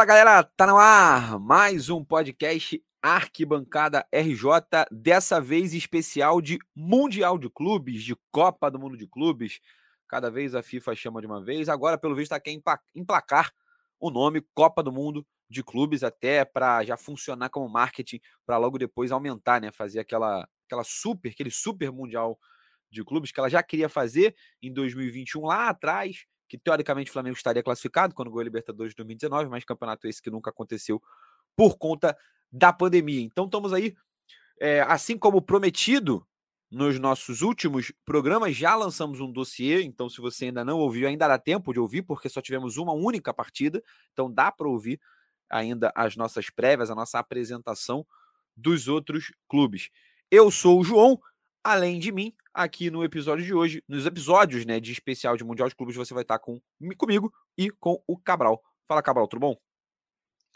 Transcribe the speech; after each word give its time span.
Fala 0.00 0.06
galera, 0.06 0.42
tá 0.42 0.66
no 0.66 0.78
ar 0.78 1.38
mais 1.38 1.90
um 1.90 2.02
podcast 2.02 2.82
Arquibancada 3.02 4.06
RJ, 4.10 4.86
dessa 4.90 5.38
vez 5.42 5.74
especial 5.74 6.40
de 6.40 6.58
Mundial 6.74 7.36
de 7.36 7.50
Clubes, 7.50 8.02
de 8.02 8.16
Copa 8.32 8.70
do 8.70 8.78
Mundo 8.78 8.96
de 8.96 9.06
Clubes. 9.06 9.60
Cada 10.08 10.30
vez 10.30 10.54
a 10.54 10.62
FIFA 10.62 10.96
chama 10.96 11.20
de 11.20 11.26
uma 11.26 11.44
vez, 11.44 11.68
agora 11.68 11.98
pelo 11.98 12.14
visto 12.14 12.32
está 12.32 12.40
quer 12.40 12.58
emplacar 12.94 13.52
o 14.00 14.10
nome 14.10 14.42
Copa 14.54 14.82
do 14.82 14.90
Mundo 14.90 15.22
de 15.50 15.62
Clubes, 15.62 16.02
até 16.02 16.46
para 16.46 16.82
já 16.82 16.96
funcionar 16.96 17.50
como 17.50 17.68
marketing, 17.68 18.20
para 18.46 18.56
logo 18.56 18.78
depois 18.78 19.12
aumentar, 19.12 19.60
né? 19.60 19.70
Fazer 19.70 20.00
aquela, 20.00 20.48
aquela 20.64 20.82
super, 20.82 21.28
aquele 21.28 21.50
super 21.50 21.92
Mundial 21.92 22.38
de 22.90 23.04
Clubes 23.04 23.32
que 23.32 23.38
ela 23.38 23.50
já 23.50 23.62
queria 23.62 23.90
fazer 23.90 24.34
em 24.62 24.72
2021 24.72 25.44
lá 25.44 25.68
atrás 25.68 26.24
que 26.50 26.58
teoricamente 26.58 27.10
o 27.10 27.12
Flamengo 27.12 27.36
estaria 27.36 27.62
classificado 27.62 28.12
quando 28.12 28.28
ganhou 28.28 28.40
a 28.40 28.44
Libertadores 28.44 28.90
de 28.90 28.96
2019, 28.96 29.48
mas 29.48 29.64
campeonato 29.64 30.08
esse 30.08 30.20
que 30.20 30.28
nunca 30.28 30.50
aconteceu 30.50 31.00
por 31.54 31.78
conta 31.78 32.18
da 32.50 32.72
pandemia. 32.72 33.22
Então 33.22 33.44
estamos 33.44 33.72
aí, 33.72 33.94
é, 34.58 34.80
assim 34.80 35.16
como 35.16 35.40
prometido 35.40 36.26
nos 36.68 36.98
nossos 36.98 37.40
últimos 37.40 37.92
programas, 38.04 38.56
já 38.56 38.74
lançamos 38.74 39.20
um 39.20 39.30
dossiê, 39.30 39.82
então 39.82 40.08
se 40.08 40.20
você 40.20 40.46
ainda 40.46 40.64
não 40.64 40.78
ouviu, 40.78 41.06
ainda 41.06 41.28
dá 41.28 41.38
tempo 41.38 41.72
de 41.72 41.78
ouvir, 41.78 42.02
porque 42.02 42.28
só 42.28 42.42
tivemos 42.42 42.76
uma 42.76 42.92
única 42.92 43.32
partida, 43.32 43.80
então 44.12 44.32
dá 44.32 44.50
para 44.50 44.68
ouvir 44.68 45.00
ainda 45.48 45.92
as 45.94 46.16
nossas 46.16 46.50
prévias, 46.50 46.90
a 46.90 46.96
nossa 46.96 47.18
apresentação 47.20 48.04
dos 48.56 48.88
outros 48.88 49.32
clubes. 49.48 49.88
Eu 50.28 50.50
sou 50.50 50.80
o 50.80 50.84
João, 50.84 51.20
além 51.62 52.00
de 52.00 52.10
mim, 52.10 52.34
aqui 52.52 52.90
no 52.90 53.04
episódio 53.04 53.44
de 53.44 53.54
hoje, 53.54 53.82
nos 53.88 54.06
episódios 54.06 54.64
né, 54.64 54.80
de 54.80 54.92
especial 54.92 55.36
de 55.36 55.44
Mundial 55.44 55.68
de 55.68 55.74
Clubes, 55.74 55.96
você 55.96 56.12
vai 56.12 56.22
estar 56.22 56.38
com, 56.38 56.60
comigo 56.96 57.32
e 57.56 57.70
com 57.70 58.02
o 58.06 58.18
Cabral. 58.18 58.62
Fala, 58.88 59.02
Cabral, 59.02 59.28
tudo 59.28 59.40
bom? 59.40 59.56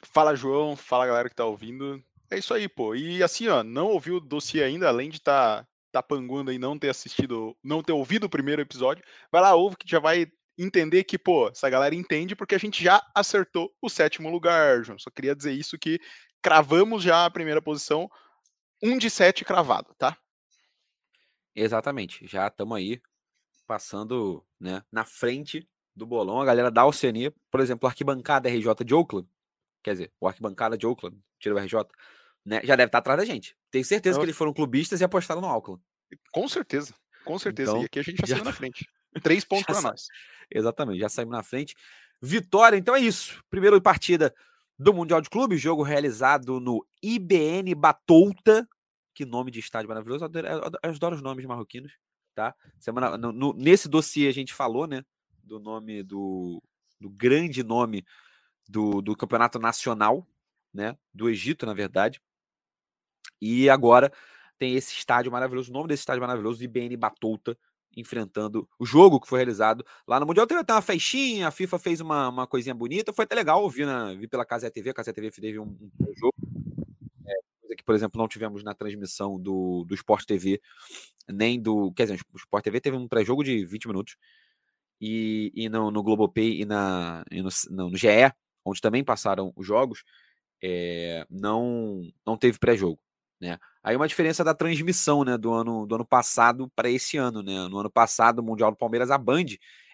Fala, 0.05 0.35
João. 0.35 0.77
Fala, 0.77 1.07
galera 1.07 1.29
que 1.29 1.35
tá 1.35 1.45
ouvindo. 1.45 2.03
É 2.31 2.39
isso 2.39 2.53
aí, 2.53 2.69
pô. 2.69 2.95
E 2.95 3.23
assim, 3.23 3.49
ó, 3.49 3.63
não 3.63 3.89
ouviu 3.89 4.17
o 4.17 4.21
dossiê 4.21 4.63
ainda, 4.63 4.89
além 4.89 5.09
de 5.09 5.19
estar 5.19 5.63
tá, 5.63 5.69
tá 5.93 6.03
panguando 6.03 6.53
e 6.53 6.59
não 6.59 6.79
ter 6.79 6.89
assistido, 6.89 7.57
não 7.63 7.83
ter 7.83 7.93
ouvido 7.93 8.25
o 8.25 8.31
primeiro 8.31 8.61
episódio, 8.61 9.05
vai 9.31 9.41
lá, 9.41 9.55
ouve 9.55 9.77
que 9.77 9.89
já 9.89 10.01
vai 10.01 10.27
entender 10.59 11.05
que, 11.05 11.19
pô, 11.19 11.49
essa 11.49 11.69
galera 11.69 11.95
entende 11.95 12.37
porque 12.37 12.55
a 12.55 12.59
gente 12.59 12.83
já 12.83 13.05
acertou 13.15 13.73
o 13.81 13.89
sétimo 13.89 14.31
lugar, 14.31 14.85
João. 14.85 14.99
Só 14.99 15.11
queria 15.11 15.35
dizer 15.35 15.53
isso 15.53 15.79
que 15.79 15.99
cravamos 16.43 17.03
já 17.03 17.25
a 17.25 17.31
primeira 17.31 17.63
posição, 17.63 18.09
um 18.83 18.99
de 18.99 19.09
sete 19.09 19.45
cravado, 19.45 19.95
tá? 19.99 20.17
Exatamente. 21.55 22.27
Já 22.27 22.49
estamos 22.49 22.77
aí 22.77 23.01
passando 23.67 24.45
né, 24.59 24.83
na 24.91 25.05
frente 25.05 25.69
do 25.95 26.07
bolão. 26.07 26.41
A 26.41 26.45
galera 26.45 26.71
da 26.71 26.85
Oceania, 26.85 27.33
por 27.51 27.61
exemplo, 27.61 27.87
a 27.87 27.91
arquibancada 27.91 28.49
RJ 28.49 28.85
de 28.85 28.95
Oakland, 28.95 29.29
quer 29.83 29.93
dizer, 29.93 30.13
o 30.21 30.27
arquibancada 30.27 30.77
de 30.77 30.87
Oakland, 30.87 31.17
tira 31.39 31.55
o 31.55 31.59
RJ, 31.59 31.85
né, 32.45 32.61
já 32.65 32.77
deve 32.77 32.89
estar 32.89 32.99
atrás 32.99 33.19
da 33.19 33.25
gente. 33.25 33.57
Tenho 33.71 33.85
certeza 33.85 34.17
Eu... 34.17 34.21
que 34.21 34.27
eles 34.27 34.37
foram 34.37 34.53
clubistas 34.53 35.01
e 35.01 35.05
apostaram 35.05 35.41
no 35.41 35.47
Auckland. 35.47 35.83
Com 36.33 36.49
certeza, 36.49 36.95
com 37.25 37.39
certeza. 37.39 37.71
Então, 37.71 37.83
e 37.83 37.87
aqui 37.87 37.99
a 37.99 38.03
gente 38.03 38.21
já, 38.21 38.27
já 38.27 38.35
saiu 38.37 38.45
na 38.45 38.53
frente. 38.53 38.89
Três 39.23 39.45
pontos 39.47 39.65
para 39.65 39.81
nós. 39.81 40.07
Exatamente, 40.51 41.01
já 41.01 41.09
saímos 41.09 41.33
na 41.33 41.43
frente. 41.43 41.75
Vitória, 42.21 42.77
então 42.77 42.95
é 42.95 43.01
isso. 43.01 43.43
Primeira 43.51 43.81
partida 43.81 44.35
do 44.79 44.93
Mundial 44.93 45.21
de 45.21 45.31
Clubes, 45.31 45.61
jogo 45.61 45.83
realizado 45.83 46.61
no 46.61 46.85
IBN 47.03 47.75
Batouta, 47.75 48.69
que 49.15 49.25
nome 49.25 49.51
de 49.51 49.61
estádio 49.61 49.89
maravilhoso. 49.89 50.25
Adoro, 50.25 50.47
adoro 50.83 51.15
os 51.15 51.23
nomes 51.23 51.47
marroquinos, 51.47 51.93
tá? 52.35 52.55
Semana, 52.79 53.17
no, 53.17 53.33
no, 53.33 53.53
nesse 53.55 53.89
dossiê 53.89 54.29
a 54.29 54.33
gente 54.33 54.53
falou, 54.53 54.87
né? 54.87 55.03
Do 55.43 55.61
nome 55.61 56.03
do, 56.03 56.63
do 57.01 57.09
grande 57.11 57.63
nome 57.63 58.05
do, 58.69 59.01
do 59.01 59.17
campeonato 59.17 59.59
nacional, 59.59 60.27
né? 60.73 60.97
Do 61.13 61.29
Egito, 61.29 61.65
na 61.65 61.75
verdade. 61.75 62.21
E 63.41 63.71
agora 63.71 64.13
tem 64.59 64.75
esse 64.75 64.93
estádio 64.95 65.31
maravilhoso. 65.31 65.71
O 65.71 65.75
nome 65.75 65.89
desse 65.89 66.01
estádio 66.01 66.23
maravilhoso, 66.23 66.65
IBN 66.65 66.97
Batouta, 66.97 67.57
enfrentando 67.97 68.69
o 68.79 68.85
jogo 68.85 69.21
que 69.21 69.29
foi 69.29 69.39
realizado 69.39 69.85
lá 70.07 70.19
no 70.19 70.27
Mundial. 70.27 70.47
Teve 70.47 70.61
até 70.61 70.73
uma 70.73 70.83
festinha, 70.83 71.49
a 71.49 71.51
FIFA 71.51 71.79
fez 71.79 72.01
uma, 72.01 72.29
uma 72.29 72.47
coisinha 72.47 72.75
bonita. 72.75 73.13
Foi 73.13 73.25
até 73.25 73.35
legal 73.35 73.63
ouvir, 73.63 73.87
na, 73.87 74.15
vi 74.15 74.27
pela 74.27 74.45
Casa 74.45 74.71
TV. 74.71 74.91
A 74.91 74.95
Casa 74.95 75.13
TV 75.13 75.31
teve 75.31 75.59
um, 75.59 75.77
um 76.01 76.15
jogo 76.17 76.35
que, 77.75 77.85
por 77.85 77.95
exemplo, 77.95 78.21
não 78.21 78.29
tivemos 78.29 78.63
na 78.63 78.75
transmissão 78.75 79.39
do, 79.39 79.85
do 79.85 79.95
Sport 79.95 80.25
TV, 80.25 80.61
nem 81.29 81.61
do. 81.61 81.93
Quer 81.93 82.05
dizer, 82.05 82.21
o 82.33 82.37
Sport 82.37 82.65
TV 82.65 82.81
teve 82.81 82.97
um 82.97 83.09
pré-jogo 83.09 83.43
de 83.43 83.65
20 83.65 83.89
minutos. 83.89 84.17
E, 85.01 85.53
e 85.55 85.69
no, 85.69 85.91
no 85.91 86.03
Globopay 86.03 86.63
e, 86.63 86.65
na, 86.65 87.25
e 87.31 87.43
no, 87.43 87.49
no, 87.71 87.97
GE, 87.97 88.33
onde 88.65 88.81
também 88.81 89.05
passaram 89.05 89.53
os 89.57 89.67
jogos, 89.67 90.05
é, 90.63 91.27
não, 91.29 92.03
não 92.27 92.37
teve 92.37 92.59
pré-jogo. 92.59 92.99
Né? 93.41 93.59
Aí 93.83 93.97
uma 93.97 94.09
diferença 94.09 94.43
da 94.45 94.55
transmissão 94.55 95.25
né, 95.25 95.37
do, 95.37 95.53
ano, 95.53 95.87
do 95.87 95.97
ano 95.97 96.07
passado 96.07 96.71
para 96.75 96.89
esse 96.89 97.17
ano. 97.17 97.43
Né? 97.43 97.69
No 97.69 97.79
ano 97.79 97.91
passado, 97.91 98.39
o 98.39 98.43
Mundial 98.43 98.71
do 98.71 98.77
Palmeiras, 98.77 99.11
a 99.11 99.19
Band 99.19 99.47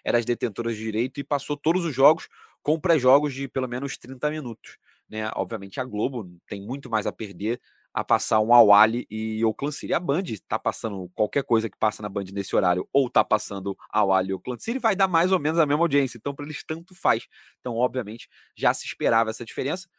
era 0.03 0.17
as 0.17 0.25
detentoras 0.25 0.75
de 0.75 0.83
direito 0.83 1.19
e 1.19 1.23
passou 1.23 1.57
todos 1.57 1.83
os 1.83 1.93
jogos 1.93 2.29
com 2.63 2.79
pré-jogos 2.79 3.33
de 3.33 3.47
pelo 3.47 3.67
menos 3.67 3.97
30 3.97 4.29
minutos 4.29 4.77
né? 5.11 5.29
Obviamente 5.35 5.79
a 5.79 5.83
Globo 5.83 6.25
tem 6.47 6.61
muito 6.65 6.89
mais 6.89 7.05
a 7.05 7.11
perder 7.11 7.59
a 7.93 8.05
passar 8.05 8.39
um 8.39 8.53
Awali 8.53 9.05
e 9.09 9.43
Oakland 9.43 9.75
City. 9.75 9.93
A 9.93 9.99
Band 9.99 10.23
está 10.23 10.57
passando 10.57 11.11
qualquer 11.13 11.43
coisa 11.43 11.69
que 11.69 11.77
passa 11.77 12.01
na 12.01 12.07
Band 12.07 12.23
nesse 12.31 12.55
horário, 12.55 12.87
ou 12.93 13.07
está 13.07 13.21
passando 13.21 13.77
Awali 13.89 14.29
e 14.29 14.33
Oakland 14.33 14.63
City, 14.63 14.79
vai 14.79 14.95
dar 14.95 15.09
mais 15.09 15.33
ou 15.33 15.39
menos 15.39 15.59
a 15.59 15.65
mesma 15.65 15.83
audiência. 15.83 16.17
Então, 16.17 16.33
para 16.33 16.45
eles, 16.45 16.63
tanto 16.63 16.95
faz. 16.95 17.27
Então, 17.59 17.75
obviamente, 17.75 18.29
já 18.55 18.73
se 18.73 18.85
esperava 18.85 19.29
essa 19.29 19.43
diferença. 19.43 19.89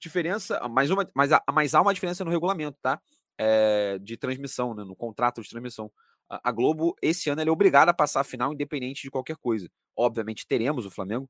Diferença, 0.00 0.58
mas, 0.70 0.90
uma, 0.90 1.06
mas, 1.14 1.30
mas 1.52 1.74
há 1.74 1.82
uma 1.82 1.92
diferença 1.92 2.24
no 2.24 2.30
regulamento, 2.30 2.78
tá? 2.80 2.98
É, 3.38 3.98
de 3.98 4.16
transmissão, 4.16 4.74
né? 4.74 4.82
no 4.82 4.96
contrato 4.96 5.42
de 5.42 5.48
transmissão. 5.50 5.92
A, 6.30 6.48
a 6.48 6.52
Globo, 6.52 6.96
esse 7.02 7.28
ano, 7.28 7.42
é 7.42 7.50
obrigada 7.50 7.90
a 7.90 7.94
passar 7.94 8.20
a 8.20 8.24
final 8.24 8.54
independente 8.54 9.02
de 9.02 9.10
qualquer 9.10 9.36
coisa. 9.36 9.68
Obviamente, 9.94 10.46
teremos 10.46 10.86
o 10.86 10.90
Flamengo. 10.90 11.28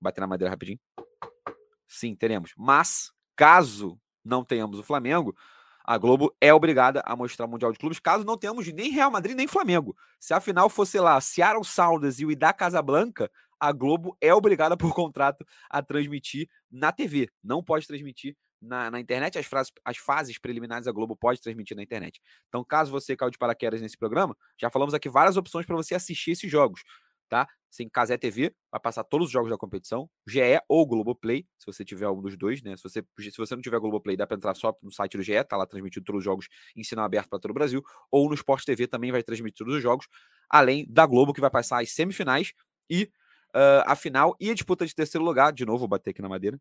Bater 0.00 0.20
na 0.20 0.26
madeira 0.26 0.50
rapidinho. 0.50 0.80
Sim, 1.86 2.14
teremos. 2.14 2.52
Mas, 2.56 3.12
caso 3.36 3.98
não 4.24 4.44
tenhamos 4.44 4.78
o 4.78 4.82
Flamengo, 4.82 5.36
a 5.84 5.98
Globo 5.98 6.34
é 6.40 6.52
obrigada 6.52 7.02
a 7.04 7.14
mostrar 7.14 7.44
o 7.44 7.48
Mundial 7.48 7.70
de 7.70 7.78
Clubes, 7.78 8.00
caso 8.00 8.24
não 8.24 8.38
tenhamos 8.38 8.66
nem 8.72 8.90
Real 8.90 9.10
Madrid 9.10 9.36
nem 9.36 9.46
Flamengo. 9.46 9.94
Se 10.18 10.32
a 10.32 10.40
final 10.40 10.70
fosse 10.70 10.98
lá 10.98 11.20
Seattle 11.20 11.64
Sounders 11.64 12.20
e 12.20 12.24
o 12.24 12.30
Idá 12.30 12.54
Casablanca, 12.54 13.30
a 13.60 13.70
Globo 13.70 14.16
é 14.20 14.32
obrigada 14.32 14.76
por 14.76 14.94
contrato 14.94 15.44
a 15.68 15.82
transmitir 15.82 16.48
na 16.70 16.90
TV. 16.90 17.28
Não 17.42 17.62
pode 17.62 17.86
transmitir 17.86 18.34
na, 18.60 18.90
na 18.90 18.98
internet. 18.98 19.38
As, 19.38 19.46
frases, 19.46 19.72
as 19.84 19.96
fases 19.98 20.38
preliminares 20.38 20.86
a 20.86 20.92
Globo 20.92 21.14
pode 21.14 21.40
transmitir 21.40 21.76
na 21.76 21.82
internet. 21.82 22.20
Então, 22.48 22.64
caso 22.64 22.90
você 22.90 23.14
caiu 23.14 23.30
de 23.30 23.38
paraquedas 23.38 23.80
nesse 23.80 23.96
programa, 23.96 24.36
já 24.58 24.70
falamos 24.70 24.94
aqui 24.94 25.08
várias 25.08 25.36
opções 25.36 25.66
para 25.66 25.76
você 25.76 25.94
assistir 25.94 26.30
esses 26.30 26.50
jogos 26.50 26.82
tá? 27.28 27.46
Sem 27.70 27.88
Casé 27.88 28.16
TV, 28.16 28.54
vai 28.70 28.80
passar 28.80 29.02
todos 29.04 29.26
os 29.26 29.32
jogos 29.32 29.50
da 29.50 29.56
competição, 29.56 30.08
GE 30.26 30.40
ou 30.68 30.86
Globoplay, 30.86 31.46
se 31.58 31.66
você 31.66 31.84
tiver 31.84 32.04
algum 32.04 32.22
dos 32.22 32.36
dois, 32.36 32.62
né? 32.62 32.76
Se 32.76 32.82
você, 32.82 33.04
se 33.18 33.36
você 33.36 33.54
não 33.54 33.62
tiver 33.62 33.78
Globoplay, 33.80 34.16
dá 34.16 34.26
para 34.26 34.36
entrar 34.36 34.54
só 34.54 34.76
no 34.82 34.92
site 34.92 35.16
do 35.16 35.22
GE, 35.22 35.42
tá 35.44 35.56
lá 35.56 35.66
transmitindo 35.66 36.04
todos 36.04 36.20
os 36.20 36.24
jogos 36.24 36.46
em 36.76 36.84
sinal 36.84 37.04
aberto 37.04 37.28
para 37.28 37.38
todo 37.38 37.50
o 37.50 37.54
Brasil, 37.54 37.82
ou 38.10 38.28
no 38.28 38.34
Sport 38.34 38.64
TV 38.64 38.86
também 38.86 39.10
vai 39.10 39.22
transmitir 39.22 39.58
todos 39.58 39.74
os 39.74 39.82
jogos, 39.82 40.06
além 40.48 40.86
da 40.88 41.04
Globo, 41.06 41.32
que 41.32 41.40
vai 41.40 41.50
passar 41.50 41.82
as 41.82 41.90
semifinais 41.90 42.52
e 42.88 43.10
uh, 43.54 43.82
a 43.86 43.96
final 43.96 44.36
e 44.38 44.50
a 44.50 44.54
disputa 44.54 44.86
de 44.86 44.94
terceiro 44.94 45.24
lugar. 45.24 45.52
De 45.52 45.64
novo, 45.64 45.80
vou 45.80 45.88
bater 45.88 46.10
aqui 46.10 46.22
na 46.22 46.28
madeira 46.28 46.60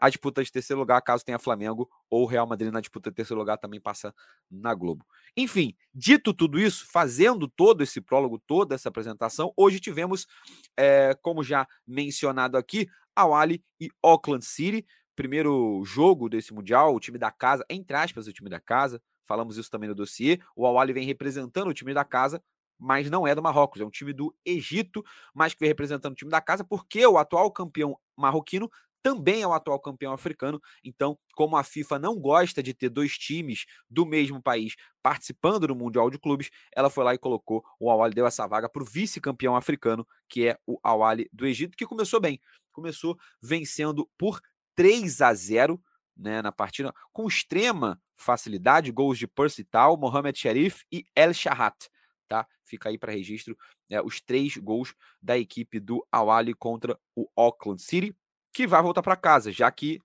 a 0.00 0.08
disputa 0.08 0.42
de 0.42 0.50
terceiro 0.50 0.80
lugar, 0.80 1.02
caso 1.02 1.22
tenha 1.22 1.38
Flamengo 1.38 1.88
ou 2.08 2.24
Real 2.24 2.46
Madrid 2.46 2.72
na 2.72 2.80
disputa 2.80 3.10
de 3.10 3.16
terceiro 3.16 3.38
lugar, 3.38 3.58
também 3.58 3.78
passa 3.78 4.14
na 4.50 4.74
Globo. 4.74 5.04
Enfim, 5.36 5.76
dito 5.92 6.32
tudo 6.32 6.58
isso, 6.58 6.86
fazendo 6.90 7.46
todo 7.46 7.82
esse 7.82 8.00
prólogo, 8.00 8.38
toda 8.38 8.74
essa 8.74 8.88
apresentação, 8.88 9.52
hoje 9.54 9.78
tivemos, 9.78 10.26
é, 10.74 11.14
como 11.20 11.44
já 11.44 11.68
mencionado 11.86 12.56
aqui, 12.56 12.88
Awali 13.14 13.62
e 13.78 13.90
Auckland 14.02 14.44
City. 14.44 14.86
Primeiro 15.14 15.82
jogo 15.84 16.30
desse 16.30 16.54
Mundial, 16.54 16.94
o 16.94 17.00
time 17.00 17.18
da 17.18 17.30
casa, 17.30 17.62
entre 17.68 17.94
aspas, 17.94 18.26
o 18.26 18.32
time 18.32 18.48
da 18.48 18.58
casa. 18.58 19.02
Falamos 19.24 19.58
isso 19.58 19.70
também 19.70 19.88
no 19.88 19.94
dossiê. 19.94 20.40
O 20.56 20.66
Awali 20.66 20.94
vem 20.94 21.04
representando 21.04 21.68
o 21.68 21.74
time 21.74 21.92
da 21.92 22.04
casa, 22.04 22.42
mas 22.78 23.10
não 23.10 23.26
é 23.26 23.34
do 23.34 23.42
Marrocos, 23.42 23.82
é 23.82 23.84
um 23.84 23.90
time 23.90 24.14
do 24.14 24.34
Egito, 24.44 25.04
mas 25.34 25.52
que 25.52 25.60
vem 25.60 25.68
representando 25.68 26.12
o 26.12 26.16
time 26.16 26.30
da 26.30 26.40
casa, 26.40 26.64
porque 26.64 27.06
o 27.06 27.18
atual 27.18 27.52
campeão 27.52 27.98
marroquino 28.16 28.70
também 29.02 29.42
é 29.42 29.46
o 29.46 29.52
atual 29.52 29.80
campeão 29.80 30.12
africano. 30.12 30.60
Então, 30.84 31.18
como 31.34 31.56
a 31.56 31.64
FIFA 31.64 31.98
não 31.98 32.18
gosta 32.18 32.62
de 32.62 32.74
ter 32.74 32.88
dois 32.88 33.16
times 33.16 33.64
do 33.88 34.04
mesmo 34.04 34.42
país 34.42 34.74
participando 35.02 35.66
do 35.66 35.74
Mundial 35.74 36.10
de 36.10 36.18
Clubes, 36.18 36.50
ela 36.74 36.90
foi 36.90 37.04
lá 37.04 37.14
e 37.14 37.18
colocou 37.18 37.64
o 37.78 37.90
Awali, 37.90 38.14
deu 38.14 38.26
essa 38.26 38.46
vaga 38.46 38.68
para 38.68 38.82
o 38.82 38.86
vice-campeão 38.86 39.56
africano, 39.56 40.06
que 40.28 40.48
é 40.48 40.58
o 40.66 40.78
Awali 40.82 41.28
do 41.32 41.46
Egito, 41.46 41.76
que 41.76 41.86
começou 41.86 42.20
bem. 42.20 42.40
Começou 42.72 43.18
vencendo 43.42 44.08
por 44.18 44.40
3 44.74 45.20
a 45.22 45.34
0 45.34 45.82
né, 46.16 46.42
na 46.42 46.52
partida, 46.52 46.92
com 47.12 47.26
extrema 47.26 48.00
facilidade, 48.16 48.92
gols 48.92 49.18
de 49.18 49.26
Percy 49.26 49.64
Tal, 49.64 49.96
Mohamed 49.96 50.38
Sharif 50.38 50.84
e 50.92 51.04
El 51.14 51.32
Shahat. 51.32 51.88
Tá? 52.28 52.46
Fica 52.64 52.90
aí 52.90 52.98
para 52.98 53.12
registro 53.12 53.56
é, 53.90 54.00
os 54.00 54.20
três 54.20 54.56
gols 54.56 54.94
da 55.20 55.36
equipe 55.36 55.80
do 55.80 56.06
Awali 56.12 56.54
contra 56.54 56.98
o 57.16 57.28
Auckland 57.34 57.82
City. 57.82 58.14
Que 58.52 58.66
vai 58.66 58.82
voltar 58.82 59.02
para 59.02 59.16
casa, 59.16 59.52
já 59.52 59.70
que 59.70 60.00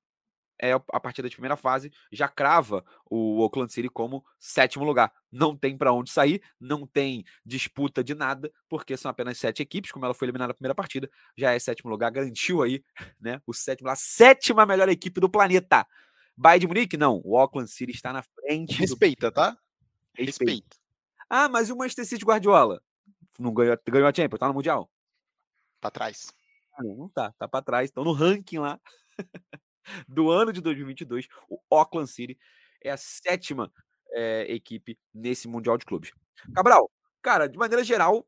é 0.61 0.71
a 0.71 0.99
partida 0.99 1.29
de 1.29 1.35
primeira 1.35 1.57
fase, 1.57 1.91
já 2.11 2.27
crava 2.27 2.83
o 3.09 3.41
Oakland 3.41 3.71
City 3.71 3.89
como 3.89 4.23
sétimo 4.39 4.85
lugar. 4.85 5.11
Não 5.31 5.55
tem 5.55 5.77
para 5.77 5.91
onde 5.91 6.09
sair, 6.09 6.41
não 6.59 6.87
tem 6.87 7.23
disputa 7.45 8.03
de 8.03 8.15
nada, 8.15 8.51
porque 8.69 8.95
são 8.95 9.11
apenas 9.11 9.37
sete 9.37 9.61
equipes, 9.61 9.91
como 9.91 10.05
ela 10.05 10.13
foi 10.13 10.27
eliminada 10.27 10.49
na 10.49 10.53
primeira 10.53 10.75
partida, 10.75 11.09
já 11.37 11.51
é 11.51 11.59
sétimo 11.59 11.89
lugar, 11.89 12.11
garantiu 12.11 12.61
aí, 12.61 12.83
né, 13.19 13.41
o 13.45 13.53
sétimo, 13.53 13.89
a 13.89 13.95
sétima 13.95 14.65
melhor 14.65 14.89
equipe 14.89 15.19
do 15.19 15.29
planeta. 15.29 15.85
Bayern 16.37 16.61
de 16.61 16.67
Munique? 16.67 16.97
Não, 16.97 17.21
o 17.23 17.37
Auckland 17.37 17.69
City 17.69 17.91
está 17.91 18.11
na 18.11 18.21
frente. 18.21 18.77
Respeita, 18.77 19.31
do... 19.31 19.33
tá? 19.33 19.57
Respeita. 20.13 20.51
Respeita. 20.51 20.77
Ah, 21.29 21.49
mas 21.49 21.69
e 21.69 21.73
o 21.73 21.77
Manchester 21.77 22.05
City 22.05 22.25
Guardiola? 22.25 22.81
Não 23.39 23.53
ganhou, 23.53 23.77
ganhou 23.89 24.07
a 24.07 24.13
Champions, 24.13 24.39
tá 24.39 24.47
no 24.47 24.53
Mundial? 24.53 24.89
Pra 25.81 25.91
trás. 25.91 26.33
Não, 26.79 26.95
não 26.95 27.09
tá, 27.09 27.33
tá 27.37 27.47
pra 27.47 27.61
trás. 27.61 27.89
Estão 27.89 28.03
no 28.03 28.13
ranking 28.13 28.59
lá. 28.59 28.79
do 30.07 30.29
ano 30.29 30.51
de 30.51 30.61
2022, 30.61 31.27
o 31.49 31.59
Auckland 31.69 32.09
City 32.09 32.37
é 32.83 32.91
a 32.91 32.97
sétima 32.97 33.71
é, 34.11 34.45
equipe 34.53 34.97
nesse 35.13 35.47
Mundial 35.47 35.77
de 35.77 35.85
Clubes. 35.85 36.11
Cabral, 36.53 36.89
cara, 37.21 37.47
de 37.47 37.57
maneira 37.57 37.83
geral, 37.83 38.19
o 38.19 38.25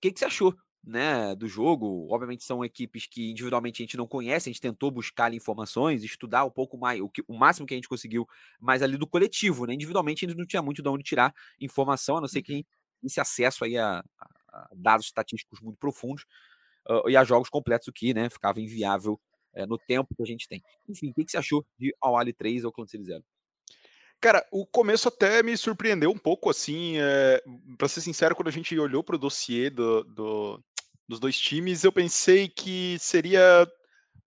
que, 0.00 0.12
que 0.12 0.18
você 0.18 0.24
achou 0.24 0.54
né, 0.84 1.34
do 1.36 1.46
jogo? 1.46 2.08
Obviamente 2.10 2.44
são 2.44 2.64
equipes 2.64 3.06
que 3.06 3.30
individualmente 3.30 3.82
a 3.82 3.84
gente 3.84 3.96
não 3.96 4.06
conhece, 4.06 4.48
a 4.48 4.52
gente 4.52 4.60
tentou 4.60 4.90
buscar 4.90 5.26
ali, 5.26 5.36
informações, 5.36 6.02
estudar 6.02 6.44
um 6.44 6.50
pouco 6.50 6.76
mais, 6.76 7.00
o, 7.00 7.08
que, 7.08 7.22
o 7.28 7.38
máximo 7.38 7.66
que 7.66 7.74
a 7.74 7.76
gente 7.76 7.88
conseguiu, 7.88 8.26
mas 8.60 8.82
ali 8.82 8.96
do 8.96 9.06
coletivo, 9.06 9.66
né? 9.66 9.74
Individualmente 9.74 10.24
a 10.24 10.28
gente 10.28 10.38
não 10.38 10.46
tinha 10.46 10.62
muito 10.62 10.82
de 10.82 10.88
onde 10.88 11.04
tirar 11.04 11.32
informação, 11.60 12.16
a 12.16 12.20
não 12.20 12.28
ser 12.28 12.42
que 12.42 12.54
uhum. 12.54 12.62
esse 13.04 13.20
acesso 13.20 13.64
aí 13.64 13.78
a, 13.78 14.04
a 14.48 14.68
dados 14.74 15.06
estatísticos 15.06 15.60
muito 15.60 15.78
profundos 15.78 16.24
uh, 16.88 17.08
e 17.08 17.16
a 17.16 17.24
jogos 17.24 17.48
completos, 17.48 17.88
o 17.88 17.92
que 17.92 18.14
né, 18.14 18.28
ficava 18.30 18.60
inviável 18.60 19.20
é, 19.54 19.66
no 19.66 19.78
tempo 19.78 20.14
que 20.14 20.22
a 20.22 20.26
gente 20.26 20.48
tem. 20.48 20.62
Enfim, 20.88 21.10
o 21.10 21.14
que, 21.14 21.24
que 21.24 21.30
você 21.30 21.38
achou 21.38 21.64
de 21.78 21.94
Awali 22.00 22.32
3 22.32 22.64
ou 22.64 22.72
City 22.86 23.04
0? 23.04 23.24
Cara, 24.20 24.46
o 24.52 24.64
começo 24.64 25.08
até 25.08 25.42
me 25.42 25.56
surpreendeu 25.56 26.10
um 26.10 26.18
pouco, 26.18 26.48
assim, 26.48 26.96
é, 26.98 27.42
para 27.76 27.88
ser 27.88 28.00
sincero, 28.00 28.36
quando 28.36 28.48
a 28.48 28.52
gente 28.52 28.78
olhou 28.78 29.02
para 29.02 29.16
o 29.16 29.18
dossiê 29.18 29.68
do, 29.68 30.04
do, 30.04 30.62
dos 31.08 31.18
dois 31.18 31.36
times, 31.36 31.82
eu 31.82 31.92
pensei 31.92 32.48
que 32.48 32.96
seria 33.00 33.66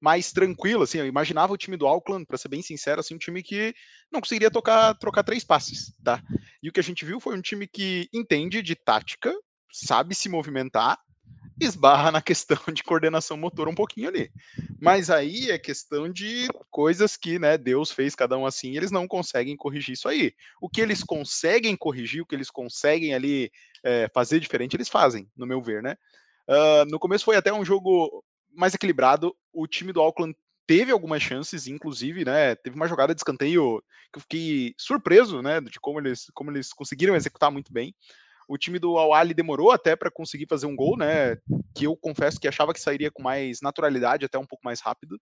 mais 0.02 0.34
tranquilo, 0.34 0.84
assim, 0.84 0.98
eu 0.98 1.08
imaginava 1.08 1.54
o 1.54 1.58
time 1.58 1.78
do 1.78 1.88
Auckland, 1.88 2.26
para 2.26 2.38
ser 2.38 2.50
bem 2.50 2.62
sincero, 2.62 3.00
assim, 3.00 3.16
um 3.16 3.18
time 3.18 3.42
que 3.42 3.74
não 4.12 4.20
conseguiria 4.20 4.52
tocar, 4.52 4.94
trocar 4.96 5.24
três 5.24 5.46
passes, 5.46 5.94
tá? 6.04 6.22
E 6.62 6.68
o 6.68 6.74
que 6.74 6.80
a 6.80 6.84
gente 6.84 7.06
viu 7.06 7.20
foi 7.20 7.36
um 7.36 7.42
time 7.42 7.66
que 7.66 8.10
entende 8.14 8.62
de 8.62 8.76
tática, 8.76 9.34
sabe 9.72 10.14
se 10.14 10.28
movimentar 10.28 11.00
esbarra 11.60 12.12
na 12.12 12.22
questão 12.22 12.58
de 12.74 12.84
coordenação 12.84 13.38
motor 13.38 13.68
um 13.68 13.76
pouquinho 13.76 14.10
ali. 14.10 14.32
Mas 14.82 15.10
aí 15.10 15.50
é 15.52 15.58
questão 15.58 16.10
de 16.10 16.48
coisas 16.70 17.16
que, 17.16 17.40
né, 17.40 17.58
Deus 17.58 17.92
fez 17.92 18.16
cada 18.16 18.38
um 18.38 18.46
assim, 18.46 18.76
eles 18.76 18.92
não 18.92 19.08
conseguem 19.08 19.56
corrigir 19.56 19.94
isso 19.94 20.08
aí. 20.08 20.34
O 20.62 20.70
que 20.70 20.82
eles 20.82 21.04
conseguem 21.04 21.76
corrigir, 21.76 22.22
o 22.22 22.26
que 22.26 22.36
eles 22.36 22.50
conseguem 22.50 23.14
ali 23.14 23.52
é, 23.84 24.10
fazer 24.14 24.40
diferente, 24.40 24.76
eles 24.76 24.90
fazem, 24.90 25.30
no 25.36 25.46
meu 25.46 25.62
ver, 25.62 25.82
né? 25.82 25.96
Uh, 26.48 26.86
no 26.90 27.00
começo 27.00 27.26
foi 27.26 27.36
até 27.36 27.52
um 27.52 27.66
jogo 27.66 28.24
mais 28.54 28.74
equilibrado. 28.74 29.36
O 29.52 29.68
time 29.68 29.92
do 29.92 30.02
Auckland 30.02 30.36
teve 30.68 30.92
algumas 30.92 31.22
chances, 31.22 31.68
inclusive, 31.68 32.26
né? 32.26 32.56
Teve 32.56 32.76
uma 32.76 32.88
jogada 32.88 33.14
de 33.14 33.20
escanteio 33.20 33.84
que 34.12 34.18
eu 34.18 34.22
fiquei 34.22 34.76
surpreso, 34.78 35.42
né? 35.42 35.62
De 35.62 35.80
como 35.80 36.00
eles, 36.00 36.28
como 36.34 36.52
eles 36.52 36.74
conseguiram 36.74 37.16
executar 37.16 37.52
muito 37.52 37.72
bem. 37.72 37.96
O 38.48 38.58
time 38.58 38.80
do 38.80 38.98
Awali 38.98 39.34
demorou 39.34 39.72
até 39.72 39.96
para 39.96 40.12
conseguir 40.12 40.48
fazer 40.48 40.66
um 40.66 40.76
gol, 40.76 40.98
né? 40.98 41.36
Que 41.74 41.86
eu 41.86 41.96
confesso 41.96 42.40
que 42.40 42.48
achava 42.48 42.74
que 42.74 42.80
sairia 42.80 43.12
com 43.12 43.24
mais 43.24 43.60
naturalidade, 43.62 44.26
até 44.26 44.38
um 44.38 44.46
pouco 44.46 44.64
mais 44.64 44.80
rápido. 44.82 45.16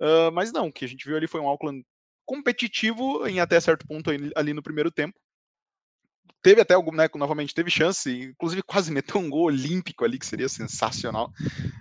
Uh, 0.00 0.30
mas 0.32 0.52
não, 0.52 0.68
o 0.68 0.72
que 0.72 0.84
a 0.84 0.88
gente 0.88 1.06
viu 1.06 1.16
ali 1.16 1.26
foi 1.26 1.40
um 1.40 1.48
Auckland 1.48 1.84
competitivo 2.24 3.26
em 3.26 3.40
até 3.40 3.58
certo 3.60 3.86
ponto 3.86 4.10
ali 4.36 4.54
no 4.54 4.62
primeiro 4.62 4.90
tempo. 4.90 5.18
Teve 6.42 6.60
até 6.60 6.74
algum, 6.74 6.92
né? 6.92 7.08
Novamente 7.14 7.54
teve 7.54 7.70
chance, 7.70 8.10
inclusive 8.10 8.62
quase 8.62 8.90
meteu 8.92 9.20
um 9.20 9.28
gol 9.28 9.44
olímpico 9.44 10.04
ali, 10.04 10.18
que 10.18 10.26
seria 10.26 10.48
sensacional. 10.48 11.30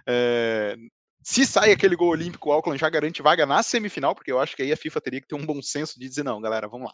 É, 0.07 0.75
se 1.21 1.45
sai 1.45 1.71
aquele 1.71 1.95
gol 1.95 2.09
olímpico, 2.09 2.49
o 2.49 2.51
Auckland 2.51 2.79
já 2.79 2.89
garante 2.89 3.21
vaga 3.21 3.45
na 3.45 3.61
semifinal, 3.61 4.15
porque 4.15 4.31
eu 4.31 4.39
acho 4.39 4.55
que 4.55 4.63
aí 4.63 4.71
a 4.71 4.77
FIFA 4.77 5.01
teria 5.01 5.21
que 5.21 5.27
ter 5.27 5.35
um 5.35 5.45
bom 5.45 5.61
senso 5.61 5.99
de 5.99 6.07
dizer, 6.07 6.23
não, 6.23 6.41
galera, 6.41 6.67
vamos 6.67 6.87
lá. 6.87 6.93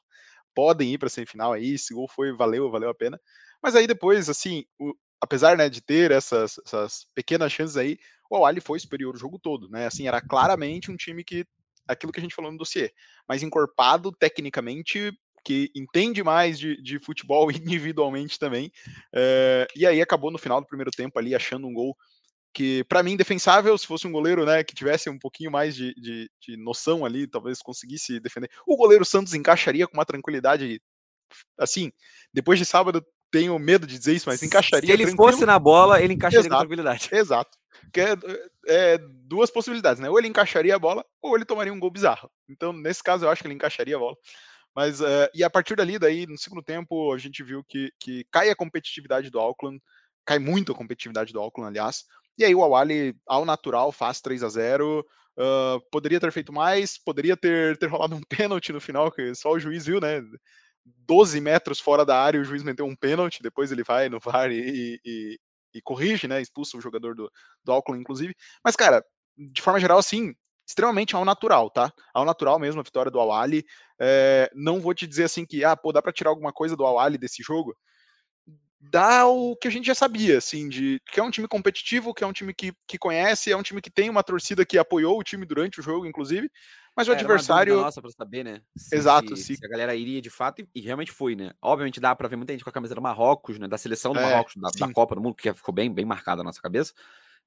Podem 0.56 0.94
ir 0.94 0.98
para 0.98 1.10
semifinal 1.10 1.54
aí, 1.54 1.74
esse 1.74 1.94
gol 1.94 2.08
foi, 2.08 2.32
valeu, 2.32 2.72
valeu 2.72 2.90
a 2.90 2.96
pena. 2.96 3.20
Mas 3.62 3.76
aí 3.76 3.86
depois, 3.86 4.30
assim, 4.30 4.66
o, 4.80 4.96
apesar 5.22 5.58
né, 5.58 5.70
de 5.70 5.82
ter 5.82 6.12
essas, 6.12 6.60
essas 6.66 7.08
pequenas 7.14 7.52
chances 7.52 7.78
aí, 7.78 7.98
o 8.30 8.36
Awali 8.36 8.62
foi 8.62 8.80
superior 8.80 9.14
o 9.14 9.20
jogo 9.20 9.38
todo, 9.38 9.70
né? 9.70 9.86
Assim, 9.86 10.08
era 10.08 10.22
claramente 10.22 10.92
um 10.92 10.96
time 10.96 11.24
que 11.24 11.46
aquilo 11.88 12.12
que 12.12 12.20
a 12.20 12.24
gente 12.24 12.34
falou 12.34 12.52
no 12.52 12.58
dossiê, 12.58 12.92
mais 13.28 13.44
encorpado 13.44 14.12
tecnicamente, 14.12 15.12
que 15.44 15.72
entende 15.76 16.24
mais 16.24 16.58
de, 16.58 16.82
de 16.82 17.00
futebol 17.00 17.50
individualmente 17.52 18.40
também. 18.40 18.72
É, 19.14 19.68
e 19.76 19.86
aí 19.86 20.02
acabou 20.02 20.32
no 20.32 20.40
final 20.40 20.60
do 20.60 20.68
primeiro 20.68 20.92
tempo 20.92 21.20
ali 21.20 21.36
achando 21.36 21.68
um 21.68 21.74
gol 21.74 21.96
que 22.56 22.86
para 22.86 23.04
mim 23.04 23.18
defensável, 23.18 23.78
se 23.78 23.86
fosse 23.86 24.08
um 24.08 24.12
goleiro, 24.14 24.46
né, 24.46 24.64
que 24.64 24.74
tivesse 24.74 25.10
um 25.10 25.20
pouquinho 25.20 25.52
mais 25.52 25.76
de, 25.76 25.94
de, 25.96 26.32
de, 26.40 26.56
noção 26.56 27.06
ali, 27.06 27.28
talvez 27.28 27.62
conseguisse 27.62 28.18
defender. 28.22 28.50
O 28.66 28.78
goleiro 28.78 29.04
Santos 29.04 29.34
encaixaria 29.34 29.86
com 29.86 29.98
uma 29.98 30.06
tranquilidade, 30.06 30.82
assim, 31.60 31.92
depois 32.34 32.58
de 32.58 32.66
sábado 32.66 33.06
tenho 33.30 33.60
medo 33.60 33.86
de 33.86 34.00
dizer 34.00 34.14
isso, 34.14 34.30
mas 34.30 34.42
encaixaria. 34.42 34.88
Se 34.88 34.94
ele 34.94 35.04
tranquilo. 35.06 35.32
fosse 35.32 35.46
na 35.46 35.60
bola, 35.60 36.02
ele 36.02 36.14
encaixaria 36.14 36.48
exato, 36.48 36.56
com 36.56 36.60
tranquilidade. 36.60 37.10
Exato. 37.12 37.58
Que 37.92 38.00
é, 38.00 38.16
é, 38.68 38.98
duas 39.26 39.52
possibilidades, 39.52 40.02
né? 40.02 40.10
Ou 40.10 40.18
ele 40.18 40.30
encaixaria 40.30 40.78
a 40.78 40.80
bola, 40.80 41.06
ou 41.22 41.36
ele 41.36 41.44
tomaria 41.44 41.74
um 41.74 41.80
gol 41.80 41.92
bizarro. 41.92 42.32
Então, 42.48 42.72
nesse 42.72 43.04
caso, 43.04 43.26
eu 43.26 43.30
acho 43.30 43.42
que 43.42 43.48
ele 43.48 43.56
encaixaria 43.56 43.98
a 43.98 44.00
bola. 44.00 44.16
Mas, 44.74 45.02
uh, 45.02 45.28
e 45.34 45.44
a 45.44 45.50
partir 45.50 45.76
dali, 45.76 46.00
daí, 46.00 46.26
no 46.26 46.38
segundo 46.38 46.64
tempo, 46.64 47.14
a 47.14 47.18
gente 47.18 47.44
viu 47.44 47.62
que, 47.66 47.92
que 48.00 48.26
cai 48.32 48.50
a 48.50 48.56
competitividade 48.56 49.30
do 49.30 49.40
Auckland, 49.40 49.82
cai 50.26 50.40
muito 50.40 50.72
a 50.72 50.76
competitividade 50.76 51.34
do 51.34 51.40
Auckland, 51.42 51.68
aliás. 51.68 52.06
E 52.38 52.44
aí 52.46 52.54
o 52.54 52.64
Awali, 52.64 53.16
ao 53.28 53.46
natural, 53.46 53.92
faz 53.92 54.22
3 54.22 54.44
a 54.44 54.50
0 54.50 55.06
uh, 55.38 55.80
Poderia 55.92 56.20
ter 56.20 56.32
feito 56.32 56.52
mais, 56.54 56.98
poderia 56.98 57.38
ter, 57.38 57.78
ter 57.78 57.88
rolado 57.88 58.16
um 58.16 58.22
pênalti 58.28 58.72
no 58.74 58.82
final, 58.82 59.12
que 59.12 59.34
só 59.36 59.52
o 59.52 59.60
juiz 59.60 59.86
viu, 59.86 60.00
né? 60.00 60.22
12 61.08 61.40
metros 61.42 61.80
fora 61.80 62.06
da 62.06 62.20
área, 62.22 62.40
o 62.40 62.44
juiz 62.44 62.64
meteu 62.64 62.86
um 62.86 62.96
pênalti, 62.96 63.42
depois 63.42 63.72
ele 63.72 63.84
vai 63.84 64.10
no 64.10 64.20
VAR 64.20 64.52
e, 64.52 65.00
e, 65.04 65.40
e 65.74 65.82
corrige, 65.82 66.28
né? 66.28 66.42
Expulsa 66.42 66.78
o 66.78 66.82
jogador 66.82 67.16
do, 67.16 67.32
do 67.64 67.72
Auckland, 67.72 68.02
inclusive. 68.02 68.36
Mas, 68.64 68.76
cara, 68.76 69.04
de 69.38 69.62
forma 69.62 69.80
geral, 69.80 69.98
assim, 69.98 70.34
extremamente 70.68 71.16
ao 71.16 71.26
natural, 71.26 71.70
tá? 71.70 71.92
Ao 72.14 72.26
natural 72.26 72.60
mesmo 72.60 72.82
a 72.82 72.84
vitória 72.84 73.12
do 73.12 73.20
Awali. 73.20 73.66
É, 74.00 74.50
não 74.54 74.80
vou 74.82 74.94
te 74.94 75.08
dizer 75.08 75.24
assim 75.26 75.46
que, 75.46 75.64
ah, 75.64 75.76
pô, 75.76 75.92
dá 75.92 76.02
pra 76.02 76.12
tirar 76.12 76.30
alguma 76.30 76.52
coisa 76.54 76.76
do 76.76 76.86
Awali 76.86 77.18
desse 77.18 77.42
jogo. 77.44 77.76
Dá 78.92 79.26
o 79.28 79.56
que 79.56 79.68
a 79.68 79.72
gente 79.72 79.86
já 79.86 79.96
sabia, 79.96 80.38
assim, 80.38 80.70
de 80.70 81.02
que 81.12 81.20
é 81.20 81.24
um 81.24 81.32
time 81.32 81.48
competitivo, 81.48 82.14
que 82.14 82.24
é 82.24 82.28
um 82.28 82.34
time 82.34 82.54
que, 82.54 82.74
que 82.88 82.98
conhece, 82.98 83.52
é 83.52 83.58
um 83.58 83.64
time 83.64 83.82
que 83.82 83.90
tem 83.90 84.10
uma 84.10 84.24
torcida 84.24 84.66
que 84.66 84.78
apoiou 84.78 85.20
o 85.20 85.24
time 85.24 85.46
durante 85.46 85.80
o 85.80 85.84
jogo, 85.84 86.06
inclusive, 86.06 86.50
mas 86.96 87.08
o 87.08 87.12
é, 87.12 87.16
adversário. 87.16 87.82
nossa 87.82 88.02
para 88.02 88.12
saber, 88.12 88.44
né? 88.44 88.62
Se, 88.78 88.96
Exato, 88.96 89.36
se, 89.36 89.58
se, 89.58 89.66
a 89.66 89.68
galera 89.68 89.96
iria 89.96 90.22
de 90.22 90.30
fato, 90.30 90.62
e, 90.62 90.70
e, 90.76 90.82
realmente 90.82 91.12
foi, 91.12 91.36
né? 91.36 91.52
Obviamente 91.62 92.00
dá 92.00 92.16
para 92.16 92.28
ver 92.28 92.38
muita 92.38 92.54
gente 92.54 92.64
com 92.64 92.70
a 92.70 92.74
camisa 92.74 92.96
do 92.96 93.02
Marrocos, 93.02 93.60
né? 93.60 93.68
Da 93.68 93.78
seleção 93.78 94.14
do 94.14 94.20
é, 94.20 94.24
Marrocos, 94.24 94.56
da, 94.56 94.70
da, 94.88 94.94
Copa 94.94 95.16
do 95.16 95.22
Mundo, 95.22 95.36
que 95.36 95.54
ficou 95.54 95.74
bem, 95.74 95.94
bem 95.94 96.06
marcada 96.06 96.38
na 96.38 96.46
nossa 96.46 96.62
cabeça, 96.62 96.94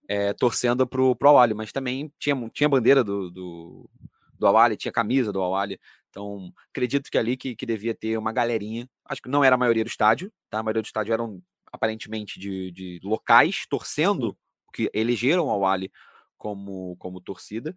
é, 0.06 0.32
torcendo 0.34 0.86
pro, 0.86 1.16
pro 1.16 1.28
Awali, 1.30 1.54
mas 1.54 1.72
também 1.72 2.12
tinha, 2.18 2.36
tinha 2.52 2.68
bandeira 2.68 3.02
do, 3.02 3.30
do, 3.30 3.90
do 4.38 4.46
Awali, 4.46 4.76
tinha 4.76 4.92
camisa 4.92 5.32
do 5.32 5.40
Awali. 5.40 5.80
Então, 6.18 6.52
acredito 6.70 7.08
que 7.10 7.16
ali 7.16 7.36
que, 7.36 7.54
que 7.54 7.64
devia 7.64 7.94
ter 7.94 8.18
uma 8.18 8.32
galerinha. 8.32 8.90
Acho 9.04 9.22
que 9.22 9.28
não 9.28 9.44
era 9.44 9.54
a 9.54 9.58
maioria 9.58 9.84
do 9.84 9.88
estádio, 9.88 10.32
tá? 10.50 10.58
A 10.58 10.62
maioria 10.64 10.82
do 10.82 10.86
estádio 10.86 11.12
eram 11.12 11.40
aparentemente 11.72 12.40
de, 12.40 12.72
de 12.72 13.00
locais 13.04 13.66
torcendo, 13.70 14.36
que 14.74 14.90
elegeram 14.92 15.46
o 15.46 15.50
Awali 15.50 15.92
como, 16.36 16.96
como 16.96 17.20
torcida, 17.20 17.74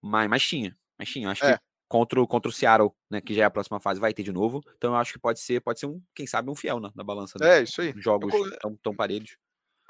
mas, 0.00 0.28
mas 0.28 0.42
tinha, 0.46 0.76
mas 0.98 1.08
tinha, 1.08 1.30
acho 1.30 1.44
é. 1.44 1.56
que 1.56 1.64
contra, 1.88 2.24
contra 2.26 2.48
o 2.48 2.52
Seattle, 2.52 2.92
né, 3.10 3.20
que 3.20 3.34
já 3.34 3.42
é 3.42 3.44
a 3.46 3.50
próxima 3.50 3.80
fase, 3.80 3.98
vai 3.98 4.14
ter 4.14 4.22
de 4.22 4.32
novo. 4.32 4.62
Então 4.76 4.92
eu 4.92 4.96
acho 4.96 5.12
que 5.12 5.18
pode 5.18 5.40
ser, 5.40 5.60
pode 5.60 5.80
ser 5.80 5.86
um, 5.86 6.00
quem 6.14 6.26
sabe, 6.26 6.48
um 6.48 6.54
fiel 6.54 6.78
na, 6.78 6.92
na 6.94 7.02
balança. 7.02 7.38
Né? 7.40 7.58
É, 7.58 7.62
isso 7.62 7.80
aí. 7.80 7.92
Jogos 7.96 8.32
eu... 8.32 8.58
tão, 8.58 8.76
tão 8.76 8.94
parelhos. 8.94 9.36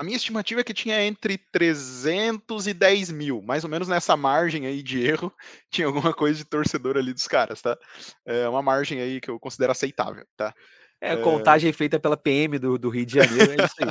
A 0.00 0.02
minha 0.02 0.16
estimativa 0.16 0.62
é 0.62 0.64
que 0.64 0.72
tinha 0.72 1.04
entre 1.04 1.36
310 1.52 3.10
mil, 3.10 3.42
mais 3.42 3.64
ou 3.64 3.68
menos 3.68 3.86
nessa 3.86 4.16
margem 4.16 4.64
aí 4.64 4.82
de 4.82 5.04
erro, 5.06 5.30
tinha 5.70 5.86
alguma 5.86 6.14
coisa 6.14 6.38
de 6.38 6.44
torcedor 6.46 6.96
ali 6.96 7.12
dos 7.12 7.28
caras, 7.28 7.60
tá? 7.60 7.76
É 8.24 8.48
uma 8.48 8.62
margem 8.62 8.98
aí 8.98 9.20
que 9.20 9.30
eu 9.30 9.38
considero 9.38 9.72
aceitável, 9.72 10.24
tá? 10.38 10.54
É, 11.00 11.14
é. 11.14 11.16
contagem 11.16 11.72
feita 11.72 11.98
pela 11.98 12.16
PM 12.16 12.58
do, 12.58 12.78
do 12.78 12.90
Rio 12.90 13.06
de 13.06 13.14
Janeiro, 13.14 13.52
é 13.52 13.64
isso 13.64 13.74
aí. 13.80 13.88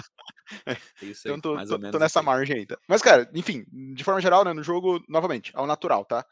É, 0.66 0.72
é 1.02 1.06
isso 1.06 1.28
aí, 1.28 1.34
então, 1.34 1.40
tô, 1.42 1.56
mais 1.56 1.72
ou 1.72 1.80
menos. 1.80 1.92
Tô 1.92 2.00
nessa 2.00 2.20
assim. 2.20 2.26
margem 2.26 2.58
aí, 2.58 2.66
tá? 2.66 2.78
Mas, 2.88 3.02
cara, 3.02 3.30
enfim, 3.34 3.66
de 3.72 4.04
forma 4.04 4.22
geral, 4.22 4.46
né, 4.46 4.54
no 4.54 4.64
jogo, 4.64 5.04
novamente, 5.10 5.52
ao 5.56 5.66
natural, 5.66 6.06
tá? 6.06 6.26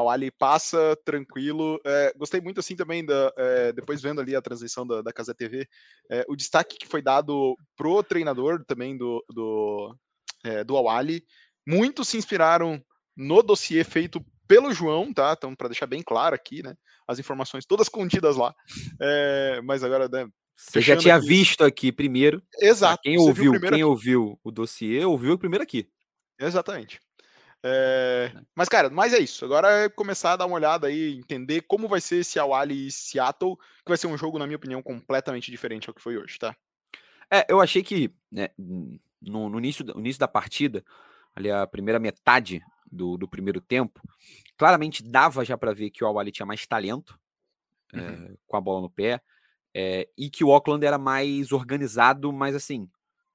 O 0.00 0.08
Ali 0.08 0.30
passa 0.30 0.96
tranquilo. 1.04 1.78
É, 1.84 2.14
gostei 2.16 2.40
muito 2.40 2.60
assim 2.60 2.74
também 2.74 3.04
da, 3.04 3.30
é, 3.36 3.72
depois 3.72 4.00
vendo 4.00 4.22
ali 4.22 4.34
a 4.34 4.40
transmissão 4.40 4.86
da, 4.86 5.02
da 5.02 5.12
Casa 5.12 5.34
TV, 5.34 5.68
é, 6.10 6.24
o 6.28 6.34
destaque 6.34 6.78
que 6.78 6.86
foi 6.86 7.02
dado 7.02 7.54
pro 7.76 8.02
treinador 8.02 8.64
também 8.64 8.96
do 8.96 9.22
do, 9.28 9.94
é, 10.44 10.64
do 10.64 10.78
Awali. 10.78 11.22
Muitos 11.66 12.08
se 12.08 12.16
inspiraram 12.16 12.82
no 13.14 13.42
dossiê 13.42 13.84
feito 13.84 14.24
pelo 14.52 14.70
João, 14.74 15.14
tá? 15.14 15.34
Então, 15.34 15.54
para 15.54 15.68
deixar 15.68 15.86
bem 15.86 16.02
claro 16.02 16.34
aqui, 16.34 16.62
né? 16.62 16.74
As 17.08 17.18
informações 17.18 17.64
todas 17.64 17.88
contidas 17.88 18.36
lá. 18.36 18.54
É, 19.00 19.62
mas 19.64 19.82
agora, 19.82 20.06
né? 20.08 20.28
Você 20.54 20.82
já 20.82 20.94
tinha 20.94 21.16
aqui. 21.16 21.26
visto 21.26 21.64
aqui 21.64 21.90
primeiro. 21.90 22.42
Exato. 22.60 23.00
Quem 23.02 23.18
ouviu, 23.18 23.58
quem 23.58 23.82
ouviu 23.82 24.38
o 24.44 24.50
dossiê, 24.50 25.02
ouviu 25.06 25.38
primeiro 25.38 25.62
aqui. 25.62 25.88
Exatamente. 26.38 27.00
É... 27.64 28.30
Mas, 28.54 28.68
cara, 28.68 28.90
mas 28.90 29.14
é 29.14 29.18
isso. 29.18 29.42
Agora 29.42 29.84
é 29.84 29.88
começar 29.88 30.34
a 30.34 30.36
dar 30.36 30.46
uma 30.46 30.56
olhada 30.56 30.88
aí, 30.88 31.16
entender 31.16 31.62
como 31.62 31.88
vai 31.88 32.02
ser 32.02 32.16
esse 32.16 32.38
Awali 32.38 32.88
e 32.88 32.92
Seattle, 32.92 33.56
que 33.56 33.88
vai 33.88 33.96
ser 33.96 34.08
um 34.08 34.18
jogo, 34.18 34.38
na 34.38 34.46
minha 34.46 34.58
opinião, 34.58 34.82
completamente 34.82 35.50
diferente 35.50 35.88
ao 35.88 35.94
que 35.94 36.02
foi 36.02 36.18
hoje, 36.18 36.38
tá? 36.38 36.54
É, 37.32 37.46
eu 37.48 37.58
achei 37.58 37.82
que 37.82 38.14
né, 38.30 38.50
no, 38.58 39.48
no, 39.48 39.58
início, 39.58 39.82
no 39.82 40.00
início 40.00 40.20
da 40.20 40.28
partida, 40.28 40.84
ali 41.34 41.50
a 41.50 41.66
primeira 41.66 41.98
metade 41.98 42.62
do, 42.90 43.16
do 43.16 43.28
primeiro 43.28 43.60
tempo, 43.60 44.00
claramente 44.56 45.02
dava 45.02 45.44
já 45.44 45.56
para 45.56 45.72
ver 45.72 45.90
que 45.90 46.04
o 46.04 46.06
Awali 46.06 46.30
tinha 46.30 46.46
mais 46.46 46.66
talento 46.66 47.18
uhum. 47.92 48.00
é, 48.00 48.34
com 48.46 48.56
a 48.56 48.60
bola 48.60 48.82
no 48.82 48.90
pé 48.90 49.20
é, 49.74 50.08
e 50.16 50.28
que 50.28 50.44
o 50.44 50.52
Auckland 50.52 50.84
era 50.84 50.98
mais 50.98 51.52
organizado, 51.52 52.32
mas 52.32 52.54
assim, 52.54 52.88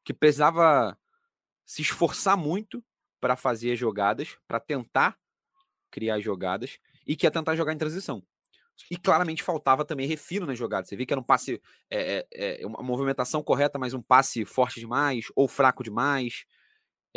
que 0.03 0.13
precisava 0.13 0.97
se 1.65 1.81
esforçar 1.81 2.37
muito 2.37 2.83
para 3.19 3.35
fazer 3.35 3.75
jogadas, 3.75 4.37
para 4.47 4.59
tentar 4.59 5.17
criar 5.89 6.19
jogadas 6.19 6.77
e 7.05 7.15
que 7.15 7.25
ia 7.25 7.31
tentar 7.31 7.55
jogar 7.55 7.73
em 7.73 7.77
transição. 7.77 8.23
E 8.91 8.97
claramente 8.97 9.41
faltava 9.41 9.83
também 9.83 10.07
refino 10.07 10.45
nas 10.45 10.57
jogadas. 10.57 10.87
Você 10.87 10.95
vê 10.95 11.05
que 11.05 11.11
era 11.11 11.19
um 11.19 11.23
passe, 11.23 11.59
é, 11.89 12.27
é, 12.31 12.65
uma 12.65 12.83
movimentação 12.83 13.41
correta, 13.41 13.79
mas 13.79 13.93
um 13.93 14.01
passe 14.01 14.45
forte 14.45 14.79
demais 14.79 15.25
ou 15.35 15.47
fraco 15.47 15.83
demais. 15.83 16.45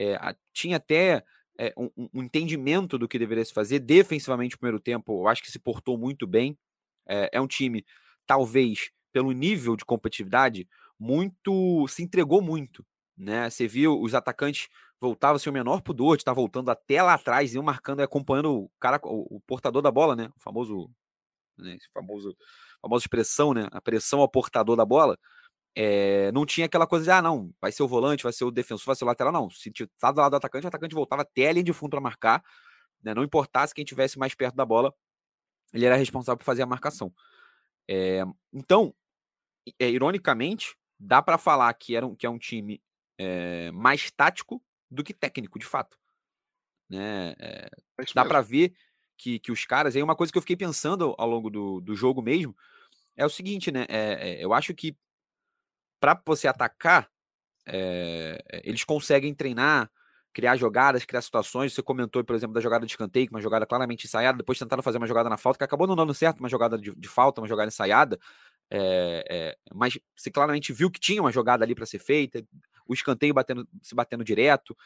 É, 0.03 0.35
tinha 0.53 0.77
até 0.77 1.23
é, 1.59 1.75
um, 1.77 1.91
um, 2.15 2.23
entendimento 2.23 2.97
do 2.97 3.07
que 3.07 3.19
deveria 3.19 3.45
se 3.45 3.53
fazer. 3.53 3.81
Defensivamente, 3.81 4.55
no 4.55 4.59
primeiro 4.59 4.81
tempo, 4.81 5.23
eu 5.23 5.29
acho 5.29 5.43
que 5.43 5.51
se 5.51 5.59
portou 5.59 5.99
muito 5.99 6.27
bem. 6.27 6.57
É, 7.07 7.31
é 7.35 7.41
um 7.41 7.47
time, 7.47 7.85
talvez, 8.27 8.91
pelo 9.13 9.33
nível 9.33 9.77
de 9.77 9.85
competitividade, 9.85 10.69
muito. 10.99 11.87
se 11.89 12.03
entregou 12.03 12.41
muito. 12.41 12.85
Né? 13.17 13.51
Você 13.51 13.69
viu 13.69 14.01
os 14.01 14.15
atacantes 14.15 14.69
voltava 15.01 15.39
sem 15.39 15.51
o 15.51 15.55
menor 15.55 15.81
pudor 15.81 16.17
de 16.17 16.21
estar 16.21 16.35
voltando 16.35 16.71
até 16.71 17.03
lá 17.03 17.15
atrás, 17.15 17.55
iam 17.55 17.63
marcando 17.63 18.01
acompanhando 18.01 18.65
o 18.65 18.71
cara, 18.79 19.01
o, 19.03 19.37
o, 19.37 19.41
portador 19.41 19.81
da 19.81 19.91
bola, 19.91 20.15
né? 20.15 20.31
O 20.37 20.41
famoso, 20.41 20.91
né? 21.57 21.75
Esse 21.75 21.91
famoso, 21.93 22.37
famosa 22.83 23.03
expressão, 23.03 23.55
né? 23.55 23.67
A 23.73 23.81
pressão 23.81 24.21
ao 24.21 24.29
portador 24.29 24.77
da 24.77 24.85
bola. 24.85 25.19
É, 25.75 26.33
não 26.33 26.45
tinha 26.45 26.67
aquela 26.67 26.87
coisa 26.87 27.05
de, 27.05 27.11
ah, 27.11 27.23
não, 27.23 27.53
vai 27.61 27.71
ser 27.71 27.83
o 27.83 27.89
volante, 27.89 28.25
vai 28.25 28.33
ser 28.33 28.45
o 28.45 28.51
defensor, 28.51 28.87
vai 28.87 28.97
ser 28.97 29.05
o 29.05 29.07
lateral, 29.07 29.33
não. 29.33 29.49
Se 29.51 29.71
estava 29.71 30.15
do 30.15 30.21
lado 30.21 30.31
do 30.33 30.37
atacante, 30.37 30.67
o 30.67 30.69
atacante 30.69 30.95
voltava 30.95 31.23
até 31.23 31.49
a 31.49 31.53
linha 31.53 31.65
de 31.65 31.73
fundo 31.73 31.91
para 31.91 32.01
marcar, 32.01 32.43
né? 33.03 33.15
Não 33.15 33.23
importasse 33.23 33.75
quem 33.75 33.85
tivesse 33.85 34.19
mais 34.19 34.35
perto 34.35 34.57
da 34.57 34.65
bola, 34.65 34.93
ele 35.73 35.87
era 35.87 35.97
responsável 35.97 36.39
por 36.39 36.45
fazer 36.45 36.63
a 36.63 36.67
marcação. 36.67 37.13
É, 37.89 38.23
então, 38.53 38.95
é, 39.79 39.89
ironicamente, 39.89 40.77
dá 40.99 41.23
para 41.23 41.39
falar 41.39 41.73
que, 41.75 41.95
era 41.95 42.07
um, 42.07 42.15
que 42.15 42.27
é 42.27 42.31
um 42.31 42.39
time 42.39 42.83
é, 43.19 43.71
mais 43.71 44.11
tático 44.11 44.63
do 44.91 45.05
que 45.05 45.15
técnico, 45.15 45.59
de 45.59 45.67
fato. 45.67 45.97
Né? 46.89 47.37
Dá 48.13 48.25
para 48.25 48.41
ver 48.41 48.75
que, 49.17 49.39
que 49.39 49.53
os 49.53 49.65
caras. 49.65 49.95
Aí 49.95 50.03
uma 50.03 50.17
coisa 50.17 50.33
que 50.33 50.39
eu 50.39 50.43
fiquei 50.43 50.57
pensando 50.57 51.15
ao 51.17 51.29
longo 51.29 51.49
do, 51.49 51.81
do 51.81 51.95
jogo 51.95 52.21
mesmo 52.21 52.57
é 53.17 53.25
o 53.25 53.31
seguinte, 53.31 53.71
né? 53.71 53.87
Eu 54.41 54.53
acho 54.53 54.75
que 54.75 54.97
para 56.01 56.21
você 56.25 56.49
atacar, 56.49 57.09
eles 58.65 58.85
conseguem 58.85 59.35
treinar, 59.35 59.91
criar 60.33 60.57
jogadas, 60.57 61.05
criar 61.05 61.23
situações. 61.23 61.73
Você 61.73 61.83
comentou, 61.83 62.23
por 62.25 62.35
exemplo, 62.35 62.55
da 62.55 62.61
jogada 62.61 62.87
de 62.87 62.93
escanteio, 62.93 63.29
uma 63.31 63.41
jogada 63.41 63.67
claramente 63.67 64.07
ensaiada, 64.07 64.39
depois 64.39 64.59
tentaram 64.59 64.83
fazer 64.83 64.99
uma 64.99 65.07
jogada 65.07 65.29
na 65.29 65.37
falta, 65.37 65.59
que 65.59 65.65
acabou 65.65 65.87
não 65.87 65.97
dando 65.97 66.15
certo, 66.15 66.41
uma 66.41 66.49
jogada 66.49 66.79
de, 66.79 66.95
de 66.95 67.09
falta, 67.09 67.41
uma 67.41 67.49
jogada 67.49 67.69
ensaiada. 67.69 68.19
É, 68.71 69.25
é, 69.29 69.57
mas 69.75 69.99
você 70.17 70.31
claramente 70.31 70.73
viu 70.73 70.91
que 70.91 71.01
tinha 71.01 71.21
uma 71.21 71.33
jogada 71.33 71.65
ali 71.65 71.75
para 71.75 71.87
ser 71.87 71.99
feita, 71.99 72.43
o 72.87 72.95
escanteio 72.95 73.35
batendo, 73.35 73.67
se 73.83 73.95
batendo 73.95 74.25
direto. 74.25 74.77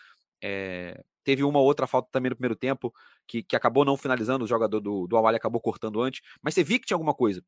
É, 0.42 1.02
teve 1.22 1.42
uma 1.44 1.60
outra 1.60 1.86
falta 1.86 2.08
também 2.10 2.30
no 2.30 2.36
primeiro 2.36 2.56
tempo 2.56 2.92
que, 3.26 3.42
que 3.42 3.56
acabou 3.56 3.84
não 3.84 3.96
finalizando, 3.96 4.44
o 4.44 4.48
jogador 4.48 4.80
do, 4.80 5.06
do 5.06 5.16
Awali 5.16 5.36
acabou 5.36 5.60
cortando 5.60 6.00
antes, 6.02 6.20
mas 6.42 6.54
você 6.54 6.62
viu 6.64 6.78
que 6.78 6.86
tinha 6.86 6.96
alguma 6.96 7.14
coisa 7.14 7.42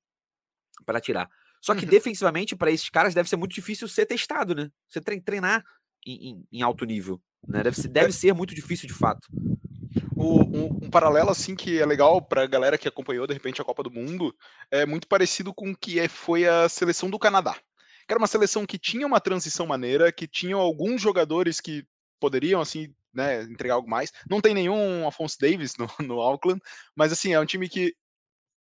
para 0.85 1.01
tirar. 1.01 1.29
Só 1.67 1.75
que 1.75 1.85
uhum. 1.85 1.91
defensivamente, 1.91 2.55
para 2.55 2.71
esses 2.71 2.89
caras, 2.89 3.13
deve 3.13 3.29
ser 3.29 3.35
muito 3.35 3.53
difícil 3.53 3.89
ser 3.89 4.07
testado, 4.07 4.55
né? 4.55 4.71
Você 4.89 5.01
treinar 5.01 5.65
em, 6.07 6.31
em, 6.31 6.45
em 6.53 6.63
alto 6.63 6.85
nível. 6.85 7.21
Né? 7.45 7.61
Deve, 7.65 7.77
ser, 7.77 7.89
deve 7.89 8.13
ser 8.13 8.33
muito 8.33 8.55
difícil 8.55 8.87
de 8.87 8.95
fato. 8.95 9.27
O, 10.15 10.45
um, 10.45 10.65
um, 10.85 10.91
paralelo 10.91 11.31
assim 11.31 11.57
que 11.57 11.81
é 11.81 11.85
legal 11.85 12.23
para 12.23 12.45
a 12.45 12.47
galera 12.47 12.79
que 12.79 12.87
acompanhou 12.87 13.27
de 13.27 13.35
repente 13.35 13.61
a 13.61 13.65
Copa 13.65 13.83
do 13.83 13.91
Mundo 13.91 14.33
é 14.71 14.87
muito 14.87 15.09
parecido 15.09 15.53
com 15.53 15.73
o 15.73 15.77
que 15.77 15.99
é, 15.99 16.07
foi 16.07 16.47
a 16.47 16.69
seleção 16.69 17.11
do 17.11 17.19
Canadá 17.19 17.57
que 18.07 18.13
era 18.13 18.19
uma 18.19 18.29
seleção 18.29 18.65
que 18.65 18.79
tinha 18.79 19.07
uma 19.07 19.21
transição 19.21 19.67
maneira, 19.67 20.13
que 20.13 20.29
tinha 20.29 20.55
alguns 20.55 21.03
jogadores 21.03 21.61
que 21.61 21.85
poderiam, 22.21 22.61
assim, 22.61 22.95
né, 23.13 23.43
entregar 23.43 23.75
algo 23.75 23.91
mais. 23.91 24.13
Não 24.31 24.41
tem 24.41 24.55
nenhum 24.55 25.07
Afonso 25.09 25.37
Davis 25.41 25.75
no, 25.77 25.89
no 26.07 26.21
Auckland, 26.21 26.63
mas, 26.95 27.11
assim, 27.11 27.33
é 27.33 27.41
um 27.41 27.47
time 27.47 27.69
que 27.69 27.95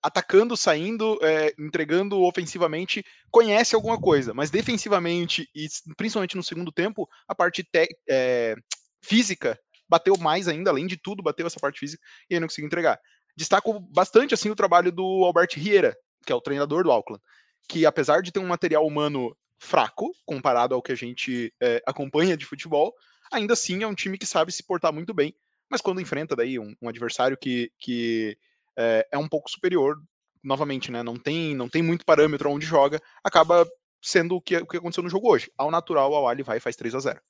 atacando, 0.03 0.57
saindo, 0.57 1.19
é, 1.23 1.53
entregando 1.59 2.23
ofensivamente, 2.23 3.05
conhece 3.31 3.75
alguma 3.75 4.01
coisa, 4.01 4.33
mas 4.33 4.51
defensivamente 4.51 5.49
e 5.55 5.67
principalmente 5.97 6.37
no 6.37 6.43
segundo 6.43 6.71
tempo, 6.71 7.09
a 7.27 7.35
parte 7.35 7.67
é, 8.09 8.55
física 9.03 9.59
bateu 9.89 10.17
mais 10.19 10.47
ainda, 10.49 10.71
além 10.71 10.87
de 10.87 10.97
tudo, 10.97 11.23
bateu 11.23 11.47
essa 11.47 11.61
parte 11.61 11.81
física 11.81 12.03
e 12.31 12.35
aí 12.35 12.41
não 12.41 12.47
conseguiu 12.47 12.67
entregar. 12.67 12.99
Destaco 13.37 13.81
bastante 13.81 14.35
assim 14.35 14.51
o 14.51 14.57
trabalho 14.57 14.93
do 14.93 15.25
Albert 15.25 15.51
Riera, 15.55 15.97
que 16.27 16.33
é 16.33 16.35
o 16.35 16.41
treinador 16.41 16.85
do 16.85 16.93
Auckland 16.93 17.23
que 17.69 17.85
apesar 17.85 18.23
de 18.23 18.33
ter 18.33 18.41
um 18.41 18.47
material 18.47 18.87
humano 18.87 19.37
fraco 19.59 20.11
comparado 20.25 20.75
ao 20.75 20.83
que 20.83 20.93
a 20.93 20.97
gente 20.97 21.53
é, 21.61 21.83
acompanha 21.87 22.37
de 22.37 22.47
futebol, 22.47 22.95
ainda 23.31 23.53
assim 23.53 23.83
é 23.83 23.87
um 23.87 23.95
time 23.95 24.17
que 24.17 24.27
sabe 24.27 24.51
se 24.51 24.63
portar 24.63 24.93
muito 24.93 25.13
bem. 25.13 25.35
Mas 25.71 25.83
quando 25.83 26.01
enfrenta 26.01 26.35
daí 26.35 26.59
um, 26.59 26.75
um 26.81 26.89
adversário 26.89 27.37
que, 27.37 27.71
que 27.79 28.39
é, 28.79 29.09
é, 29.13 29.19
um 29.19 29.29
pouco 29.29 29.51
superior, 29.51 29.97
novamente, 30.43 30.93
né? 30.93 31.03
Não 31.03 31.17
tem, 31.17 31.55
não 31.55 31.69
tem 31.69 31.83
muito 31.83 32.05
parâmetro 32.05 32.51
onde 32.51 32.65
joga, 32.65 33.01
acaba 33.25 33.69
sendo 34.01 34.37
o 34.37 34.41
que, 34.41 34.57
o 34.57 34.67
que 34.67 34.77
aconteceu 34.77 35.03
no 35.03 35.11
jogo 35.11 35.29
hoje. 35.29 35.51
Ao 35.59 35.71
natural, 35.71 36.13
o 36.13 36.29
Ali 36.29 36.45
vai 36.45 36.59
e 36.59 36.61
faz 36.61 36.77
3 36.77 36.95
a 36.95 37.01
0 37.01 37.21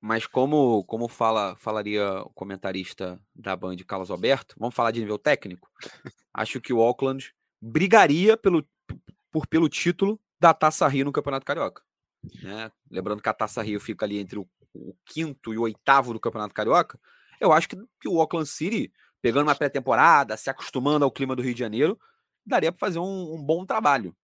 Mas 0.00 0.26
como, 0.26 0.84
como 0.84 1.08
fala, 1.08 1.56
falaria 1.56 2.20
o 2.22 2.30
comentarista 2.30 3.18
da 3.34 3.56
Band, 3.56 3.78
Carlos 3.86 4.10
Alberto, 4.10 4.54
vamos 4.58 4.74
falar 4.74 4.90
de 4.90 5.00
nível 5.00 5.18
técnico? 5.18 5.70
Acho 6.34 6.60
que 6.60 6.72
o 6.72 6.80
Auckland 6.82 7.32
brigaria 7.60 8.36
pelo, 8.36 8.64
por 9.32 9.46
pelo 9.46 9.68
título 9.68 10.20
da 10.38 10.54
Taça 10.54 10.86
Rio 10.86 11.06
no 11.06 11.12
Campeonato 11.12 11.46
Carioca. 11.46 11.82
Né? 12.42 12.70
Lembrando 12.90 13.22
que 13.22 13.28
a 13.28 13.34
Taça 13.34 13.62
Rio 13.62 13.80
fica 13.80 14.04
ali 14.04 14.18
entre 14.18 14.38
o, 14.38 14.48
o, 14.74 14.94
quinto 15.06 15.52
e 15.52 15.58
o 15.58 15.62
oitavo 15.62 16.12
do 16.12 16.20
Campeonato 16.20 16.54
Carioca. 16.54 16.98
Eu 17.40 17.52
acho 17.52 17.68
que, 17.68 17.76
que 18.00 18.08
o 18.08 18.20
Auckland 18.20 18.48
City, 18.48 18.92
pegando 19.20 19.48
uma 19.48 19.54
pré-temporada, 19.54 20.36
se 20.36 20.50
acostumando 20.50 21.04
ao 21.04 21.10
clima 21.10 21.34
do 21.34 21.42
Rio 21.42 21.54
de 21.54 21.60
Janeiro, 21.60 21.98
daria 22.46 22.72
para 22.72 22.78
fazer 22.78 22.98
um, 22.98 23.34
um, 23.34 23.42
bom 23.42 23.64
trabalho. 23.64 24.14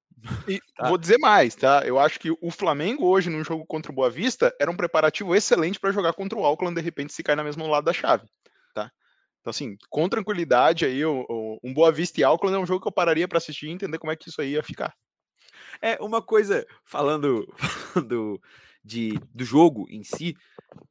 E 0.48 0.60
tá? 0.76 0.88
vou 0.88 0.96
dizer 0.96 1.18
mais, 1.18 1.54
tá? 1.54 1.82
Eu 1.84 1.98
acho 1.98 2.18
que 2.18 2.30
o 2.30 2.50
Flamengo 2.50 3.06
hoje, 3.06 3.28
no 3.28 3.44
jogo 3.44 3.66
contra 3.66 3.92
o 3.92 3.94
Boa 3.94 4.10
Vista, 4.10 4.54
era 4.60 4.70
um 4.70 4.76
preparativo 4.76 5.34
excelente 5.34 5.78
para 5.78 5.92
jogar 5.92 6.12
contra 6.14 6.38
o 6.38 6.44
Auckland, 6.44 6.74
de 6.74 6.80
repente, 6.80 7.12
se 7.12 7.22
cair 7.22 7.36
na 7.36 7.44
mesma 7.44 7.66
lado 7.66 7.84
da 7.84 7.92
chave. 7.92 8.26
Tá? 8.74 8.90
Então, 9.40 9.50
assim, 9.50 9.76
com 9.90 10.08
tranquilidade 10.08 10.84
aí, 10.84 11.04
um 11.04 11.74
Boa 11.74 11.92
Vista 11.92 12.20
e 12.20 12.24
Auckland 12.24 12.56
é 12.56 12.60
um 12.60 12.66
jogo 12.66 12.80
que 12.80 12.88
eu 12.88 12.92
pararia 12.92 13.28
para 13.28 13.38
assistir 13.38 13.66
e 13.66 13.70
entender 13.70 13.98
como 13.98 14.12
é 14.12 14.16
que 14.16 14.28
isso 14.28 14.40
aí 14.40 14.52
ia 14.52 14.62
ficar. 14.62 14.94
É, 15.82 15.98
uma 16.00 16.22
coisa, 16.22 16.66
falando, 16.84 17.46
falando 17.92 18.40
de, 18.84 19.18
do 19.32 19.44
jogo 19.44 19.86
em 19.88 20.04
si, 20.04 20.36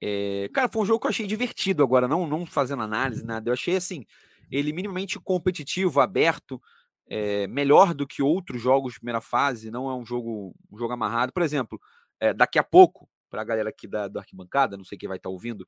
é, 0.01 0.49
cara, 0.53 0.67
foi 0.67 0.81
um 0.81 0.85
jogo 0.85 0.99
que 0.99 1.07
eu 1.07 1.09
achei 1.09 1.27
divertido 1.27 1.83
agora, 1.83 2.07
não, 2.07 2.25
não 2.27 2.45
fazendo 2.45 2.83
análise, 2.83 3.23
nada. 3.25 3.49
Eu 3.49 3.53
achei, 3.53 3.75
assim, 3.75 4.05
ele 4.51 4.73
minimamente 4.73 5.19
competitivo, 5.19 5.99
aberto, 5.99 6.61
é, 7.07 7.47
melhor 7.47 7.93
do 7.93 8.07
que 8.07 8.21
outros 8.21 8.61
jogos 8.61 8.93
de 8.93 8.99
primeira 8.99 9.21
fase, 9.21 9.69
não 9.69 9.89
é 9.89 9.95
um 9.95 10.05
jogo, 10.05 10.55
um 10.71 10.77
jogo 10.77 10.93
amarrado. 10.93 11.31
Por 11.31 11.43
exemplo, 11.43 11.79
é, 12.19 12.33
daqui 12.33 12.57
a 12.57 12.63
pouco, 12.63 13.07
para 13.29 13.41
a 13.41 13.45
galera 13.45 13.69
aqui 13.69 13.87
da, 13.87 14.07
da 14.07 14.21
arquibancada, 14.21 14.77
não 14.77 14.83
sei 14.83 14.97
quem 14.97 15.07
vai 15.07 15.17
estar 15.17 15.29
tá 15.29 15.33
ouvindo, 15.33 15.67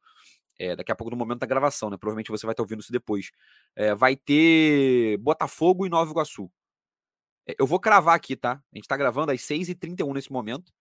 é, 0.57 0.75
daqui 0.75 0.91
a 0.91 0.95
pouco 0.95 1.11
no 1.11 1.17
momento 1.17 1.39
da 1.39 1.47
gravação, 1.47 1.89
né? 1.89 1.97
Provavelmente 1.97 2.31
você 2.31 2.45
vai 2.45 2.53
estar 2.53 2.63
ouvindo 2.63 2.79
isso 2.79 2.91
depois. 2.91 3.31
Vai 3.97 4.15
ter 4.15 5.17
Botafogo 5.17 5.85
e 5.85 5.89
Nova 5.89 6.09
Iguaçu. 6.09 6.49
Eu 7.59 7.67
vou 7.67 7.77
cravar 7.79 8.15
aqui, 8.15 8.37
tá? 8.37 8.61
A 8.73 8.77
gente 8.77 8.87
tá 8.87 8.95
gravando 8.95 9.33
às 9.33 9.41
6h31 9.41 10.13
nesse 10.13 10.31
momento. 10.31 10.71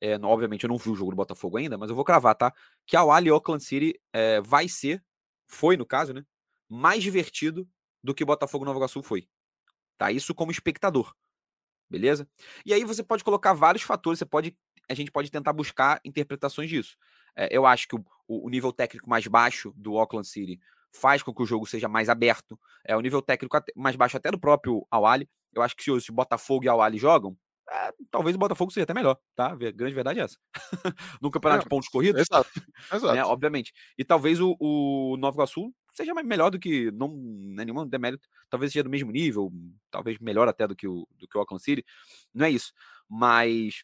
É, 0.00 0.16
obviamente 0.16 0.64
eu 0.64 0.68
não 0.68 0.78
vi 0.78 0.90
o 0.90 0.94
jogo 0.94 1.10
do 1.10 1.16
Botafogo 1.16 1.56
ainda, 1.56 1.76
mas 1.76 1.90
eu 1.90 1.96
vou 1.96 2.04
cravar, 2.04 2.34
tá? 2.34 2.52
Que 2.86 2.96
a 2.96 3.02
Wally 3.04 3.30
Auckland 3.30 3.62
City 3.62 4.00
é, 4.12 4.40
vai 4.40 4.68
ser, 4.68 5.02
foi 5.46 5.76
no 5.76 5.84
caso, 5.84 6.12
né? 6.12 6.24
Mais 6.68 7.02
divertido 7.02 7.68
do 8.02 8.14
que 8.14 8.22
o 8.22 8.26
Botafogo 8.26 8.64
Nova 8.64 8.78
Iguaçu 8.78 9.02
foi. 9.02 9.28
Tá? 9.96 10.12
Isso 10.12 10.34
como 10.34 10.50
espectador. 10.50 11.14
Beleza? 11.90 12.28
E 12.64 12.72
aí 12.72 12.84
você 12.84 13.02
pode 13.02 13.24
colocar 13.24 13.52
vários 13.52 13.82
fatores, 13.82 14.18
você 14.18 14.26
pode, 14.26 14.56
a 14.88 14.94
gente 14.94 15.10
pode 15.10 15.30
tentar 15.30 15.52
buscar 15.52 16.00
interpretações 16.04 16.68
disso. 16.68 16.96
É, 17.34 17.48
eu 17.50 17.66
acho 17.66 17.88
que 17.88 17.96
o, 17.96 18.04
o, 18.26 18.48
nível 18.50 18.72
técnico 18.72 19.08
mais 19.08 19.26
baixo 19.26 19.72
do 19.76 19.96
Auckland 19.98 20.28
City 20.28 20.60
faz 20.92 21.22
com 21.22 21.34
que 21.34 21.42
o 21.42 21.46
jogo 21.46 21.66
seja 21.66 21.88
mais 21.88 22.08
aberto. 22.08 22.58
É 22.84 22.96
o 22.96 23.00
nível 23.00 23.22
técnico 23.22 23.56
mais 23.74 23.96
baixo 23.96 24.16
até 24.16 24.30
do 24.30 24.38
próprio 24.38 24.86
Awali. 24.90 25.28
Eu 25.54 25.62
acho 25.62 25.74
que 25.74 25.82
se, 25.82 26.00
se 26.00 26.12
Botafogo 26.12 26.64
e 26.64 26.68
Awali 26.68 26.98
jogam, 26.98 27.36
é, 27.70 27.92
talvez 28.10 28.34
o 28.34 28.38
Botafogo 28.38 28.70
seja 28.70 28.84
até 28.84 28.94
melhor, 28.94 29.18
tá? 29.36 29.52
A 29.52 29.56
grande 29.56 29.94
verdade 29.94 30.20
é 30.20 30.22
essa. 30.22 30.38
no 31.20 31.30
campeonato 31.30 31.60
é, 31.60 31.64
de 31.64 31.68
pontos 31.68 31.88
corridos. 31.88 32.22
Exato. 32.22 32.50
exato. 32.92 33.14
Né, 33.14 33.22
obviamente. 33.24 33.72
E 33.96 34.04
talvez 34.04 34.40
o, 34.40 34.56
o 34.58 35.16
Nova 35.18 35.36
Iguaçu 35.36 35.72
seja 35.92 36.14
melhor 36.14 36.50
do 36.50 36.58
que. 36.58 36.90
Não, 36.92 37.08
não 37.08 37.62
é 37.62 37.66
nenhum 37.66 37.86
demérito. 37.86 38.26
Talvez 38.48 38.72
seja 38.72 38.84
do 38.84 38.90
mesmo 38.90 39.12
nível. 39.12 39.52
Talvez 39.90 40.18
melhor 40.18 40.48
até 40.48 40.66
do 40.66 40.74
que 40.74 40.88
o, 40.88 41.06
do 41.18 41.28
que 41.28 41.36
o 41.36 41.40
Auckland 41.40 41.62
City. 41.62 41.84
Não 42.32 42.46
é 42.46 42.50
isso. 42.50 42.72
Mas 43.08 43.82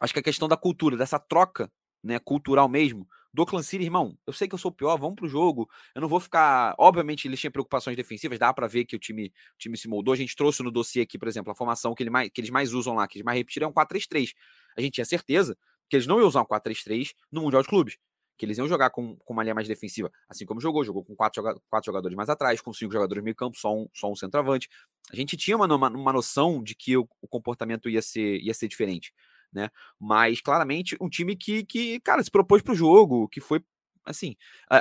acho 0.00 0.12
que 0.12 0.20
a 0.20 0.22
questão 0.22 0.48
da 0.48 0.56
cultura, 0.56 0.96
dessa 0.96 1.18
troca 1.18 1.70
né, 2.02 2.18
cultural 2.18 2.68
mesmo, 2.68 3.06
do 3.38 3.46
Clan 3.46 3.62
City, 3.62 3.84
irmão, 3.84 4.18
eu 4.26 4.32
sei 4.32 4.48
que 4.48 4.54
eu 4.54 4.58
sou 4.58 4.72
o 4.72 4.74
pior, 4.74 4.96
vamos 4.96 5.14
pro 5.14 5.28
jogo. 5.28 5.70
Eu 5.94 6.00
não 6.00 6.08
vou 6.08 6.18
ficar. 6.18 6.74
Obviamente, 6.76 7.28
eles 7.28 7.38
tinham 7.38 7.52
preocupações 7.52 7.96
defensivas, 7.96 8.36
dá 8.36 8.52
para 8.52 8.66
ver 8.66 8.84
que 8.84 8.96
o 8.96 8.98
time, 8.98 9.32
o 9.54 9.58
time 9.58 9.76
se 9.76 9.86
moldou. 9.86 10.12
A 10.12 10.16
gente 10.16 10.34
trouxe 10.34 10.60
no 10.60 10.72
dossiê 10.72 11.02
aqui, 11.02 11.16
por 11.16 11.28
exemplo, 11.28 11.52
a 11.52 11.54
formação 11.54 11.94
que, 11.94 12.02
ele 12.02 12.10
mais, 12.10 12.28
que 12.30 12.40
eles 12.40 12.50
mais 12.50 12.72
usam 12.72 12.96
lá, 12.96 13.06
que 13.06 13.16
eles 13.16 13.24
mais 13.24 13.38
repetiram 13.38 13.68
é 13.68 13.70
um 13.70 13.72
4-3-3. 13.72 14.34
A 14.76 14.80
gente 14.80 14.94
tinha 14.94 15.04
certeza 15.04 15.56
que 15.88 15.94
eles 15.94 16.06
não 16.06 16.18
iam 16.18 16.26
usar 16.26 16.42
um 16.42 16.46
4-3-3 16.46 17.12
no 17.30 17.42
Mundial 17.42 17.62
de 17.62 17.68
Clubes. 17.68 17.96
Que 18.36 18.44
eles 18.44 18.58
iam 18.58 18.66
jogar 18.66 18.90
com, 18.90 19.16
com 19.16 19.32
uma 19.32 19.44
linha 19.44 19.54
mais 19.54 19.68
defensiva, 19.68 20.10
assim 20.28 20.44
como 20.44 20.60
jogou, 20.60 20.84
jogou 20.84 21.04
com 21.04 21.14
quatro, 21.14 21.42
quatro 21.68 21.86
jogadores 21.86 22.16
mais 22.16 22.28
atrás, 22.28 22.60
com 22.60 22.72
cinco 22.72 22.92
jogadores 22.92 23.22
meio 23.22 23.36
campo, 23.36 23.56
só 23.56 23.72
um, 23.72 23.88
só 23.92 24.10
um 24.10 24.16
centroavante. 24.16 24.68
A 25.12 25.16
gente 25.16 25.36
tinha 25.36 25.56
uma, 25.56 25.66
uma, 25.72 25.88
uma 25.88 26.12
noção 26.12 26.62
de 26.62 26.74
que 26.74 26.96
o, 26.96 27.08
o 27.20 27.28
comportamento 27.28 27.88
ia 27.88 28.02
ser, 28.02 28.40
ia 28.40 28.54
ser 28.54 28.66
diferente 28.66 29.12
né? 29.52 29.70
Mas 29.98 30.40
claramente 30.40 30.96
um 31.00 31.08
time 31.08 31.36
que, 31.36 31.64
que 31.64 32.00
cara, 32.00 32.22
se 32.22 32.30
propôs 32.30 32.62
para 32.62 32.72
o 32.72 32.76
jogo, 32.76 33.28
que 33.28 33.40
foi 33.40 33.62
assim. 34.04 34.36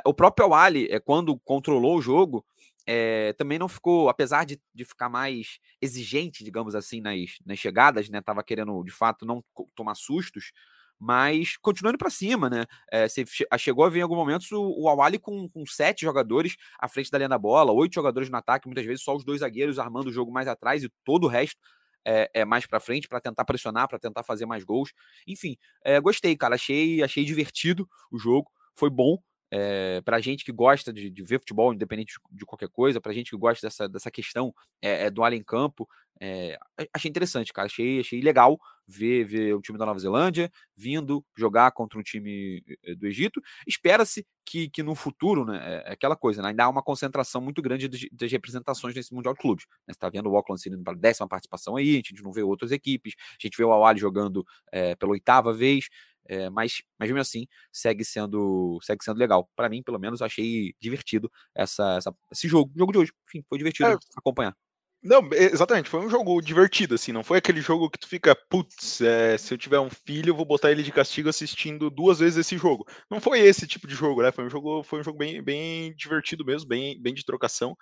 o 0.05 0.13
próprio 0.13 0.45
Awali, 0.45 0.87
é, 0.89 0.99
quando 0.99 1.37
controlou 1.39 1.97
o 1.97 2.01
jogo, 2.01 2.45
é, 2.85 3.33
também 3.33 3.59
não 3.59 3.67
ficou, 3.67 4.07
apesar 4.07 4.45
de, 4.45 4.59
de 4.73 4.85
ficar 4.85 5.09
mais 5.09 5.59
exigente, 5.81 6.43
digamos 6.43 6.73
assim, 6.73 7.01
nas, 7.01 7.37
nas 7.45 7.59
chegadas, 7.59 8.09
né? 8.09 8.21
Tava 8.21 8.43
querendo, 8.43 8.81
de 8.83 8.91
fato, 8.91 9.25
não 9.25 9.43
tomar 9.75 9.95
sustos, 9.95 10.53
mas 10.97 11.57
continuando 11.57 11.97
para 11.97 12.09
cima, 12.09 12.49
né? 12.49 12.65
É, 12.89 13.07
você 13.07 13.25
chegou 13.59 13.83
a 13.83 13.89
ver 13.89 13.99
em 13.99 14.03
alguns 14.03 14.17
momentos 14.17 14.51
o, 14.51 14.83
o 14.83 14.87
Awali 14.87 15.19
com, 15.19 15.47
com 15.49 15.65
sete 15.65 16.01
jogadores 16.01 16.55
à 16.79 16.87
frente 16.87 17.11
da 17.11 17.17
linha 17.17 17.29
da 17.29 17.37
bola, 17.37 17.73
oito 17.73 17.93
jogadores 17.93 18.29
no 18.29 18.37
ataque, 18.37 18.67
muitas 18.67 18.85
vezes 18.85 19.03
só 19.03 19.15
os 19.15 19.25
dois 19.25 19.41
zagueiros 19.41 19.79
armando 19.79 20.07
o 20.07 20.13
jogo 20.13 20.31
mais 20.31 20.47
atrás 20.47 20.81
e 20.83 20.89
todo 21.03 21.25
o 21.25 21.27
resto 21.27 21.59
é, 22.07 22.31
é, 22.33 22.45
mais 22.45 22.65
para 22.65 22.79
frente 22.79 23.07
para 23.07 23.19
tentar 23.19 23.43
pressionar, 23.43 23.87
para 23.89 23.99
tentar 23.99 24.23
fazer 24.23 24.45
mais 24.45 24.63
gols. 24.63 24.93
Enfim, 25.27 25.57
é, 25.83 25.99
gostei, 25.99 26.35
cara. 26.37 26.55
Achei, 26.55 27.03
achei 27.03 27.25
divertido 27.25 27.87
o 28.09 28.17
jogo. 28.17 28.49
Foi 28.73 28.89
bom. 28.89 29.17
É, 29.49 30.01
para 30.01 30.19
gente 30.19 30.43
que 30.43 30.51
gosta 30.51 30.91
de, 30.91 31.09
de, 31.09 31.23
ver 31.23 31.39
futebol, 31.39 31.73
independente 31.73 32.13
de, 32.13 32.37
de 32.37 32.45
qualquer 32.45 32.69
coisa, 32.69 32.99
para 32.99 33.13
gente 33.13 33.31
que 33.31 33.37
gosta 33.37 33.65
dessa, 33.65 33.87
dessa 33.87 34.11
questão 34.11 34.53
é, 34.81 35.09
do 35.09 35.23
além 35.23 35.43
campo, 35.43 35.87
é, 36.19 36.57
achei 36.93 37.09
interessante, 37.09 37.53
cara. 37.53 37.67
Achei, 37.67 37.99
achei 37.99 38.21
legal 38.21 38.59
ver, 38.87 39.25
ver 39.25 39.53
o 39.53 39.61
time 39.61 39.77
da 39.77 39.85
Nova 39.85 39.99
Zelândia 39.99 40.51
vindo 40.75 41.23
jogar 41.37 41.71
contra 41.71 41.99
um 41.99 42.03
time 42.03 42.63
eh, 42.83 42.95
do 42.95 43.05
Egito. 43.05 43.41
Espera-se 43.67 44.25
que, 44.45 44.69
que 44.69 44.81
no 44.81 44.95
futuro, 44.95 45.45
né, 45.45 45.59
é, 45.61 45.89
é 45.89 45.93
aquela 45.93 46.15
coisa, 46.15 46.41
né, 46.41 46.49
ainda 46.49 46.63
há 46.63 46.69
uma 46.69 46.81
concentração 46.81 47.41
muito 47.41 47.61
grande 47.61 47.87
de, 47.87 48.09
das 48.11 48.31
representações 48.31 48.95
nesse 48.95 49.13
Mundial 49.13 49.33
de 49.33 49.39
Clubes. 49.39 49.65
Né? 49.69 49.93
Você 49.93 49.97
está 49.97 50.09
vendo 50.09 50.29
o 50.29 50.35
Auckland 50.35 50.61
City 50.61 50.77
para 50.77 50.93
a 50.93 50.97
décima 50.97 51.27
participação 51.27 51.75
aí, 51.75 51.91
a 51.91 51.95
gente 51.95 52.23
não 52.23 52.31
vê 52.31 52.41
outras 52.41 52.71
equipes, 52.71 53.13
a 53.17 53.47
gente 53.47 53.57
vê 53.57 53.63
o 53.63 53.71
Awali 53.71 53.99
jogando 53.99 54.45
é, 54.71 54.95
pela 54.95 55.11
oitava 55.11 55.53
vez. 55.53 55.87
É, 56.27 56.49
mas, 56.49 56.81
mas 56.99 57.09
mesmo 57.09 57.21
assim, 57.21 57.47
segue 57.71 58.03
sendo, 58.03 58.79
segue 58.81 59.03
sendo 59.03 59.17
legal. 59.17 59.49
Para 59.55 59.69
mim, 59.69 59.81
pelo 59.83 59.99
menos, 59.99 60.21
achei 60.21 60.73
divertido 60.79 61.31
essa, 61.55 61.97
essa, 61.97 62.15
esse 62.31 62.47
jogo, 62.47 62.71
jogo 62.75 62.91
de 62.91 62.97
hoje. 62.99 63.11
Enfim, 63.27 63.43
foi 63.49 63.57
divertido 63.57 63.89
é, 63.89 63.97
acompanhar. 64.15 64.55
Não, 65.01 65.29
exatamente, 65.31 65.89
foi 65.89 65.99
um 65.99 66.09
jogo 66.09 66.41
divertido, 66.41 66.95
assim, 66.95 67.11
não 67.11 67.23
foi 67.23 67.37
aquele 67.37 67.61
jogo 67.61 67.89
que 67.89 67.99
tu 67.99 68.07
fica, 68.07 68.35
putz, 68.49 68.99
é, 68.99 69.37
se 69.37 69.53
eu 69.53 69.57
tiver 69.57 69.79
um 69.79 69.91
filho, 69.91 70.31
eu 70.31 70.35
vou 70.35 70.43
botar 70.45 70.71
ele 70.71 70.81
de 70.81 70.91
castigo 70.91 71.29
assistindo 71.29 71.89
duas 71.89 72.17
vezes 72.17 72.39
esse 72.39 72.57
jogo. 72.57 72.85
Não 73.09 73.21
foi 73.21 73.39
esse 73.41 73.67
tipo 73.67 73.87
de 73.87 73.93
jogo, 73.93 74.23
né? 74.23 74.31
Foi 74.31 74.43
um 74.43 74.49
jogo, 74.49 74.81
foi 74.83 74.99
um 74.99 75.03
jogo 75.03 75.17
bem, 75.17 75.41
bem 75.41 75.95
divertido 75.95 76.43
mesmo, 76.43 76.67
bem, 76.67 76.99
bem 76.99 77.13
de 77.13 77.23
trocação. 77.23 77.77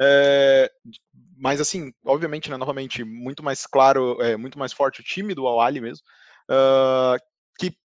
É, 0.00 0.70
mas 1.38 1.60
assim, 1.60 1.92
obviamente, 2.04 2.50
né, 2.50 2.56
novamente, 2.56 3.04
muito 3.04 3.42
mais 3.44 3.64
claro, 3.64 4.20
é, 4.20 4.36
muito 4.36 4.58
mais 4.58 4.72
forte 4.72 5.00
o 5.00 5.04
time 5.04 5.34
do 5.34 5.46
Awali 5.46 5.80
mesmo. 5.80 6.04
Uh, 6.50 7.16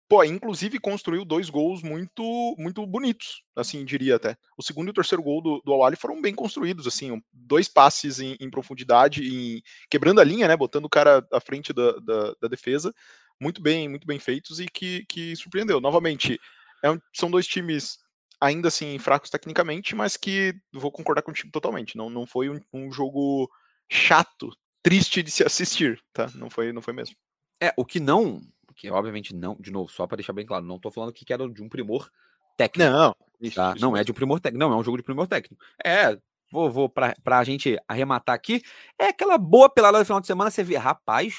pô, 0.07 0.23
inclusive 0.23 0.79
construiu 0.79 1.25
dois 1.25 1.49
gols 1.49 1.81
muito 1.81 2.55
muito 2.57 2.85
bonitos, 2.85 3.43
assim, 3.55 3.83
diria 3.83 4.15
até. 4.15 4.37
O 4.57 4.63
segundo 4.63 4.87
e 4.87 4.91
o 4.91 4.93
terceiro 4.93 5.23
gol 5.23 5.41
do, 5.41 5.61
do 5.65 5.73
Awali 5.73 5.95
foram 5.95 6.21
bem 6.21 6.33
construídos, 6.33 6.87
assim, 6.87 7.21
dois 7.33 7.67
passes 7.67 8.19
em, 8.19 8.35
em 8.39 8.49
profundidade, 8.49 9.23
em, 9.23 9.61
quebrando 9.89 10.21
a 10.21 10.23
linha, 10.23 10.47
né, 10.47 10.55
botando 10.55 10.85
o 10.85 10.89
cara 10.89 11.25
à 11.31 11.39
frente 11.39 11.73
da, 11.73 11.93
da, 11.93 12.35
da 12.41 12.47
defesa, 12.47 12.93
muito 13.39 13.61
bem, 13.61 13.89
muito 13.89 14.05
bem 14.05 14.19
feitos 14.19 14.59
e 14.59 14.67
que, 14.67 15.05
que 15.07 15.35
surpreendeu. 15.35 15.81
Novamente, 15.81 16.39
é 16.83 16.91
um, 16.91 16.99
são 17.13 17.29
dois 17.29 17.47
times 17.47 17.97
ainda 18.39 18.67
assim 18.67 18.97
fracos 18.99 19.29
tecnicamente, 19.29 19.95
mas 19.95 20.17
que 20.17 20.53
vou 20.71 20.91
concordar 20.91 21.21
contigo 21.21 21.51
totalmente. 21.51 21.97
Não, 21.97 22.09
não 22.09 22.25
foi 22.25 22.49
um, 22.49 22.59
um 22.71 22.91
jogo 22.91 23.49
chato, 23.89 24.51
triste 24.83 25.23
de 25.23 25.31
se 25.31 25.43
assistir, 25.43 26.01
tá? 26.13 26.29
Não 26.35 26.49
foi, 26.49 26.71
não 26.71 26.81
foi 26.81 26.93
mesmo. 26.93 27.15
É, 27.61 27.73
o 27.77 27.85
que 27.85 27.99
não 27.99 28.41
que 28.75 28.89
obviamente 28.89 29.33
não, 29.33 29.55
de 29.59 29.71
novo, 29.71 29.89
só 29.89 30.05
para 30.05 30.17
deixar 30.17 30.33
bem 30.33 30.45
claro, 30.45 30.65
não 30.65 30.79
tô 30.79 30.91
falando 30.91 31.13
que 31.13 31.31
era 31.31 31.47
de 31.49 31.63
um 31.63 31.69
primor 31.69 32.11
técnico. 32.57 32.89
Não, 32.89 33.15
isso, 33.39 33.55
tá? 33.55 33.73
isso 33.75 33.85
não 33.85 33.95
é 33.95 34.03
de 34.03 34.11
um 34.11 34.15
primor 34.15 34.39
técnico, 34.39 34.59
não, 34.59 34.73
é 34.73 34.77
um 34.77 34.83
jogo 34.83 34.97
de 34.97 35.03
primor 35.03 35.27
técnico. 35.27 35.63
É, 35.83 36.17
vou, 36.51 36.69
vou 36.69 36.89
para 36.89 37.15
a 37.25 37.43
gente 37.43 37.77
arrematar 37.87 38.35
aqui, 38.35 38.61
é 38.99 39.07
aquela 39.07 39.37
boa 39.37 39.69
pelada 39.69 39.99
do 39.99 40.05
final 40.05 40.19
de 40.19 40.27
semana, 40.27 40.51
você 40.51 40.63
vê, 40.63 40.75
rapaz, 40.75 41.35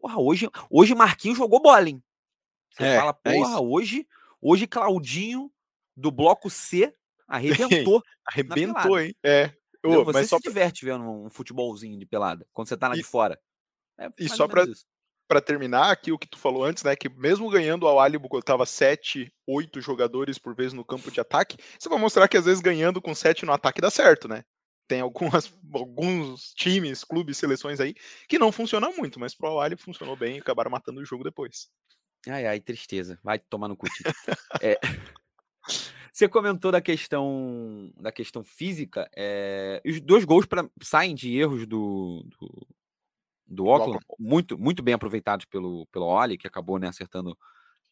porra, 0.00 0.18
hoje, 0.18 0.48
hoje 0.70 0.94
Marquinhos 0.94 1.38
jogou 1.38 1.60
bola, 1.60 1.88
hein? 1.88 2.02
Você 2.70 2.84
é, 2.84 2.98
fala, 2.98 3.18
é 3.24 3.32
porra, 3.32 3.56
é 3.56 3.60
hoje, 3.60 4.06
hoje 4.40 4.66
Claudinho 4.66 5.50
do 5.96 6.10
bloco 6.10 6.48
C 6.48 6.92
arrebentou. 7.26 8.02
arrebentou, 8.24 8.98
hein? 8.98 9.14
É. 9.22 9.52
Ô, 9.84 10.04
você 10.04 10.26
se 10.26 10.38
diverte 10.40 10.84
vendo 10.84 11.04
um 11.04 11.30
futebolzinho 11.30 11.98
de 11.98 12.06
pelada, 12.06 12.46
quando 12.52 12.68
você 12.68 12.76
tá 12.76 12.88
lá 12.88 12.94
e, 12.94 12.98
de 12.98 13.04
fora. 13.04 13.38
É 13.98 14.08
e 14.18 14.28
só 14.28 14.48
para 14.48 14.64
para 15.28 15.42
terminar 15.42 15.90
aqui 15.90 16.10
o 16.10 16.18
que 16.18 16.26
tu 16.26 16.38
falou 16.38 16.64
antes, 16.64 16.82
né? 16.82 16.96
Que 16.96 17.08
mesmo 17.08 17.50
ganhando 17.50 17.84
o 17.84 18.00
Ali 18.00 18.16
botava 18.18 18.64
7, 18.64 19.30
8 19.46 19.80
jogadores 19.80 20.38
por 20.38 20.54
vez 20.56 20.72
no 20.72 20.84
campo 20.84 21.10
de 21.10 21.20
ataque, 21.20 21.58
isso 21.78 21.90
vai 21.90 21.98
mostrar 21.98 22.26
que 22.26 22.38
às 22.38 22.46
vezes 22.46 22.62
ganhando 22.62 23.00
com 23.00 23.14
7 23.14 23.44
no 23.44 23.52
ataque 23.52 23.80
dá 23.80 23.90
certo, 23.90 24.26
né? 24.26 24.42
Tem 24.88 25.02
algumas, 25.02 25.52
alguns 25.72 26.54
times, 26.54 27.04
clubes, 27.04 27.36
seleções 27.36 27.78
aí 27.78 27.94
que 28.26 28.38
não 28.38 28.50
funcionam 28.50 28.96
muito, 28.96 29.20
mas 29.20 29.34
pro 29.34 29.60
Ali 29.60 29.76
funcionou 29.76 30.16
bem 30.16 30.36
e 30.36 30.40
acabaram 30.40 30.70
matando 30.70 31.00
o 31.00 31.04
jogo 31.04 31.22
depois. 31.22 31.68
Ai, 32.26 32.46
ai, 32.46 32.58
tristeza. 32.58 33.18
Vai 33.22 33.38
tomar 33.38 33.68
no 33.68 33.76
cu. 33.76 33.86
é... 34.62 34.80
Você 36.10 36.26
comentou 36.26 36.72
da 36.72 36.80
questão 36.80 37.92
da 37.96 38.10
questão 38.10 38.42
física. 38.42 39.08
É... 39.14 39.80
Os 39.84 40.00
dois 40.00 40.24
gols 40.24 40.46
pra... 40.46 40.68
saem 40.82 41.14
de 41.14 41.38
erros 41.38 41.66
do, 41.66 42.26
do, 42.40 42.66
do 43.48 43.68
Auckland, 43.68 44.04
muito, 44.18 44.58
muito 44.58 44.82
bem 44.82 44.94
aproveitados 44.94 45.46
pelo, 45.46 45.86
pelo 45.86 46.06
Oli, 46.06 46.36
que 46.36 46.46
acabou 46.46 46.78
né, 46.78 46.88
acertando 46.88 47.36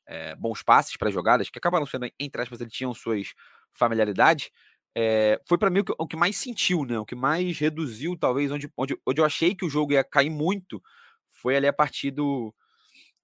é, 0.07 0.37
bons 0.37 0.63
passes 0.63 0.97
para 0.97 1.11
jogadas, 1.11 1.49
que 1.49 1.59
acabaram 1.59 1.87
sendo, 1.87 2.09
entre 2.21 2.43
aspas, 2.43 2.61
eles 2.61 2.73
tinham 2.73 2.93
suas 2.93 3.33
familiaridades. 3.73 4.51
É, 4.95 5.41
foi 5.47 5.59
para 5.59 5.71
mim 5.71 5.81
o 5.81 5.85
que, 5.85 5.95
o 5.99 6.07
que, 6.07 6.17
mais 6.17 6.37
sentiu, 6.37 6.85
né? 6.85 6.99
O 6.99 7.05
que 7.05 7.15
mais 7.15 7.59
reduziu, 7.59 8.17
talvez, 8.17 8.51
onde, 8.51 8.71
onde, 8.77 8.99
onde 9.07 9.21
eu 9.21 9.25
achei 9.25 9.55
que 9.55 9.65
o 9.65 9.71
jogo 9.71 9.93
ia 9.93 10.05
cair 10.05 10.31
muito, 10.31 10.83
foi 11.31 11.57
ali 11.57 11.67
a 11.67 11.73
partir 11.73 12.11
do, 12.11 12.55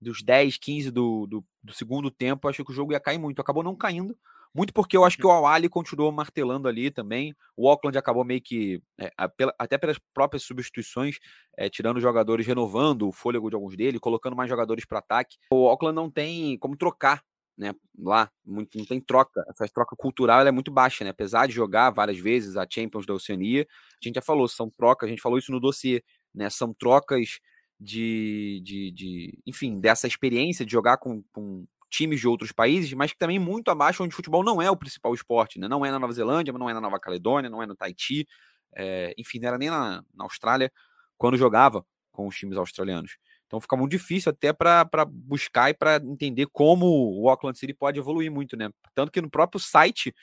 dos 0.01 0.23
10, 0.23 0.59
15 0.59 0.91
do, 0.91 1.27
do, 1.27 1.45
do 1.63 1.73
segundo 1.73 2.11
tempo. 2.11 2.47
Eu 2.47 2.51
achei 2.51 2.65
que 2.65 2.71
o 2.71 2.75
jogo 2.75 2.93
ia 2.93 3.01
cair 3.01 3.19
muito. 3.19 3.41
Acabou 3.41 3.63
não 3.63 3.77
caindo, 3.77 4.17
muito 4.55 4.73
porque 4.73 4.97
eu 4.97 5.05
acho 5.05 5.17
que 5.17 5.27
o 5.27 5.31
Awali 5.31 5.69
continuou 5.69 6.13
martelando 6.13 6.69
ali 6.69 6.91
também. 6.91 7.35
O 7.57 7.69
Auckland 7.69 7.97
acabou 7.97 8.25
meio 8.25 8.41
que, 8.41 8.83
é, 8.99 9.11
até 9.59 9.79
pelas 9.79 9.99
próprias 10.13 10.43
substituições, 10.43 11.19
é, 11.57 11.69
tirando 11.69 12.01
jogadores, 12.01 12.47
renovando 12.47 13.09
o 13.09 13.13
fôlego 13.13 13.49
de 13.49 13.55
alguns 13.55 13.77
deles, 13.77 14.01
colocando 14.01 14.37
mais 14.37 14.51
jogadores 14.51 14.85
para 14.85 14.99
ataque. 14.99 15.37
O 15.51 15.69
Auckland 15.69 15.95
não 15.95 16.11
tem 16.11 16.59
como 16.59 16.77
trocar 16.77 17.23
né, 17.57 17.75
lá, 17.99 18.31
muito, 18.45 18.79
não 18.79 18.85
tem 18.85 19.01
troca, 19.01 19.45
essa 19.49 19.69
troca 19.69 19.95
cultural 19.95 20.47
é 20.47 20.51
muito 20.51 20.71
baixa, 20.71 21.05
né, 21.05 21.11
apesar 21.11 21.47
de 21.47 21.53
jogar 21.53 21.91
várias 21.91 22.19
vezes 22.19 22.57
a 22.57 22.67
Champions 22.69 23.05
da 23.07 23.13
Oceania, 23.13 23.67
a 23.71 24.09
gente 24.09 24.15
já 24.15 24.23
falou, 24.23 24.49
são 24.49 24.71
trocas, 24.71 25.07
a 25.07 25.11
gente 25.11 25.21
falou 25.21 25.39
isso 25.39 25.53
no 25.53 25.61
dossiê, 25.61 26.03
né, 26.35 26.49
são 26.49 26.73
trocas 26.73 27.41
de, 27.79 28.61
de, 28.65 28.91
de 28.93 29.39
enfim, 29.47 29.79
dessa 29.81 30.07
experiência 30.07 30.65
de 30.65 30.73
jogar 30.73 30.97
com, 30.97 31.23
com 31.33 31.67
times 31.93 32.21
de 32.21 32.27
outros 32.27 32.53
países, 32.53 32.93
mas 32.95 33.13
que 33.13 33.19
também 33.19 33.39
muito 33.39 33.71
abaixo 33.71 34.03
onde 34.03 34.15
o 34.15 34.17
futebol 34.17 34.43
não 34.43 34.63
é 34.63 34.71
o 34.71 34.77
principal 34.77 35.13
esporte, 35.13 35.61
né? 35.61 35.69
Não 35.69 35.85
é 35.85 35.91
na 35.91 35.99
Nova 35.99 36.13
Zelândia, 36.13 36.53
não 36.53 36.69
é 36.69 36.73
na 36.73 36.81
Nova 36.81 36.99
Caledônia, 36.99 37.51
não 37.51 37.63
é 37.63 37.67
no 37.67 37.77
Tahiti, 37.77 38.27
é, 38.75 39.15
enfim, 39.19 39.39
não 39.39 39.49
era 39.49 39.59
nem 39.59 39.69
na, 39.69 40.03
na, 40.15 40.25
Austrália 40.25 40.73
quando 41.19 41.37
jogava 41.37 41.85
com 42.11 42.27
os 42.27 42.35
times 42.35 42.57
australianos. 42.57 43.19
Então 43.47 43.61
fica 43.61 43.77
muito 43.77 43.91
difícil 43.91 44.31
até 44.31 44.55
para 44.55 45.05
buscar 45.05 45.69
e 45.69 45.75
para 45.75 45.97
entender 45.97 46.47
como 46.51 46.87
o 47.21 47.29
Auckland 47.29 47.59
City 47.59 47.75
pode 47.75 47.99
evoluir 47.99 48.33
muito, 48.33 48.57
né? 48.57 48.71
Tanto 48.95 49.13
que 49.13 49.21
no 49.21 49.29
próprio 49.29 49.61
site 49.61 50.15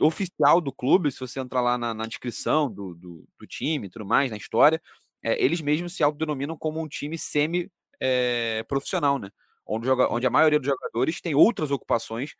oficial 0.00 0.60
do 0.60 0.72
clube, 0.72 1.12
se 1.12 1.20
você 1.20 1.38
entrar 1.38 1.60
lá 1.60 1.78
na, 1.78 1.94
na 1.94 2.06
descrição 2.06 2.70
do, 2.70 2.94
do, 2.94 3.28
do, 3.38 3.46
time 3.46 3.86
e 3.86 3.90
tudo 3.90 4.04
mais, 4.04 4.30
na 4.30 4.36
história, 4.36 4.82
é, 5.22 5.42
eles 5.42 5.60
mesmos 5.60 5.94
se 5.94 6.02
autodenominam 6.02 6.56
como 6.58 6.82
um 6.82 6.88
time 6.88 7.16
semi-profissional, 7.16 9.16
é, 9.16 9.20
né? 9.20 9.30
Onde, 9.66 9.86
joga, 9.86 10.08
onde 10.12 10.26
a 10.26 10.30
maioria 10.30 10.58
dos 10.58 10.68
jogadores 10.68 11.20
tem 11.20 11.34
outras 11.34 11.70
ocupações 11.70 12.34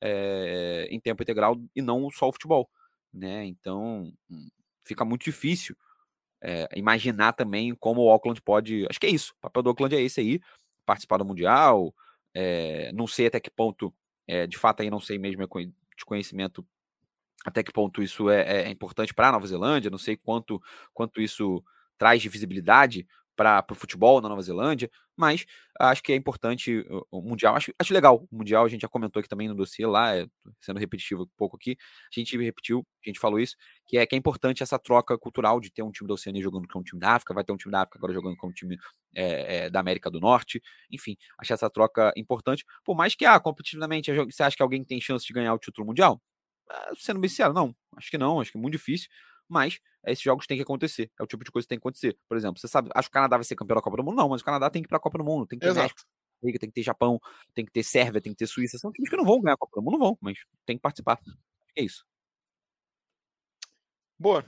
é, 0.00 0.86
em 0.90 1.00
tempo 1.00 1.22
integral 1.22 1.56
e 1.74 1.80
não 1.80 2.10
só 2.10 2.28
o 2.28 2.32
futebol, 2.32 2.70
né? 3.12 3.46
Então 3.46 4.12
hum, 4.30 4.48
fica 4.84 5.04
muito 5.04 5.24
difícil 5.24 5.76
é, 6.40 6.68
imaginar 6.76 7.32
também 7.32 7.74
como 7.74 8.02
o 8.02 8.10
Auckland 8.10 8.40
pode. 8.42 8.86
Acho 8.88 9.00
que 9.00 9.06
é 9.06 9.10
isso. 9.10 9.32
O 9.38 9.40
papel 9.40 9.62
do 9.62 9.70
Auckland 9.70 9.96
é 9.96 10.02
esse 10.02 10.20
aí: 10.20 10.40
participar 10.84 11.18
do 11.18 11.24
Mundial. 11.24 11.94
É, 12.34 12.92
não 12.92 13.06
sei 13.06 13.28
até 13.28 13.40
que 13.40 13.50
ponto, 13.50 13.94
é, 14.26 14.46
de 14.46 14.58
fato, 14.58 14.82
aí 14.82 14.90
não 14.90 15.00
sei 15.00 15.18
mesmo 15.18 15.42
de 15.96 16.04
conhecimento 16.04 16.66
até 17.46 17.62
que 17.62 17.72
ponto 17.72 18.02
isso 18.02 18.28
é, 18.28 18.64
é 18.64 18.70
importante 18.70 19.14
para 19.14 19.28
a 19.28 19.32
Nova 19.32 19.46
Zelândia, 19.46 19.90
não 19.90 19.98
sei 19.98 20.16
quanto, 20.16 20.60
quanto 20.92 21.20
isso 21.20 21.64
traz 21.96 22.20
de 22.20 22.28
visibilidade 22.28 23.06
para 23.36 23.64
o 23.70 23.74
futebol 23.74 24.20
na 24.20 24.28
Nova 24.28 24.42
Zelândia, 24.42 24.90
mas 25.16 25.44
acho 25.78 26.02
que 26.02 26.12
é 26.12 26.16
importante 26.16 26.84
o 27.10 27.20
Mundial. 27.20 27.54
Acho, 27.54 27.72
acho 27.78 27.92
legal. 27.92 28.26
O 28.30 28.36
Mundial 28.36 28.64
a 28.64 28.68
gente 28.68 28.82
já 28.82 28.88
comentou 28.88 29.20
aqui 29.20 29.28
também 29.28 29.46
no 29.46 29.54
dossiê 29.54 29.86
lá, 29.86 30.16
é, 30.16 30.26
sendo 30.60 30.80
repetitivo 30.80 31.22
um 31.24 31.28
pouco 31.36 31.56
aqui. 31.56 31.76
A 32.14 32.18
gente 32.18 32.36
repetiu, 32.38 32.84
a 33.04 33.08
gente 33.08 33.20
falou 33.20 33.38
isso, 33.38 33.54
que 33.86 33.98
é 33.98 34.06
que 34.06 34.14
é 34.14 34.18
importante 34.18 34.62
essa 34.62 34.78
troca 34.78 35.16
cultural 35.18 35.60
de 35.60 35.70
ter 35.70 35.82
um 35.82 35.90
time 35.90 36.08
da 36.08 36.14
Oceania 36.14 36.42
jogando 36.42 36.66
com 36.68 36.80
um 36.80 36.82
time 36.82 37.00
da 37.00 37.12
África, 37.12 37.34
vai 37.34 37.44
ter 37.44 37.52
um 37.52 37.56
time 37.56 37.72
da 37.72 37.82
África 37.82 37.98
agora 37.98 38.12
jogando 38.12 38.36
com 38.36 38.48
um 38.48 38.52
time 38.52 38.78
é, 39.14 39.66
é, 39.66 39.70
da 39.70 39.80
América 39.80 40.10
do 40.10 40.18
Norte. 40.18 40.62
Enfim, 40.90 41.16
acho 41.38 41.52
essa 41.52 41.70
troca 41.70 42.12
importante. 42.16 42.64
Por 42.84 42.96
mais 42.96 43.14
que, 43.14 43.24
ah, 43.24 43.38
competitivamente, 43.38 44.10
você 44.12 44.42
acha 44.42 44.56
que 44.56 44.62
alguém 44.62 44.82
tem 44.84 45.00
chance 45.00 45.26
de 45.26 45.32
ganhar 45.32 45.54
o 45.54 45.58
título 45.58 45.86
mundial? 45.86 46.20
Ah, 46.70 46.92
sendo 46.96 47.20
bem 47.20 47.28
sincero, 47.28 47.52
não. 47.52 47.74
Acho 47.96 48.10
que 48.10 48.18
não, 48.18 48.40
acho 48.40 48.52
que 48.52 48.58
é 48.58 48.60
muito 48.60 48.72
difícil 48.72 49.08
mas 49.48 49.78
esses 50.06 50.22
jogos 50.22 50.46
têm 50.46 50.56
que 50.56 50.62
acontecer. 50.62 51.10
É 51.18 51.22
o 51.22 51.26
tipo 51.26 51.44
de 51.44 51.50
coisa 51.50 51.64
que 51.64 51.68
tem 51.68 51.78
que 51.78 51.82
acontecer. 51.82 52.18
Por 52.28 52.36
exemplo, 52.36 52.60
você 52.60 52.68
sabe, 52.68 52.90
acho 52.94 53.08
que 53.08 53.12
o 53.12 53.14
Canadá 53.14 53.36
vai 53.36 53.44
ser 53.44 53.56
campeão 53.56 53.76
da 53.76 53.82
Copa 53.82 53.96
do 53.96 54.04
Mundo? 54.04 54.16
Não, 54.16 54.28
mas 54.28 54.40
o 54.40 54.44
Canadá 54.44 54.70
tem 54.70 54.82
que 54.82 54.86
ir 54.86 54.88
para 54.88 54.98
a 54.98 55.00
Copa 55.00 55.18
do 55.18 55.24
Mundo, 55.24 55.46
tem 55.46 55.58
que 55.58 55.64
ter 55.64 55.70
Exato. 55.70 55.82
México, 55.82 56.58
tem 56.58 56.68
que 56.68 56.74
ter 56.74 56.82
Japão, 56.82 57.20
tem 57.54 57.64
que 57.64 57.72
ter 57.72 57.82
Sérvia, 57.82 58.20
tem 58.20 58.32
que 58.32 58.38
ter 58.38 58.46
Suíça. 58.46 58.78
São 58.78 58.92
times 58.92 59.10
que 59.10 59.16
não 59.16 59.24
vão 59.24 59.40
ganhar 59.40 59.54
a 59.54 59.58
Copa 59.58 59.80
do 59.80 59.82
Mundo, 59.82 59.98
não 59.98 60.06
vão, 60.06 60.18
mas 60.20 60.38
tem 60.64 60.76
que 60.76 60.82
participar. 60.82 61.18
É 61.76 61.82
isso. 61.82 62.04
Boa. 64.18 64.44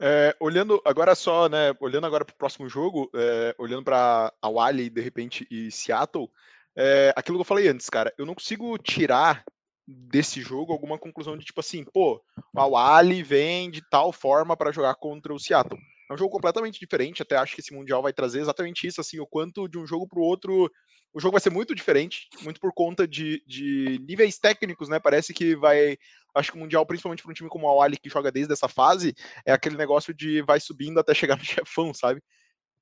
É, 0.00 0.36
olhando 0.40 0.82
agora 0.84 1.14
só, 1.14 1.48
né? 1.48 1.72
Olhando 1.80 2.06
agora 2.06 2.24
para 2.24 2.32
o 2.32 2.36
próximo 2.38 2.68
jogo, 2.68 3.10
é, 3.14 3.54
olhando 3.58 3.84
para 3.84 4.32
a 4.42 4.48
Wally, 4.48 4.90
de 4.90 5.00
repente, 5.00 5.46
e 5.50 5.70
Seattle, 5.70 6.28
é, 6.76 7.12
aquilo 7.16 7.38
que 7.38 7.42
eu 7.42 7.46
falei 7.46 7.68
antes, 7.68 7.88
cara, 7.88 8.12
eu 8.18 8.26
não 8.26 8.34
consigo 8.34 8.76
tirar 8.78 9.44
desse 9.86 10.40
jogo 10.40 10.72
alguma 10.72 10.98
conclusão 10.98 11.36
de 11.36 11.44
tipo 11.44 11.60
assim, 11.60 11.84
pô, 11.84 12.22
o 12.52 12.60
Awali 12.60 13.22
vem 13.22 13.70
de 13.70 13.82
tal 13.90 14.12
forma 14.12 14.56
para 14.56 14.72
jogar 14.72 14.94
contra 14.94 15.34
o 15.34 15.38
Seattle. 15.38 15.80
É 16.10 16.14
um 16.14 16.18
jogo 16.18 16.30
completamente 16.30 16.78
diferente, 16.78 17.22
até 17.22 17.36
acho 17.36 17.54
que 17.54 17.60
esse 17.60 17.74
Mundial 17.74 18.02
vai 18.02 18.12
trazer 18.12 18.40
exatamente 18.40 18.86
isso, 18.86 19.00
assim, 19.00 19.18
o 19.20 19.26
quanto 19.26 19.68
de 19.68 19.78
um 19.78 19.86
jogo 19.86 20.06
para 20.06 20.18
o 20.18 20.22
outro 20.22 20.70
o 21.14 21.20
jogo 21.20 21.32
vai 21.32 21.40
ser 21.40 21.50
muito 21.50 21.74
diferente, 21.76 22.28
muito 22.42 22.60
por 22.60 22.74
conta 22.74 23.06
de, 23.06 23.40
de 23.46 24.00
níveis 24.04 24.36
técnicos, 24.36 24.88
né? 24.88 24.98
Parece 24.98 25.32
que 25.32 25.54
vai. 25.54 25.96
Acho 26.34 26.50
que 26.50 26.58
o 26.58 26.60
Mundial, 26.60 26.84
principalmente 26.84 27.22
para 27.22 27.30
um 27.30 27.34
time 27.34 27.48
como 27.48 27.66
o 27.66 27.70
Awali, 27.70 27.96
que 27.96 28.10
joga 28.10 28.32
desde 28.32 28.52
essa 28.52 28.68
fase, 28.68 29.14
é 29.46 29.52
aquele 29.52 29.76
negócio 29.76 30.12
de 30.12 30.42
vai 30.42 30.58
subindo 30.58 30.98
até 30.98 31.14
chegar 31.14 31.36
no 31.36 31.44
chefão, 31.46 31.94
sabe? 31.94 32.20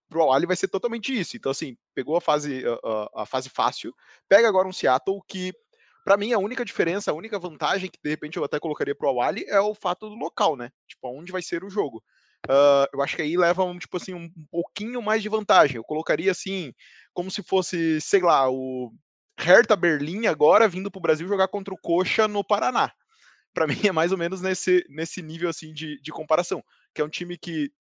Pro 0.08 0.22
Awali 0.22 0.46
vai 0.46 0.56
ser 0.56 0.68
totalmente 0.68 1.12
isso. 1.18 1.36
Então, 1.36 1.52
assim, 1.52 1.76
pegou 1.94 2.16
a 2.16 2.22
fase, 2.22 2.64
a, 2.82 3.22
a 3.22 3.26
fase 3.26 3.50
fácil, 3.50 3.94
pega 4.26 4.48
agora 4.48 4.66
um 4.66 4.72
Seattle 4.72 5.20
que 5.28 5.52
para 6.04 6.16
mim, 6.16 6.32
a 6.32 6.38
única 6.38 6.64
diferença, 6.64 7.10
a 7.10 7.14
única 7.14 7.38
vantagem 7.38 7.90
que 7.90 7.98
de 8.02 8.10
repente 8.10 8.36
eu 8.36 8.44
até 8.44 8.58
colocaria 8.58 8.94
pro 8.94 9.08
Awali 9.08 9.44
é 9.46 9.60
o 9.60 9.74
fato 9.74 10.08
do 10.08 10.14
local, 10.14 10.56
né? 10.56 10.70
Tipo, 10.88 11.08
onde 11.08 11.30
vai 11.30 11.42
ser 11.42 11.64
o 11.64 11.70
jogo. 11.70 12.02
Uh, 12.48 12.90
eu 12.92 13.00
acho 13.02 13.14
que 13.14 13.22
aí 13.22 13.36
leva 13.36 13.62
um, 13.62 13.78
tipo 13.78 13.96
assim, 13.96 14.14
um, 14.14 14.28
pouquinho 14.50 15.00
mais 15.00 15.22
de 15.22 15.28
vantagem. 15.28 15.76
Eu 15.76 15.84
colocaria 15.84 16.30
assim, 16.30 16.72
como 17.12 17.30
se 17.30 17.42
fosse, 17.42 18.00
sei 18.00 18.20
lá, 18.20 18.50
o 18.50 18.92
Hertha 19.38 19.76
Berlim 19.76 20.26
agora 20.26 20.68
vindo 20.68 20.90
para 20.90 20.98
o 20.98 21.02
Brasil 21.02 21.28
jogar 21.28 21.48
contra 21.48 21.72
o 21.72 21.78
Coxa 21.78 22.26
no 22.26 22.42
Paraná. 22.44 22.92
Para 23.54 23.66
mim 23.68 23.80
é 23.86 23.92
mais 23.92 24.10
ou 24.10 24.18
menos 24.18 24.40
nesse, 24.40 24.84
nesse 24.88 25.22
nível 25.22 25.48
assim 25.48 25.72
de, 25.72 26.00
de 26.00 26.10
comparação, 26.10 26.64
que 26.92 27.00
é 27.00 27.04
um 27.04 27.08
time 27.08 27.38
que 27.38 27.70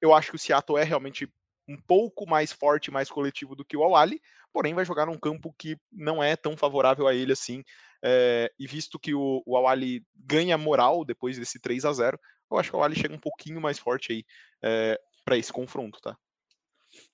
eu 0.00 0.14
acho 0.14 0.30
que 0.30 0.36
o 0.36 0.38
Seattle 0.38 0.78
é 0.78 0.84
realmente 0.84 1.28
um 1.72 1.76
pouco 1.76 2.28
mais 2.28 2.52
forte, 2.52 2.90
mais 2.90 3.08
coletivo 3.08 3.56
do 3.56 3.64
que 3.64 3.76
o 3.76 3.82
Awali, 3.82 4.20
porém 4.52 4.74
vai 4.74 4.84
jogar 4.84 5.06
num 5.06 5.18
campo 5.18 5.54
que 5.58 5.76
não 5.90 6.22
é 6.22 6.36
tão 6.36 6.56
favorável 6.56 7.08
a 7.08 7.14
ele 7.14 7.32
assim. 7.32 7.64
É, 8.04 8.52
e 8.58 8.66
visto 8.66 8.98
que 8.98 9.14
o, 9.14 9.42
o 9.46 9.56
Awali 9.56 10.04
ganha 10.14 10.58
moral 10.58 11.04
depois 11.04 11.38
desse 11.38 11.60
3 11.60 11.84
a 11.84 11.92
0 11.92 12.18
eu 12.50 12.58
acho 12.58 12.68
que 12.68 12.76
o 12.76 12.78
Awali 12.78 12.96
chega 12.96 13.14
um 13.14 13.18
pouquinho 13.18 13.60
mais 13.60 13.78
forte 13.78 14.12
aí 14.12 14.24
é, 14.62 15.00
para 15.24 15.38
esse 15.38 15.52
confronto, 15.52 16.00
tá? 16.00 16.18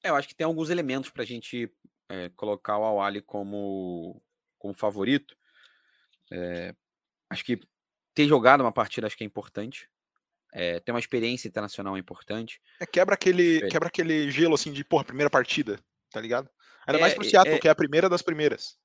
É, 0.03 0.09
eu 0.11 0.16
acho 0.16 0.27
que 0.27 0.35
tem 0.35 0.44
alguns 0.44 0.71
elementos 0.71 1.11
para 1.11 1.23
a 1.23 1.27
gente 1.27 1.73
é, 2.09 2.29
colocar 2.31 2.77
o 2.79 2.85
Awali 2.85 3.23
como, 3.23 4.21
como 4.59 4.75
favorito. 4.75 5.37
acho 7.31 7.44
que 7.44 7.61
ter 8.14 8.27
jogado 8.27 8.62
uma 8.62 8.73
partida 8.73 9.07
acho 9.07 9.16
que 9.16 9.23
é 9.23 9.27
importante. 9.27 9.88
É, 10.52 10.80
ter 10.80 10.92
uma 10.92 11.00
experiência 11.00 11.48
internacional 11.48 11.96
é 11.96 12.00
importante. 12.00 12.61
É, 12.80 12.87
quebra 12.87 13.14
aquele, 13.14 13.58
é. 13.58 13.68
quebra 13.68 13.88
aquele 13.88 14.30
gelo 14.30 14.54
assim 14.54 14.72
de, 14.72 14.82
porra, 14.84 15.04
primeira 15.04 15.30
partida, 15.30 15.78
tá 16.11 16.20
ligado? 16.20 16.48
Ainda 16.87 16.98
é, 16.98 17.00
mais 17.00 17.14
pro 17.14 17.24
Seattle, 17.24 17.56
é, 17.56 17.58
que 17.58 17.68
é 17.68 17.70
a 17.70 17.74
primeira 17.74 18.08
das 18.08 18.22
primeiras. 18.22 18.76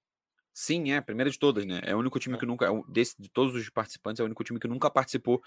Sim, 0.53 0.91
é, 0.91 0.97
a 0.97 1.01
primeira 1.01 1.31
de 1.31 1.39
todas, 1.39 1.65
né? 1.65 1.81
É 1.83 1.95
o 1.95 1.99
único 1.99 2.19
time 2.19 2.35
é. 2.35 2.39
que 2.39 2.45
nunca, 2.45 2.67
desse, 2.89 3.15
de 3.19 3.29
todos 3.29 3.55
os 3.55 3.69
participantes, 3.69 4.19
é 4.19 4.23
o 4.23 4.25
único 4.25 4.43
time 4.43 4.59
que 4.59 4.67
nunca 4.67 4.89
participou 4.89 5.41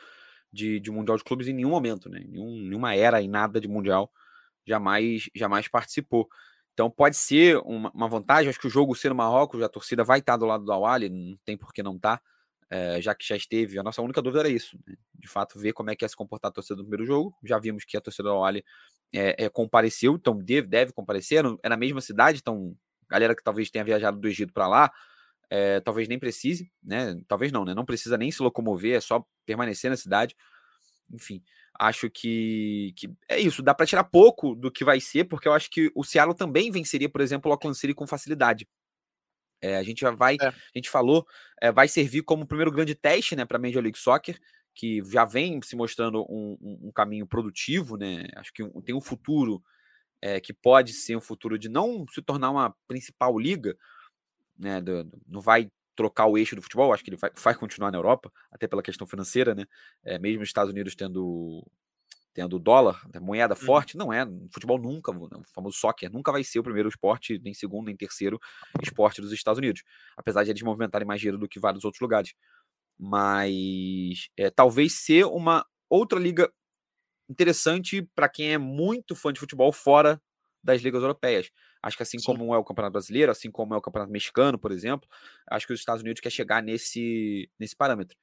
de, 0.52 0.80
de 0.80 0.90
Mundial 0.90 1.16
de 1.16 1.24
Clubes 1.24 1.48
em 1.48 1.52
nenhum 1.52 1.70
momento, 1.70 2.08
né? 2.08 2.24
Nenhum, 2.26 2.62
nenhuma 2.62 2.94
era 2.94 3.20
e 3.20 3.28
nada 3.28 3.60
de 3.60 3.68
Mundial 3.68 4.10
jamais, 4.66 5.28
jamais 5.34 5.68
participou. 5.68 6.28
Então 6.72 6.90
pode 6.90 7.16
ser 7.16 7.58
uma, 7.58 7.90
uma, 7.92 8.08
vantagem, 8.08 8.50
acho 8.50 8.60
que 8.60 8.66
o 8.66 8.70
jogo 8.70 8.94
ser 8.94 9.08
no 9.08 9.14
Marrocos, 9.14 9.62
a 9.62 9.68
torcida 9.68 10.04
vai 10.04 10.18
estar 10.18 10.36
do 10.36 10.44
lado 10.44 10.64
do 10.64 10.72
Awali, 10.72 11.08
não 11.08 11.38
tem 11.44 11.56
por 11.56 11.72
que 11.72 11.82
não 11.82 11.96
estar. 11.96 12.18
Tá 12.18 12.22
é, 12.70 13.00
já 13.00 13.14
que 13.14 13.26
já 13.26 13.36
esteve, 13.36 13.78
a 13.78 13.82
nossa 13.82 14.02
única 14.02 14.20
dúvida 14.20 14.40
era 14.40 14.48
isso, 14.48 14.78
né? 14.86 14.94
de 15.14 15.28
fato, 15.28 15.58
ver 15.58 15.72
como 15.72 15.90
é 15.90 15.96
que 15.96 16.04
ia 16.04 16.08
se 16.08 16.16
comportar 16.16 16.50
a 16.50 16.52
torcida 16.52 16.76
no 16.76 16.82
primeiro 16.82 17.04
jogo. 17.04 17.34
Já 17.44 17.58
vimos 17.58 17.84
que 17.84 17.96
a 17.96 18.00
torcida 18.00 18.28
do 18.28 18.44
Ali 18.44 18.64
é, 19.12 19.44
é, 19.44 19.48
compareceu, 19.48 20.14
então 20.14 20.36
deve, 20.36 20.66
deve 20.66 20.92
comparecer, 20.92 21.44
é 21.62 21.68
na 21.68 21.76
mesma 21.76 22.00
cidade, 22.00 22.38
então 22.40 22.76
galera 23.08 23.34
que 23.36 23.42
talvez 23.42 23.70
tenha 23.70 23.84
viajado 23.84 24.18
do 24.18 24.28
Egito 24.28 24.52
para 24.52 24.66
lá, 24.66 24.92
é, 25.48 25.80
talvez 25.80 26.08
nem 26.08 26.18
precise, 26.18 26.70
né? 26.82 27.16
Talvez 27.28 27.52
não, 27.52 27.64
né? 27.64 27.72
Não 27.72 27.84
precisa 27.84 28.18
nem 28.18 28.30
se 28.30 28.42
locomover, 28.42 28.96
é 28.96 29.00
só 29.00 29.24
permanecer 29.44 29.90
na 29.90 29.96
cidade. 29.96 30.34
Enfim, 31.12 31.40
acho 31.78 32.10
que, 32.10 32.92
que 32.96 33.08
é 33.28 33.38
isso. 33.38 33.62
Dá 33.62 33.72
para 33.74 33.86
tirar 33.86 34.04
pouco 34.04 34.54
do 34.56 34.70
que 34.70 34.84
vai 34.84 35.00
ser, 35.00 35.24
porque 35.24 35.46
eu 35.46 35.52
acho 35.52 35.70
que 35.70 35.90
o 35.94 36.02
Seattle 36.02 36.36
também 36.36 36.70
venceria, 36.70 37.08
por 37.08 37.20
exemplo, 37.20 37.48
o 37.48 37.52
Auckland 37.52 37.78
City 37.78 37.94
com 37.94 38.06
facilidade. 38.06 38.66
É, 39.60 39.76
a 39.76 39.82
gente 39.82 40.00
já 40.00 40.10
vai, 40.10 40.36
é. 40.40 40.48
a 40.48 40.54
gente 40.74 40.90
falou, 40.90 41.26
é, 41.60 41.72
vai 41.72 41.88
servir 41.88 42.22
como 42.22 42.46
primeiro 42.46 42.70
grande 42.70 42.94
teste 42.94 43.34
né, 43.34 43.44
para 43.44 43.56
a 43.56 43.60
Major 43.60 43.82
League 43.82 43.98
Soccer, 43.98 44.38
que 44.74 45.02
já 45.04 45.24
vem 45.24 45.60
se 45.62 45.74
mostrando 45.74 46.22
um, 46.28 46.56
um, 46.60 46.88
um 46.88 46.92
caminho 46.92 47.26
produtivo, 47.26 47.96
né? 47.96 48.26
Acho 48.36 48.52
que 48.52 48.62
tem 48.82 48.94
um 48.94 49.00
futuro 49.00 49.62
é, 50.20 50.38
que 50.38 50.52
pode 50.52 50.92
ser 50.92 51.16
um 51.16 51.20
futuro 51.20 51.58
de 51.58 51.68
não 51.68 52.04
se 52.12 52.20
tornar 52.20 52.50
uma 52.50 52.76
principal 52.86 53.38
liga, 53.38 53.74
né? 54.58 54.80
Do, 54.82 55.04
do, 55.04 55.18
não 55.26 55.40
vai 55.40 55.70
trocar 55.96 56.26
o 56.26 56.36
eixo 56.36 56.54
do 56.54 56.60
futebol, 56.60 56.92
acho 56.92 57.02
que 57.02 57.08
ele 57.08 57.16
vai, 57.16 57.30
vai 57.42 57.54
continuar 57.54 57.90
na 57.90 57.96
Europa, 57.96 58.30
até 58.52 58.68
pela 58.68 58.82
questão 58.82 59.06
financeira, 59.06 59.54
né? 59.54 59.64
É, 60.04 60.18
mesmo 60.18 60.42
os 60.42 60.48
Estados 60.48 60.70
Unidos 60.70 60.94
tendo 60.94 61.66
tendo 62.36 62.58
dólar, 62.58 63.00
né, 63.14 63.18
moeda 63.18 63.54
uhum. 63.54 63.66
forte, 63.66 63.96
não 63.96 64.12
é. 64.12 64.26
Futebol 64.52 64.78
nunca, 64.78 65.10
né, 65.10 65.38
o 65.38 65.42
famoso 65.54 65.78
soccer, 65.78 66.12
nunca 66.12 66.30
vai 66.30 66.44
ser 66.44 66.58
o 66.58 66.62
primeiro 66.62 66.86
esporte, 66.86 67.40
nem 67.42 67.54
segundo, 67.54 67.86
nem 67.86 67.96
terceiro 67.96 68.38
esporte 68.82 69.22
dos 69.22 69.32
Estados 69.32 69.56
Unidos. 69.56 69.82
Apesar 70.18 70.44
de 70.44 70.50
eles 70.50 70.60
movimentarem 70.60 71.08
mais 71.08 71.18
dinheiro 71.18 71.38
do 71.38 71.48
que 71.48 71.58
vários 71.58 71.82
outros 71.82 71.98
lugares. 71.98 72.34
Mas 72.98 74.28
é, 74.36 74.50
talvez 74.50 74.92
ser 74.92 75.24
uma 75.24 75.64
outra 75.88 76.20
liga 76.20 76.52
interessante 77.26 78.06
para 78.14 78.28
quem 78.28 78.52
é 78.52 78.58
muito 78.58 79.16
fã 79.16 79.32
de 79.32 79.40
futebol 79.40 79.72
fora 79.72 80.20
das 80.62 80.82
ligas 80.82 81.00
europeias. 81.00 81.50
Acho 81.82 81.96
que 81.96 82.02
assim 82.02 82.18
Sim. 82.18 82.26
como 82.26 82.54
é 82.54 82.58
o 82.58 82.64
Campeonato 82.64 82.92
Brasileiro, 82.92 83.32
assim 83.32 83.50
como 83.50 83.72
é 83.72 83.78
o 83.78 83.80
Campeonato 83.80 84.12
Mexicano, 84.12 84.58
por 84.58 84.72
exemplo, 84.72 85.08
acho 85.50 85.66
que 85.66 85.72
os 85.72 85.80
Estados 85.80 86.02
Unidos 86.02 86.20
quer 86.20 86.30
chegar 86.30 86.62
nesse, 86.62 87.50
nesse 87.58 87.74
parâmetro. 87.74 88.14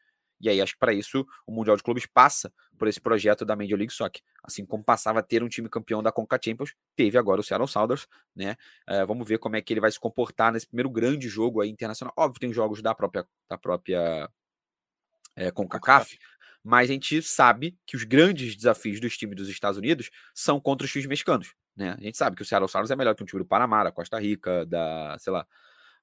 E 0.43 0.49
aí 0.49 0.61
acho 0.61 0.73
que 0.73 0.79
para 0.79 0.93
isso 0.93 1.25
o 1.47 1.51
Mundial 1.53 1.77
de 1.77 1.81
Clubes 1.81 2.05
passa 2.05 2.53
por 2.77 2.87
esse 2.89 2.99
projeto 2.99 3.45
da 3.45 3.55
Major 3.55 3.77
League 3.77 3.93
Soccer. 3.93 4.21
Assim 4.43 4.65
como 4.65 4.83
passava 4.83 5.19
a 5.19 5.23
ter 5.23 5.41
um 5.41 5.47
time 5.47 5.69
campeão 5.69 6.03
da 6.03 6.11
Conca 6.11 6.37
Champions, 6.43 6.75
teve 6.97 7.17
agora 7.17 7.39
o 7.39 7.43
Seattle 7.43 7.67
Sounders, 7.67 8.05
né? 8.35 8.57
Uh, 8.89 9.07
vamos 9.07 9.25
ver 9.25 9.37
como 9.39 9.55
é 9.55 9.61
que 9.61 9.71
ele 9.71 9.79
vai 9.79 9.89
se 9.89 9.97
comportar 9.97 10.51
nesse 10.51 10.67
primeiro 10.67 10.89
grande 10.89 11.29
jogo 11.29 11.61
aí 11.61 11.69
internacional. 11.69 12.13
Óbvio, 12.17 12.41
tem 12.41 12.51
jogos 12.51 12.81
da 12.81 12.93
própria, 12.93 13.25
da 13.49 13.57
própria 13.57 14.29
é, 15.37 15.49
CONCACAF, 15.49 16.19
mas 16.61 16.89
a 16.89 16.93
gente 16.93 17.21
sabe 17.21 17.77
que 17.85 17.95
os 17.95 18.03
grandes 18.03 18.53
desafios 18.53 18.99
dos 18.99 19.15
times 19.15 19.37
dos 19.37 19.47
Estados 19.47 19.77
Unidos 19.77 20.09
são 20.35 20.59
contra 20.59 20.83
os 20.83 20.91
times 20.91 21.07
mexicanos, 21.07 21.53
né? 21.73 21.95
A 21.97 22.01
gente 22.01 22.17
sabe 22.17 22.35
que 22.35 22.41
o 22.41 22.45
Seattle 22.45 22.69
Sounders 22.69 22.91
é 22.91 22.95
melhor 22.97 23.15
que 23.15 23.23
um 23.23 23.25
time 23.25 23.41
do 23.41 23.47
Panamá, 23.47 23.83
da 23.85 23.93
Costa 23.93 24.19
Rica, 24.19 24.65
da, 24.65 25.17
sei 25.19 25.31
lá, 25.31 25.47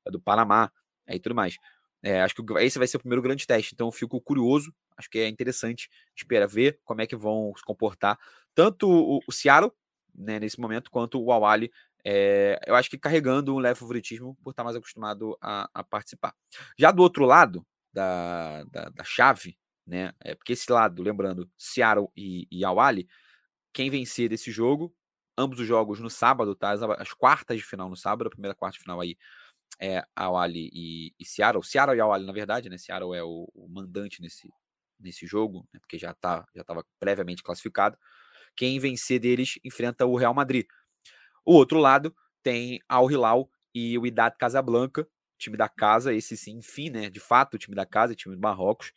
do 0.07 0.18
Panamá, 0.18 0.72
e 1.14 1.20
tudo 1.20 1.35
mais. 1.35 1.57
É, 2.03 2.23
acho 2.23 2.35
que 2.35 2.43
esse 2.61 2.79
vai 2.79 2.89
ser 2.89 2.97
o 2.97 3.01
primeiro 3.01 3.21
grande 3.21 3.47
teste, 3.47 3.75
então 3.75 3.89
eu 3.89 3.93
fico 3.93 4.21
curioso, 4.21 4.73
acho 4.97 5.11
que 5.11 5.19
é 5.19 5.29
interessante, 5.29 5.89
espera 6.17 6.47
ver 6.47 6.81
como 6.83 7.03
é 7.03 7.07
que 7.07 7.15
vão 7.15 7.53
se 7.55 7.63
comportar 7.63 8.19
tanto 8.55 8.89
o, 8.89 9.21
o 9.27 9.33
Seattle, 9.33 9.73
né, 10.15 10.39
nesse 10.39 10.61
momento, 10.61 10.91
quanto 10.91 11.23
o 11.23 11.33
Awali, 11.33 11.71
é, 12.05 12.59
eu 12.67 12.75
acho 12.75 12.91
que 12.91 12.99
carregando 12.99 13.55
um 13.55 13.59
leve 13.59 13.79
favoritismo 13.79 14.37
por 14.43 14.51
estar 14.51 14.65
mais 14.65 14.77
acostumado 14.77 15.37
a, 15.41 15.69
a 15.75 15.85
participar. 15.85 16.35
Já 16.79 16.91
do 16.91 17.03
outro 17.03 17.25
lado 17.25 17.65
da, 17.93 18.65
da, 18.65 18.89
da, 18.89 19.05
chave, 19.05 19.57
né, 19.87 20.13
é, 20.21 20.35
porque 20.35 20.55
esse 20.55 20.71
lado, 20.71 21.03
lembrando, 21.03 21.51
Seattle 21.57 22.09
e, 22.17 22.47
e 22.51 22.65
Awali, 22.65 23.09
quem 23.73 23.91
vencer 23.91 24.29
desse 24.29 24.51
jogo, 24.51 24.95
ambos 25.39 25.61
os 25.61 25.67
jogos 25.67 26.01
no 26.01 26.11
sábado, 26.11 26.55
tá? 26.55 26.73
As 26.99 27.13
quartas 27.13 27.57
de 27.57 27.65
final 27.65 27.89
no 27.89 27.97
sábado, 27.97 28.27
a 28.27 28.31
primeira 28.31 28.55
quarta 28.55 28.77
de 28.77 28.83
final 28.83 29.01
aí 29.01 29.17
é 29.79 30.05
Awali 30.15 30.71
e, 30.73 31.15
e 31.19 31.25
Seattle. 31.25 31.65
Seattle 31.65 31.97
e 31.97 32.01
Awali, 32.01 32.27
na 32.27 32.33
verdade, 32.33 32.69
né? 32.69 32.79
Seattle 32.79 33.15
é 33.15 33.23
o, 33.23 33.49
o 33.55 33.69
mandante 33.69 34.21
nesse, 34.21 34.49
nesse 34.99 35.27
jogo, 35.27 35.67
né? 35.73 35.81
porque 35.81 35.99
já 35.99 36.15
tá, 36.15 36.47
já 36.55 36.63
estava 36.63 36.85
previamente 36.99 37.43
classificado. 37.43 37.99
Quem 38.57 38.79
vencer 38.79 39.19
deles 39.21 39.59
enfrenta 39.65 40.07
o 40.07 40.17
Real 40.17 40.35
Madrid. 40.35 40.67
O 41.45 41.55
outro 41.55 41.79
lado 41.79 42.15
tem 42.43 42.81
Al 42.89 43.11
Hilal 43.11 43.51
e 43.75 43.97
o 43.99 44.07
Idad 44.07 44.37
Casablanca, 44.37 45.09
time 45.39 45.57
da 45.57 45.69
casa, 45.69 46.13
esse 46.13 46.37
sim, 46.37 46.59
enfim, 46.59 46.91
né? 46.91 47.09
De 47.09 47.21
fato, 47.21 47.59
time 47.59 47.75
da 47.75 47.87
casa, 47.87 48.15
time 48.15 48.35
do 48.35 48.41
Marrocos. 48.41 48.93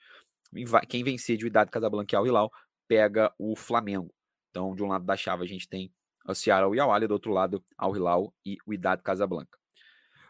Quem 0.89 1.03
vencer 1.03 1.37
de 1.37 1.47
Idad 1.47 1.69
Casablanca 1.69 2.15
e 2.15 2.17
Al 2.17 2.27
Hilal 2.27 2.51
pega 2.87 3.33
o 3.39 3.55
Flamengo. 3.55 4.13
Então, 4.49 4.75
de 4.75 4.83
um 4.83 4.87
lado 4.87 5.05
da 5.05 5.15
chave, 5.15 5.43
a 5.43 5.47
gente 5.47 5.67
tem 5.67 5.91
o 6.27 6.35
Seattle 6.35 6.75
e 6.75 6.79
Al 6.79 6.91
Ali, 6.91 7.07
do 7.07 7.13
outro 7.13 7.31
lado, 7.31 7.63
Al 7.77 7.95
Hilal 7.95 8.33
e 8.45 8.57
o 8.65 8.73
Idad 8.73 9.01
Casablanca. 9.01 9.57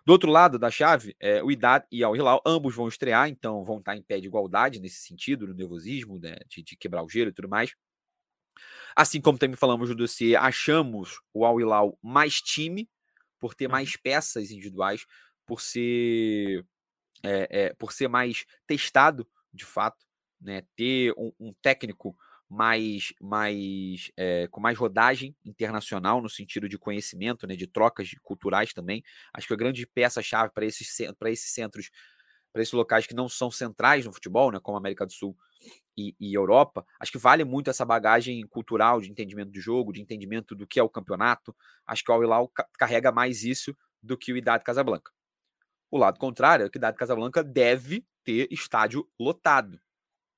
Do 0.06 0.12
outro 0.12 0.30
lado 0.30 0.60
da 0.60 0.70
chave, 0.70 1.16
é, 1.20 1.42
o 1.42 1.50
Idad 1.50 1.86
e 1.89 2.04
Al 2.04 2.16
Hilal, 2.16 2.42
ambos 2.46 2.76
vão 2.76 2.89
estrear, 2.89 3.30
então 3.30 3.63
vão 3.63 3.80
estar 3.80 3.96
em 3.96 4.04
pé 4.04 4.20
de 4.20 4.28
igualdade 4.28 4.80
nesse 4.80 5.02
sentido, 5.02 5.48
no 5.48 5.54
nervosismo, 5.54 6.20
né, 6.20 6.36
de, 6.48 6.62
de 6.62 6.76
quebrar 6.76 7.04
o 7.04 7.10
gelo 7.10 7.30
e 7.30 7.34
tudo 7.34 7.48
mais. 7.48 7.74
Assim 8.96 9.22
como 9.22 9.38
também 9.38 9.56
falamos 9.56 9.89
do 9.89 9.96
dossiê, 9.96 10.36
achamos 10.36 11.22
o 11.34 11.46
Al 11.46 11.60
Hilal 11.60 11.98
mais 12.02 12.42
time, 12.42 12.89
por 13.39 13.56
ter 13.56 13.68
mais 13.68 13.94
uhum. 13.94 14.00
peças 14.04 14.52
individuais, 14.52 15.06
por 15.46 15.62
ser, 15.62 16.66
é, 17.24 17.48
é, 17.50 17.74
por 17.74 17.94
ser 17.94 18.08
mais 18.10 18.46
testado, 18.68 19.28
de 19.54 19.66
fato, 19.66 20.06
né, 20.39 20.63
ter 20.76 21.13
um, 21.18 21.32
um 21.39 21.54
técnico 21.62 22.16
mais, 22.54 23.13
mais 23.20 24.12
é, 24.16 24.48
com 24.48 24.62
mais 24.62 24.78
rodagem 24.78 25.36
internacional 25.44 26.22
no 26.22 26.30
sentido 26.30 26.70
de 26.70 26.78
conhecimento, 26.78 27.48
né, 27.48 27.56
de 27.56 27.66
trocas 27.66 28.12
culturais 28.22 28.74
também. 28.74 29.04
Acho 29.34 29.48
que 29.48 29.54
a 29.54 29.58
grande 29.58 29.88
peça-chave 29.88 30.54
para 30.54 30.63
esses, 30.63 30.88
esses 31.00 31.52
centros, 31.52 31.89
para 32.52 32.62
esses 32.62 32.74
locais 32.74 33.08
que 33.08 33.16
não 33.16 33.28
são 33.28 33.50
centrais 33.50 34.06
no 34.06 34.13
futebol, 34.13 34.52
né, 34.52 34.60
como 34.62 34.78
América 34.78 35.04
do 35.04 35.12
Sul 35.12 35.36
e, 35.98 36.16
e, 36.20 36.34
Europa, 36.36 36.86
acho 37.00 37.12
que 37.12 37.18
vale 37.18 37.44
muito 37.44 37.72
essa 37.72 37.84
bagagem 37.84 38.46
cultural 38.48 39.02
de 39.02 39.10
entendimento 39.10 39.52
do 39.52 39.60
jogo, 39.60 39.92
de 39.92 40.02
entendimento 40.02 40.54
do 40.54 40.68
que 40.68 40.80
é 40.80 40.84
o 40.84 40.89
campeonato. 40.89 41.56
Acho 41.88 42.04
que 42.04 42.12
o 42.12 42.13
Al-Hilal 42.13 42.52
carrega 42.78 43.12
mais 43.12 43.44
isso 43.44 43.76
do 44.02 44.16
que 44.16 44.32
o 44.32 44.38
Idade 44.38 44.63
Casablanca. 44.63 45.12
O 45.89 45.98
lado 45.98 46.20
contrário 46.20 46.66
é 46.68 46.70
que 46.70 46.78
o 46.78 46.80
Idade 46.80 46.98
Casablanca 46.98 47.44
deve 47.44 48.06
ter 48.24 48.48
estádio 48.52 49.10
lotado, 49.20 49.80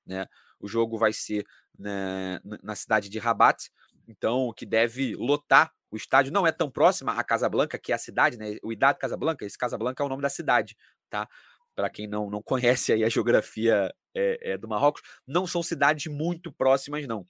né? 0.05 0.27
O 0.59 0.67
jogo 0.67 0.97
vai 0.97 1.11
ser 1.11 1.45
né, 1.77 2.39
na 2.63 2.75
cidade 2.75 3.09
de 3.09 3.19
Rabat, 3.19 3.69
então 4.07 4.53
que 4.55 4.65
deve 4.65 5.15
lotar 5.15 5.71
o 5.91 5.97
estádio. 5.97 6.31
Não 6.31 6.45
é 6.45 6.51
tão 6.51 6.69
próxima 6.69 7.13
a 7.13 7.23
Casablanca, 7.23 7.77
que 7.77 7.91
é 7.91 7.95
a 7.95 7.99
cidade, 7.99 8.37
né? 8.37 8.57
O 8.63 8.71
Idade 8.71 8.99
Casablanca, 8.99 9.45
esse 9.45 9.57
Casablanca 9.57 10.03
é 10.03 10.05
o 10.05 10.09
nome 10.09 10.21
da 10.21 10.29
cidade, 10.29 10.75
tá? 11.09 11.27
Para 11.75 11.89
quem 11.89 12.07
não, 12.07 12.29
não 12.29 12.41
conhece 12.41 12.93
aí 12.93 13.03
a 13.03 13.09
geografia 13.09 13.93
é, 14.15 14.53
é, 14.53 14.57
do 14.57 14.67
Marrocos, 14.67 15.01
não 15.27 15.47
são 15.47 15.63
cidades 15.63 16.11
muito 16.11 16.51
próximas, 16.51 17.07
não, 17.07 17.27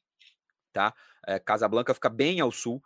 tá? 0.74 0.94
É, 1.28 1.40
Casablanca 1.40 1.94
fica 1.94 2.10
bem 2.10 2.40
ao 2.40 2.52
sul 2.52 2.82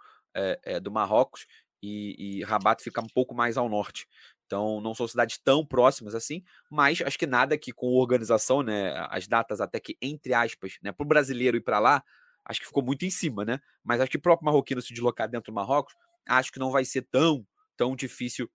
do 0.83 0.91
Marrocos 0.91 1.45
e, 1.81 2.37
e 2.39 2.43
Rabat 2.43 2.81
fica 2.81 3.01
um 3.01 3.09
pouco 3.09 3.33
mais 3.35 3.57
ao 3.57 3.67
norte. 3.67 4.07
Então, 4.49 4.81
não 4.81 4.95
são 4.95 5.07
cidades 5.07 5.37
tão 5.37 5.63
próximas 5.63 6.15
assim, 6.15 6.43
mas 6.71 6.99
acho 7.01 7.19
que 7.19 7.27
nada 7.27 7.55
que 7.55 7.71
com 7.71 7.93
organização, 7.93 8.63
né, 8.63 8.95
as 9.11 9.27
datas 9.27 9.61
até 9.61 9.79
que, 9.79 9.95
entre 10.01 10.33
aspas, 10.33 10.73
né, 10.81 10.91
para 10.91 11.03
o 11.03 11.07
brasileiro 11.07 11.55
ir 11.55 11.61
para 11.61 11.77
lá, 11.77 12.03
acho 12.43 12.59
que 12.59 12.65
ficou 12.65 12.83
muito 12.83 13.05
em 13.05 13.11
cima, 13.11 13.45
né? 13.45 13.59
Mas 13.83 14.01
acho 14.01 14.09
que 14.09 14.17
o 14.17 14.21
próprio 14.21 14.47
marroquino 14.47 14.81
se 14.81 14.91
deslocar 14.91 15.29
dentro 15.29 15.51
do 15.51 15.55
Marrocos, 15.55 15.93
acho 16.27 16.51
que 16.51 16.57
não 16.57 16.71
vai 16.71 16.83
ser 16.83 17.03
tão, 17.11 17.45
tão 17.77 17.95
difícil 17.95 18.49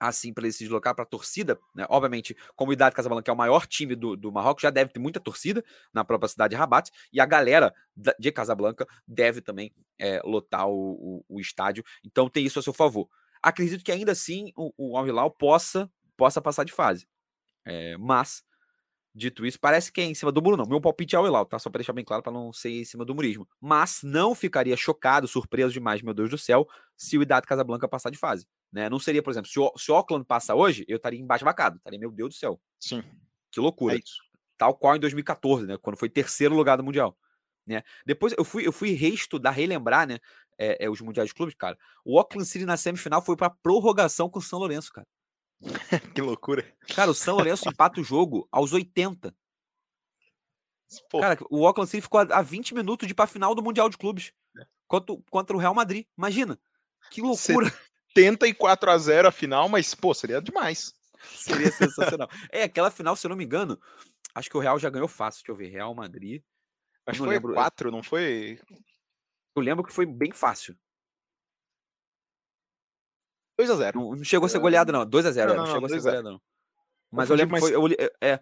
assim 0.00 0.34
para 0.34 0.42
ele 0.42 0.52
se 0.52 0.64
deslocar 0.64 0.96
para 0.96 1.04
a 1.04 1.06
torcida, 1.06 1.56
né? 1.76 1.86
Obviamente, 1.88 2.36
como 2.56 2.70
o 2.70 2.74
Idade 2.74 2.96
Casablanca 2.96 3.30
é 3.30 3.34
o 3.34 3.36
maior 3.36 3.68
time 3.68 3.94
do, 3.94 4.16
do 4.16 4.32
Marrocos, 4.32 4.62
já 4.62 4.70
deve 4.70 4.90
ter 4.90 4.98
muita 4.98 5.20
torcida 5.20 5.64
na 5.92 6.04
própria 6.04 6.28
cidade 6.28 6.50
de 6.50 6.56
Rabat, 6.56 6.90
e 7.12 7.20
a 7.20 7.26
galera 7.26 7.72
de 8.18 8.32
Casablanca 8.32 8.84
deve 9.06 9.40
também 9.40 9.72
é, 9.96 10.20
lotar 10.24 10.66
o, 10.66 11.22
o, 11.28 11.36
o 11.36 11.40
estádio, 11.40 11.84
então 12.02 12.28
tem 12.28 12.44
isso 12.44 12.58
a 12.58 12.62
seu 12.62 12.72
favor 12.72 13.08
acredito 13.44 13.84
que 13.84 13.92
ainda 13.92 14.12
assim 14.12 14.52
o, 14.56 14.72
o 14.76 14.96
Al 14.96 15.06
Hilal 15.06 15.30
possa, 15.30 15.90
possa 16.16 16.40
passar 16.40 16.64
de 16.64 16.72
fase. 16.72 17.06
É, 17.64 17.96
mas, 17.98 18.42
dito 19.14 19.44
isso, 19.44 19.60
parece 19.60 19.92
que 19.92 20.00
é 20.00 20.04
em 20.04 20.14
cima 20.14 20.32
do 20.32 20.42
muro, 20.42 20.56
não. 20.56 20.66
Meu 20.66 20.80
palpite 20.80 21.14
é 21.14 21.18
Al 21.18 21.26
Hilal, 21.26 21.44
tá? 21.44 21.58
Só 21.58 21.70
para 21.70 21.80
deixar 21.80 21.92
bem 21.92 22.04
claro, 22.04 22.22
para 22.22 22.32
não 22.32 22.52
ser 22.52 22.70
em 22.70 22.84
cima 22.84 23.04
do 23.04 23.14
murismo. 23.14 23.46
Mas 23.60 24.00
não 24.02 24.34
ficaria 24.34 24.76
chocado, 24.76 25.28
surpreso 25.28 25.72
demais, 25.72 26.02
meu 26.02 26.14
Deus 26.14 26.30
do 26.30 26.38
céu, 26.38 26.66
se 26.96 27.18
o 27.18 27.22
Idade 27.22 27.46
Casablanca 27.46 27.86
passar 27.86 28.10
de 28.10 28.18
fase. 28.18 28.46
Né? 28.72 28.88
Não 28.88 28.98
seria, 28.98 29.22
por 29.22 29.30
exemplo, 29.30 29.48
se 29.48 29.60
o, 29.60 29.72
se 29.76 29.92
o 29.92 29.94
Auckland 29.94 30.24
passa 30.24 30.54
hoje, 30.54 30.84
eu 30.88 30.96
estaria 30.96 31.20
embasbacado. 31.20 31.76
Estaria, 31.76 31.98
meu 31.98 32.10
Deus 32.10 32.34
do 32.34 32.38
céu. 32.38 32.60
Sim. 32.80 33.04
Que 33.52 33.60
loucura. 33.60 33.96
É 33.96 34.00
Tal 34.56 34.74
qual 34.76 34.96
em 34.96 35.00
2014, 35.00 35.66
né? 35.66 35.76
Quando 35.76 35.96
foi 35.96 36.08
terceiro 36.08 36.54
lugar 36.54 36.76
do 36.76 36.84
Mundial. 36.84 37.16
Né? 37.66 37.82
Depois 38.04 38.34
eu 38.36 38.44
fui, 38.44 38.66
eu 38.66 38.72
fui 38.72 38.92
reestudar, 38.92 39.54
relembrar, 39.54 40.06
né? 40.06 40.18
é, 40.58 40.84
é, 40.84 40.90
os 40.90 41.00
mundiais 41.00 41.28
de 41.28 41.34
clubes, 41.34 41.54
cara. 41.54 41.78
O 42.04 42.18
Auckland 42.18 42.48
City 42.48 42.64
na 42.64 42.76
semifinal 42.76 43.22
foi 43.22 43.36
para 43.36 43.50
prorrogação 43.50 44.28
com 44.28 44.38
o 44.38 44.42
São 44.42 44.58
Lourenço, 44.58 44.92
cara. 44.92 45.06
que 46.14 46.20
loucura. 46.20 46.66
Cara, 46.94 47.10
o 47.10 47.14
São 47.14 47.36
Lourenço 47.36 47.68
empata 47.68 48.00
o 48.00 48.04
jogo 48.04 48.48
aos 48.50 48.72
80. 48.72 49.34
Pô. 51.10 51.20
Cara, 51.20 51.38
o 51.50 51.66
Auckland 51.66 51.90
City 51.90 52.02
ficou 52.02 52.20
a 52.20 52.42
20 52.42 52.74
minutos 52.74 53.06
de 53.06 53.12
ir 53.12 53.14
pra 53.14 53.26
final 53.26 53.54
do 53.54 53.62
Mundial 53.62 53.88
de 53.88 53.98
Clubes. 53.98 54.32
É. 54.58 54.64
Contra, 54.86 55.16
contra 55.30 55.56
o 55.56 55.60
Real 55.60 55.74
Madrid. 55.74 56.06
Imagina. 56.16 56.58
Que 57.10 57.20
loucura. 57.20 57.72
74 58.16 58.90
a 58.90 58.98
0 58.98 59.28
a 59.28 59.32
final, 59.32 59.68
mas, 59.68 59.94
pô, 59.94 60.14
seria 60.14 60.40
demais. 60.40 60.92
Seria 61.36 61.70
sensacional. 61.72 62.28
é, 62.52 62.62
aquela 62.62 62.90
final, 62.90 63.16
se 63.16 63.26
eu 63.26 63.30
não 63.30 63.36
me 63.36 63.44
engano, 63.44 63.80
acho 64.34 64.48
que 64.48 64.56
o 64.56 64.60
Real 64.60 64.78
já 64.78 64.88
ganhou 64.88 65.08
fácil. 65.08 65.42
Deixa 65.42 65.52
eu 65.52 65.56
ver. 65.56 65.72
Real 65.72 65.94
Madrid. 65.94 66.42
Acho 67.06 67.20
que 67.20 67.26
foi 67.26 67.34
lembro. 67.34 67.54
4, 67.54 67.90
não 67.90 68.02
foi? 68.02 68.58
Eu 69.54 69.62
lembro 69.62 69.84
que 69.84 69.92
foi 69.92 70.06
bem 70.06 70.32
fácil. 70.32 70.76
2x0. 73.60 73.94
Não, 73.94 74.16
não, 74.16 74.24
chegou 74.24 74.46
a 74.46 74.48
ser 74.48 74.58
goleado, 74.58 74.92
não. 74.92 75.06
2x0, 75.06 75.46
não, 75.46 75.54
não, 75.54 75.56
não, 75.56 75.72
chegou 75.72 75.86
a 75.86 75.88
ser 75.88 76.00
goleado, 76.00 76.30
não. 76.30 76.42
Mas 77.10 77.30
eu, 77.30 77.36
lembro 77.36 77.54
que 77.54 77.60
foi. 77.60 77.74
Eu, 77.74 77.86
é, 78.20 78.40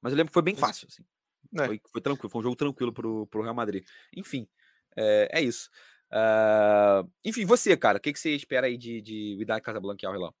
mas 0.00 0.12
eu 0.12 0.16
lembro 0.16 0.30
que 0.30 0.34
foi 0.34 0.42
bem 0.42 0.56
fácil, 0.56 0.88
assim. 0.90 1.04
É. 1.58 1.66
Foi, 1.66 1.80
foi, 1.92 2.00
tranquilo, 2.00 2.30
foi 2.30 2.40
um 2.40 2.42
jogo 2.42 2.56
tranquilo 2.56 2.92
pro, 2.92 3.26
pro 3.26 3.42
Real 3.42 3.54
Madrid. 3.54 3.84
Enfim, 4.16 4.48
é, 4.96 5.28
é 5.32 5.42
isso. 5.42 5.70
Uh, 6.10 7.10
enfim, 7.24 7.44
você, 7.44 7.76
cara, 7.76 7.98
o 7.98 8.00
que, 8.00 8.12
que 8.12 8.18
você 8.18 8.34
espera 8.34 8.66
aí 8.66 8.78
de, 8.78 9.00
de 9.02 9.36
Vidal 9.38 9.60
Casablanca 9.60 10.04
e 10.04 10.06
Al 10.06 10.14
Hilal? 10.14 10.34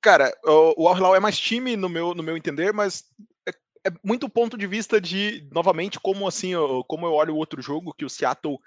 Cara, 0.00 0.36
o, 0.44 0.84
o 0.84 0.88
Al 0.88 0.98
Hilal 0.98 1.16
é 1.16 1.20
mais 1.20 1.38
time, 1.38 1.76
no 1.76 1.88
meu, 1.88 2.14
no 2.14 2.22
meu 2.22 2.36
entender, 2.36 2.72
mas 2.72 3.10
é, 3.86 3.90
muito 4.02 4.28
ponto 4.28 4.56
de 4.56 4.66
vista 4.66 5.00
de, 5.00 5.48
novamente, 5.52 6.00
como 6.00 6.26
assim, 6.26 6.48
eu, 6.48 6.84
como 6.84 7.06
eu 7.06 7.12
olho 7.12 7.34
o 7.34 7.36
outro 7.36 7.60
jogo, 7.60 7.94
que 7.94 8.04
o 8.04 8.10
Seattle 8.10 8.58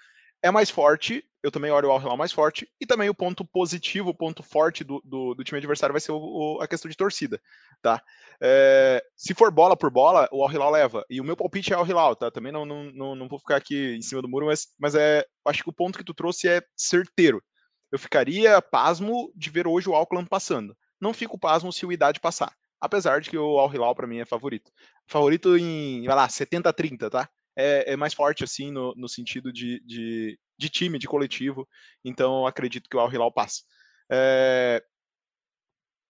é 0.42 0.52
mais 0.52 0.70
forte, 0.70 1.24
eu 1.42 1.52
também 1.52 1.72
olho 1.72 1.90
o 1.90 1.92
Al 1.92 2.02
Hilal 2.02 2.18
mais 2.18 2.32
forte, 2.32 2.70
e 2.80 2.86
também 2.86 3.10
o 3.10 3.16
ponto 3.16 3.44
positivo, 3.44 4.10
o 4.10 4.16
ponto 4.16 4.44
forte 4.44 4.84
do, 4.84 5.02
do, 5.04 5.34
do 5.34 5.44
time 5.44 5.58
adversário 5.58 5.94
vai 5.94 6.00
ser 6.00 6.12
o, 6.12 6.18
o, 6.18 6.62
a 6.62 6.68
questão 6.68 6.90
de 6.90 6.96
torcida, 6.96 7.42
tá? 7.82 8.02
É, 8.42 9.04
se 9.16 9.34
for 9.34 9.52
bola 9.52 9.76
por 9.76 9.90
bola, 9.90 10.30
o 10.32 10.44
Al 10.44 10.52
Hilal 10.52 10.72
leva, 10.72 11.06
e 11.10 11.20
o 11.20 11.24
meu 11.24 11.36
palpite 11.36 11.74
é 11.74 11.76
Al 11.76 11.88
Hilal, 11.88 12.16
tá? 12.16 12.30
Também 12.30 12.52
não, 12.52 12.66
não, 12.66 12.84
não, 12.92 13.16
não 13.16 13.28
vou 13.28 13.40
ficar 13.40 13.56
aqui 13.56 13.96
em 13.96 14.02
cima 14.02 14.22
do 14.22 14.30
muro, 14.30 14.46
mas, 14.46 14.68
mas 14.80 14.94
é, 14.94 15.26
acho 15.46 15.64
que 15.64 15.70
o 15.70 15.74
ponto 15.74 15.98
que 15.98 16.06
tu 16.06 16.14
trouxe 16.14 16.48
é 16.48 16.62
certeiro. 16.76 17.42
Eu 17.92 17.98
ficaria 17.98 18.62
pasmo 18.62 19.32
de 19.36 19.50
ver 19.50 19.66
hoje 19.66 19.90
o 19.90 19.96
Auckland 19.96 20.28
passando. 20.30 20.78
Não 21.00 21.14
fico 21.14 21.40
pasmo 21.40 21.72
se 21.72 21.86
o 21.86 21.92
Idade 21.92 22.20
passar. 22.20 22.54
Apesar 22.80 23.22
de 23.22 23.30
que 23.30 23.38
o 23.38 23.60
Al 23.60 23.74
Hilal 23.74 23.96
para 23.96 24.08
mim 24.08 24.20
é 24.20 24.26
favorito. 24.26 24.72
Favorito 25.08 25.58
em, 25.58 26.06
vai 26.06 26.16
lá, 26.16 26.28
70-30, 26.28 27.10
tá? 27.10 27.30
é, 27.58 27.94
é 27.94 27.98
mais 27.98 28.14
forte, 28.14 28.44
assim, 28.44 28.72
no, 28.72 28.94
no 28.96 29.10
sentido 29.10 29.52
de, 29.52 29.82
de, 29.84 30.40
de, 30.58 30.70
time, 30.70 31.00
de 31.00 31.08
coletivo. 31.08 31.68
Então, 32.06 32.46
acredito 32.46 32.88
que 32.88 32.96
o 32.96 33.00
Al 33.00 33.12
Hilal 33.12 33.32
passa. 33.32 33.64
É... 34.12 34.84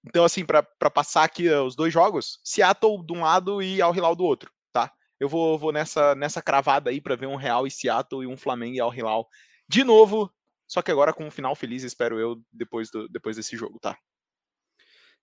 Então, 0.05 0.25
assim, 0.25 0.45
para 0.45 0.63
passar 0.91 1.23
aqui 1.23 1.49
os 1.49 1.75
dois 1.75 1.93
jogos, 1.93 2.39
Seattle 2.43 3.03
de 3.05 3.13
um 3.13 3.21
lado 3.21 3.61
e 3.61 3.81
Al 3.81 3.95
Hilal 3.95 4.15
do 4.15 4.25
outro, 4.25 4.51
tá? 4.73 4.91
Eu 5.19 5.27
vou, 5.27 5.57
vou 5.57 5.71
nessa, 5.71 6.13
nessa 6.15 6.41
cravada 6.41 6.89
aí 6.89 7.01
para 7.01 7.15
ver 7.15 7.27
um 7.27 7.35
Real 7.35 7.65
e 7.65 7.71
Seattle 7.71 8.23
e 8.23 8.27
um 8.27 8.37
Flamengo 8.37 8.75
e 8.75 8.79
Al 8.79 8.93
Hilal 8.93 9.27
de 9.67 9.83
novo, 9.83 10.31
só 10.65 10.81
que 10.81 10.91
agora 10.91 11.13
com 11.13 11.25
um 11.25 11.31
final 11.31 11.55
feliz, 11.55 11.83
espero 11.83 12.17
eu, 12.19 12.41
depois, 12.53 12.89
do, 12.89 13.09
depois 13.09 13.35
desse 13.35 13.57
jogo, 13.57 13.79
tá? 13.81 13.97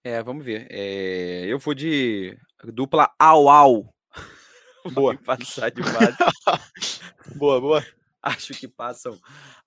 É, 0.05 0.23
vamos 0.23 0.45
ver. 0.45 0.67
É, 0.71 1.47
eu 1.47 1.59
vou 1.59 1.73
de 1.73 2.37
dupla 2.63 3.11
au 3.19 3.49
au. 3.49 3.95
Boa. 4.93 5.17
passar 5.17 5.71
de 5.71 5.81
base. 5.81 6.17
boa, 7.37 7.59
boa. 7.59 7.87
Acho 8.23 8.53
que 8.53 8.69
passam. 8.69 9.19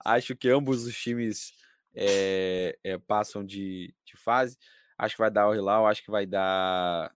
Acho 0.06 0.36
que 0.36 0.47
ambos 0.47 0.86
os 0.86 0.95
times 0.95 1.52
é, 1.95 2.78
é, 2.84 3.00
passam 3.00 3.43
de, 3.43 3.91
de, 4.06 4.15
fase. 4.15 4.58
Acho 4.95 5.15
que 5.15 5.21
vai 5.21 5.32
dar 5.32 5.50
o 5.50 5.56
Hilal, 5.56 5.88
acho 5.88 6.04
que 6.04 6.10
vai 6.10 6.26
dar 6.26 7.12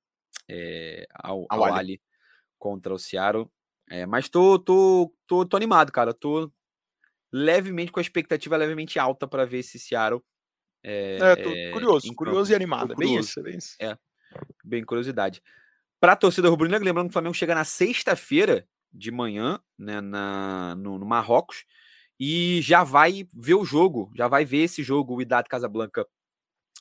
é, 0.48 1.08
ao, 1.14 1.46
ao 1.50 1.64
Ali. 1.64 2.02
Contra 2.58 2.94
o 2.94 3.00
Seattle. 3.00 3.48
É, 3.90 4.06
mas 4.06 4.30
tô, 4.30 4.58
tô, 4.58 5.14
tô, 5.28 5.46
tô 5.46 5.58
animado, 5.58 5.92
cara. 5.92 6.14
Tô 6.14 6.52
levemente 7.32 7.92
com 7.92 8.00
a 8.00 8.04
expectativa 8.04 8.58
levemente 8.58 8.98
alta 9.00 9.28
para 9.28 9.46
ver 9.46 9.60
esse 9.60 9.80
Seattle 9.80 10.24
é, 10.84 11.18
é 11.22 11.36
tô 11.36 11.74
curioso, 11.74 12.16
curioso 12.16 12.52
e 12.52 12.56
animado. 12.56 12.94
É 12.94 12.96
bem 12.96 13.18
isso, 13.18 13.40
é 13.40 13.44
bem 13.44 13.58
isso. 13.58 13.76
É, 13.80 13.98
bem 14.64 14.84
curiosidade. 14.84 15.42
Para 16.00 16.14
a 16.14 16.16
torcida 16.16 16.50
rubro-negra, 16.50 16.84
lembrando 16.86 17.08
que 17.08 17.12
o 17.12 17.14
Flamengo 17.14 17.36
chega 17.36 17.54
na 17.54 17.64
sexta-feira 17.64 18.68
de 18.92 19.12
manhã, 19.12 19.60
né, 19.78 20.02
na, 20.02 20.76
no, 20.76 20.98
no, 20.98 21.06
Marrocos, 21.06 21.64
e 22.20 22.62
já 22.62 22.84
vai 22.84 23.28
ver 23.34 23.54
o 23.56 23.64
jogo, 23.64 24.12
já 24.16 24.28
vai 24.28 24.44
ver 24.44 24.64
esse 24.64 24.84
jogo, 24.84 25.16
o 25.16 25.22
Idade 25.22 25.48
Casablanca 25.48 26.06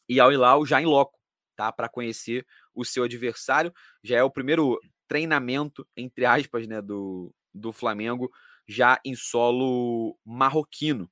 e 0.08 0.18
Al 0.18 0.32
Hilal 0.32 0.66
já 0.66 0.80
em 0.80 0.86
loco, 0.86 1.18
tá? 1.54 1.70
Para 1.70 1.88
conhecer 1.88 2.46
o 2.74 2.84
seu 2.84 3.04
adversário. 3.04 3.72
Já 4.02 4.16
é 4.18 4.24
o 4.24 4.30
primeiro 4.30 4.78
treinamento, 5.06 5.86
entre 5.96 6.24
aspas, 6.24 6.66
né, 6.66 6.80
do, 6.80 7.32
do 7.54 7.72
Flamengo, 7.72 8.30
já 8.66 9.00
em 9.04 9.14
solo 9.14 10.18
marroquino. 10.24 11.10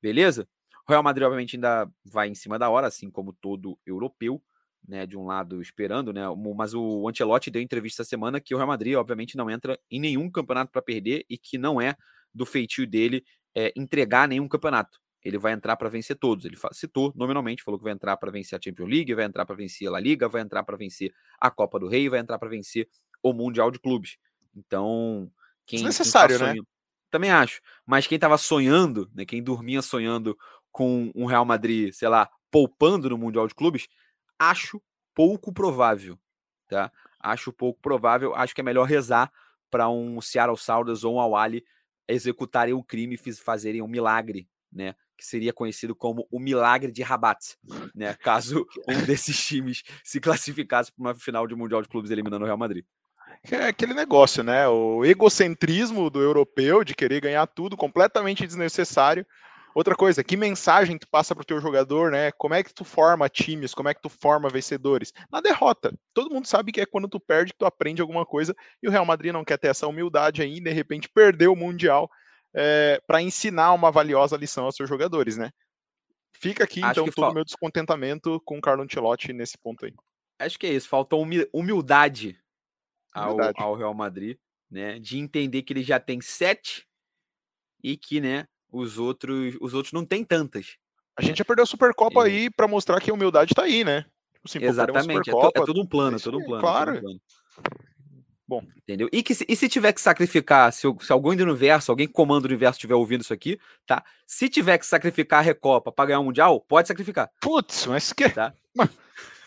Beleza? 0.00 0.48
O 0.88 0.92
Real 0.92 1.02
Madrid, 1.02 1.24
obviamente, 1.24 1.56
ainda 1.56 1.88
vai 2.04 2.28
em 2.28 2.34
cima 2.34 2.58
da 2.58 2.68
hora, 2.68 2.86
assim 2.86 3.10
como 3.10 3.32
todo 3.32 3.78
europeu, 3.86 4.42
né? 4.86 5.06
De 5.06 5.16
um 5.16 5.24
lado 5.24 5.60
esperando, 5.60 6.12
né? 6.12 6.22
Mas 6.56 6.74
o 6.74 7.08
Ancelotti 7.08 7.50
deu 7.50 7.62
entrevista 7.62 8.02
essa 8.02 8.08
semana 8.08 8.40
que 8.40 8.54
o 8.54 8.56
Real 8.56 8.68
Madrid, 8.68 8.96
obviamente, 8.96 9.36
não 9.36 9.50
entra 9.50 9.78
em 9.90 10.00
nenhum 10.00 10.30
campeonato 10.30 10.72
para 10.72 10.82
perder 10.82 11.24
e 11.28 11.38
que 11.38 11.56
não 11.56 11.80
é 11.80 11.96
do 12.34 12.44
feitio 12.46 12.86
dele 12.86 13.24
é, 13.54 13.72
entregar 13.76 14.26
nenhum 14.26 14.48
campeonato. 14.48 14.98
Ele 15.24 15.38
vai 15.38 15.52
entrar 15.52 15.76
para 15.76 15.88
vencer 15.88 16.16
todos. 16.16 16.44
Ele 16.44 16.56
citou 16.72 17.12
nominalmente, 17.14 17.62
falou 17.62 17.78
que 17.78 17.84
vai 17.84 17.92
entrar 17.92 18.16
para 18.16 18.30
vencer 18.32 18.58
a 18.58 18.62
Champions 18.62 18.88
League, 18.88 19.14
vai 19.14 19.24
entrar 19.24 19.46
para 19.46 19.54
vencer 19.54 19.86
a 19.86 19.92
La 19.92 20.00
Liga, 20.00 20.28
vai 20.28 20.42
entrar 20.42 20.64
para 20.64 20.76
vencer 20.76 21.12
a 21.40 21.50
Copa 21.50 21.78
do 21.78 21.86
Rei, 21.86 22.08
vai 22.08 22.18
entrar 22.18 22.38
para 22.38 22.48
vencer 22.48 22.88
o 23.22 23.32
Mundial 23.32 23.70
de 23.70 23.78
Clubes. 23.78 24.16
Então, 24.54 25.30
quem. 25.64 25.78
Desnecessário, 25.78 26.38
quem 26.38 26.46
tá 26.46 26.54
né? 26.54 26.60
Também 27.10 27.30
acho. 27.30 27.60
Mas 27.86 28.06
quem 28.06 28.16
estava 28.16 28.38
sonhando, 28.38 29.08
né, 29.14 29.24
quem 29.24 29.42
dormia 29.42 29.82
sonhando 29.82 30.36
com 30.72 31.12
um 31.14 31.26
Real 31.26 31.44
Madrid, 31.44 31.92
sei 31.92 32.08
lá, 32.08 32.28
poupando 32.50 33.10
no 33.10 33.18
Mundial 33.18 33.46
de 33.46 33.54
Clubes, 33.54 33.86
acho 34.38 34.82
pouco 35.14 35.52
provável, 35.52 36.18
tá? 36.68 36.90
Acho 37.20 37.52
pouco 37.52 37.80
provável, 37.80 38.34
acho 38.34 38.54
que 38.54 38.60
é 38.60 38.64
melhor 38.64 38.84
rezar 38.84 39.30
para 39.70 39.88
um 39.88 40.20
Seattle 40.20 40.56
Sounders 40.56 41.04
ou 41.04 41.16
um 41.16 41.20
Awali 41.20 41.64
executarem 42.08 42.74
o 42.74 42.82
crime 42.82 43.18
e 43.24 43.32
fazerem 43.34 43.82
um 43.82 43.88
milagre, 43.88 44.48
né? 44.72 44.94
Que 45.16 45.24
seria 45.24 45.52
conhecido 45.52 45.94
como 45.94 46.26
o 46.30 46.40
milagre 46.40 46.90
de 46.90 47.02
Rabat, 47.02 47.56
né? 47.94 48.14
Caso 48.14 48.66
um 48.88 49.04
desses 49.04 49.38
times 49.46 49.82
se 50.02 50.20
classificasse 50.20 50.90
para 50.92 51.00
uma 51.00 51.14
final 51.14 51.46
de 51.46 51.54
Mundial 51.54 51.82
de 51.82 51.88
Clubes 51.88 52.10
eliminando 52.10 52.44
o 52.44 52.46
Real 52.46 52.58
Madrid. 52.58 52.84
É 53.50 53.66
aquele 53.66 53.94
negócio, 53.94 54.42
né? 54.42 54.68
O 54.68 55.04
egocentrismo 55.04 56.10
do 56.10 56.20
europeu 56.20 56.84
de 56.84 56.94
querer 56.94 57.20
ganhar 57.20 57.46
tudo 57.46 57.76
completamente 57.76 58.46
desnecessário 58.46 59.26
Outra 59.74 59.94
coisa, 59.94 60.22
que 60.22 60.36
mensagem 60.36 60.98
tu 60.98 61.08
passa 61.08 61.34
para 61.34 61.42
o 61.42 61.46
teu 61.46 61.60
jogador, 61.60 62.10
né? 62.10 62.30
Como 62.32 62.54
é 62.54 62.62
que 62.62 62.74
tu 62.74 62.84
forma 62.84 63.28
times, 63.28 63.74
como 63.74 63.88
é 63.88 63.94
que 63.94 64.02
tu 64.02 64.08
forma 64.08 64.48
vencedores? 64.48 65.12
Na 65.30 65.40
derrota. 65.40 65.92
Todo 66.12 66.32
mundo 66.32 66.46
sabe 66.46 66.72
que 66.72 66.80
é 66.80 66.86
quando 66.86 67.08
tu 67.08 67.18
perde 67.18 67.52
que 67.52 67.58
tu 67.58 67.64
aprende 67.64 68.02
alguma 68.02 68.26
coisa 68.26 68.54
e 68.82 68.88
o 68.88 68.90
Real 68.90 69.06
Madrid 69.06 69.32
não 69.32 69.44
quer 69.44 69.58
ter 69.58 69.68
essa 69.68 69.86
humildade 69.86 70.42
aí, 70.42 70.60
de 70.60 70.70
repente 70.70 71.08
perdeu 71.08 71.52
o 71.52 71.56
Mundial 71.56 72.10
é, 72.54 72.96
eh, 72.96 73.02
para 73.06 73.22
ensinar 73.22 73.72
uma 73.72 73.90
valiosa 73.90 74.36
lição 74.36 74.64
aos 74.64 74.76
seus 74.76 74.88
jogadores, 74.88 75.36
né? 75.38 75.50
Fica 76.34 76.64
aqui, 76.64 76.82
Acho 76.82 77.00
então, 77.00 77.12
todo 77.12 77.30
o 77.30 77.34
meu 77.34 77.44
descontentamento 77.44 78.40
com 78.44 78.58
o 78.58 78.60
Carlo 78.60 78.82
Ancelotti 78.82 79.32
nesse 79.32 79.56
ponto 79.56 79.86
aí. 79.86 79.94
Acho 80.38 80.58
que 80.58 80.66
é 80.66 80.72
isso, 80.72 80.88
falta 80.88 81.16
humildade 81.52 82.38
ao, 83.14 83.34
humildade. 83.34 83.62
ao 83.62 83.74
Real 83.74 83.94
Madrid, 83.94 84.36
né? 84.70 84.98
De 84.98 85.18
entender 85.18 85.62
que 85.62 85.72
ele 85.72 85.82
já 85.82 86.00
tem 86.00 86.20
sete 86.20 86.86
e 87.82 87.96
que, 87.96 88.20
né, 88.20 88.46
os 88.72 88.98
outros, 88.98 89.56
os 89.60 89.74
outros 89.74 89.92
não 89.92 90.04
tem 90.04 90.24
tantas. 90.24 90.76
A 91.16 91.22
gente 91.22 91.38
já 91.38 91.44
perdeu 91.44 91.64
a 91.64 91.66
Supercopa 91.66 92.28
e... 92.28 92.32
aí 92.32 92.50
para 92.50 92.66
mostrar 92.66 93.00
que 93.00 93.10
a 93.10 93.14
humildade 93.14 93.54
tá 93.54 93.62
aí, 93.62 93.84
né? 93.84 94.06
Tipo 94.32 94.48
assim, 94.48 94.64
Exatamente, 94.64 95.30
é, 95.30 95.32
é, 95.32 95.64
tudo 95.64 95.80
um 95.80 95.86
plano, 95.86 96.16
é 96.16 96.20
tudo 96.20 96.38
um 96.38 96.44
plano. 96.44 96.60
Claro. 96.60 96.96
Um 96.96 97.00
plano. 97.00 97.20
Bom. 98.48 98.62
Entendeu? 98.76 99.08
E, 99.12 99.22
que, 99.22 99.32
e 99.48 99.56
se 99.56 99.68
tiver 99.68 99.92
que 99.92 100.00
sacrificar, 100.00 100.72
se, 100.72 100.82
se 101.00 101.12
alguém 101.12 101.36
do 101.36 101.44
universo, 101.44 101.92
alguém 101.92 102.06
que 102.06 102.12
comanda 102.12 102.44
o 102.44 102.48
universo 102.48 102.76
estiver 102.76 102.94
ouvindo 102.94 103.22
isso 103.22 103.32
aqui, 103.32 103.58
tá? 103.86 104.04
Se 104.26 104.48
tiver 104.48 104.78
que 104.78 104.86
sacrificar 104.86 105.38
a 105.38 105.42
Recopa 105.42 105.92
para 105.92 106.06
ganhar 106.06 106.20
o 106.20 106.24
Mundial, 106.24 106.60
pode 106.60 106.88
sacrificar. 106.88 107.30
Putz, 107.40 107.86
mas 107.86 108.12
que. 108.12 108.28
Tá? 108.28 108.52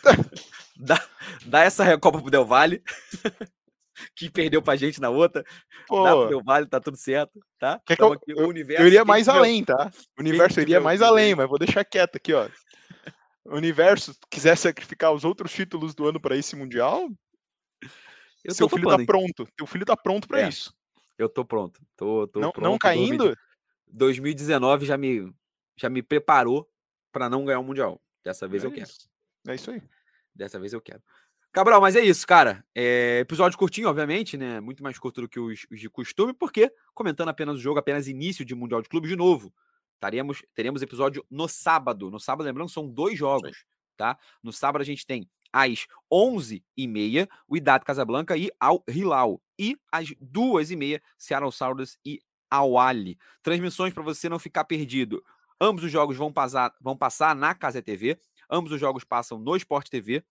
dá, 0.78 1.04
dá 1.46 1.64
essa 1.64 1.84
Recopa 1.84 2.22
pro 2.22 2.32
Del 2.32 2.46
Valle. 2.46 2.82
que 4.16 4.30
perdeu 4.30 4.62
pra 4.62 4.76
gente 4.76 5.00
na 5.00 5.10
outra. 5.10 5.44
Pô. 5.88 6.04
Dá 6.04 6.28
pro 6.28 6.44
Vale, 6.44 6.68
tá 6.68 6.80
tudo 6.80 6.98
certo, 6.98 7.40
tá? 7.58 7.82
Quer 7.86 7.96
que 7.96 8.04
eu, 8.04 8.14
aqui, 8.14 8.32
eu, 8.32 8.48
universo, 8.48 8.84
eu 8.84 8.88
iria 8.88 9.06
mais 9.06 9.28
além, 9.28 9.64
tá? 9.64 9.92
O 10.18 10.22
universo 10.22 10.60
iria 10.62 10.80
mais 10.80 11.02
além, 11.02 11.36
mas 11.36 11.48
vou 11.48 11.60
deixar 11.60 11.84
quieto 11.84 12.16
aqui, 12.16 12.34
ó. 12.34 12.50
O 13.46 13.56
universo 13.56 14.16
quiser 14.30 14.58
sacrificar 14.58 15.14
os 15.14 15.24
outros 15.24 15.52
títulos 15.52 15.94
do 15.94 16.08
ano 16.08 16.20
para 16.20 16.36
esse 16.36 16.56
mundial, 16.56 17.08
eu 18.44 18.54
seu 18.54 18.70
filho 18.70 18.84
topando, 18.84 19.00
tá 19.00 19.06
pronto. 19.06 19.48
Teu 19.58 19.66
filho 19.66 19.86
tá 19.86 19.98
pronto 19.98 20.28
para 20.28 20.42
é, 20.42 20.50
isso. 20.50 20.74
Eu 21.18 21.28
tô 21.28 21.44
pronto. 21.44 21.82
Tô, 21.96 22.28
tô 22.28 22.40
não, 22.40 22.52
pronto. 22.52 22.64
Não 22.64 22.78
caindo? 22.78 23.36
2019 23.88 24.86
já 24.86 24.98
me 24.98 25.34
já 25.78 25.90
me 25.90 26.02
preparou 26.02 26.70
para 27.12 27.30
não 27.30 27.44
ganhar 27.44 27.60
o 27.60 27.64
mundial. 27.64 28.02
Dessa 28.24 28.48
vez 28.48 28.64
é 28.64 28.68
eu 28.68 28.72
quero. 28.72 28.90
É 29.48 29.56
isso 29.56 29.72
aí. 29.72 29.82
Dessa 30.34 30.60
vez 30.60 30.74
eu 30.74 30.82
quero. 30.82 31.02
Cabral, 31.56 31.80
mas 31.80 31.96
é 31.96 32.02
isso, 32.02 32.28
cara. 32.28 32.66
É, 32.76 33.20
episódio 33.20 33.58
curtinho, 33.58 33.88
obviamente, 33.88 34.36
né? 34.36 34.60
Muito 34.60 34.84
mais 34.84 35.00
curto 35.00 35.22
do 35.22 35.30
que 35.30 35.40
os, 35.40 35.66
os, 35.72 35.80
de 35.80 35.90
costume, 35.90 36.34
porque 36.34 36.70
comentando 36.94 37.30
apenas 37.30 37.56
o 37.56 37.62
jogo, 37.62 37.80
apenas 37.80 38.10
início 38.10 38.44
de 38.44 38.54
Mundial 38.54 38.82
de 38.82 38.90
Clube 38.90 39.08
de 39.08 39.16
novo. 39.16 39.54
Taremos, 39.98 40.44
teremos 40.54 40.82
episódio 40.82 41.26
no 41.32 41.48
sábado. 41.48 42.12
No 42.12 42.20
sábado, 42.20 42.46
lembrando, 42.46 42.68
são 42.68 42.86
dois 42.86 43.18
jogos, 43.18 43.64
tá? 43.96 44.18
No 44.44 44.52
sábado 44.52 44.82
a 44.82 44.84
gente 44.84 45.08
tem 45.08 45.30
às 45.54 45.88
11h30 46.12 47.26
o 47.48 47.56
Idade 47.56 47.86
Casablanca 47.86 48.36
e 48.36 48.52
Al 48.60 48.84
Hilal. 48.86 49.42
E 49.58 49.78
às 49.90 50.10
2h30 50.10 51.02
Seattle 51.18 51.54
Sounders 51.54 51.98
e 52.06 52.20
Al 52.52 52.78
Ali. 52.78 53.18
Transmissões 53.42 53.94
para 53.94 54.04
você 54.04 54.28
não 54.28 54.40
ficar 54.40 54.66
perdido. 54.66 55.24
Ambos 55.62 55.86
os 55.86 55.92
jogos 55.92 56.18
vão 56.18 56.34
passar, 56.34 56.76
vão 56.82 56.98
passar 56.98 57.34
na 57.34 57.56
Casa 57.56 57.82
TV. 57.82 58.20
Ambos 58.50 58.74
os 58.74 58.80
jogos 58.82 59.06
passam 59.06 59.40
no 59.40 59.56
Sport 59.56 59.88
TV 59.88 60.22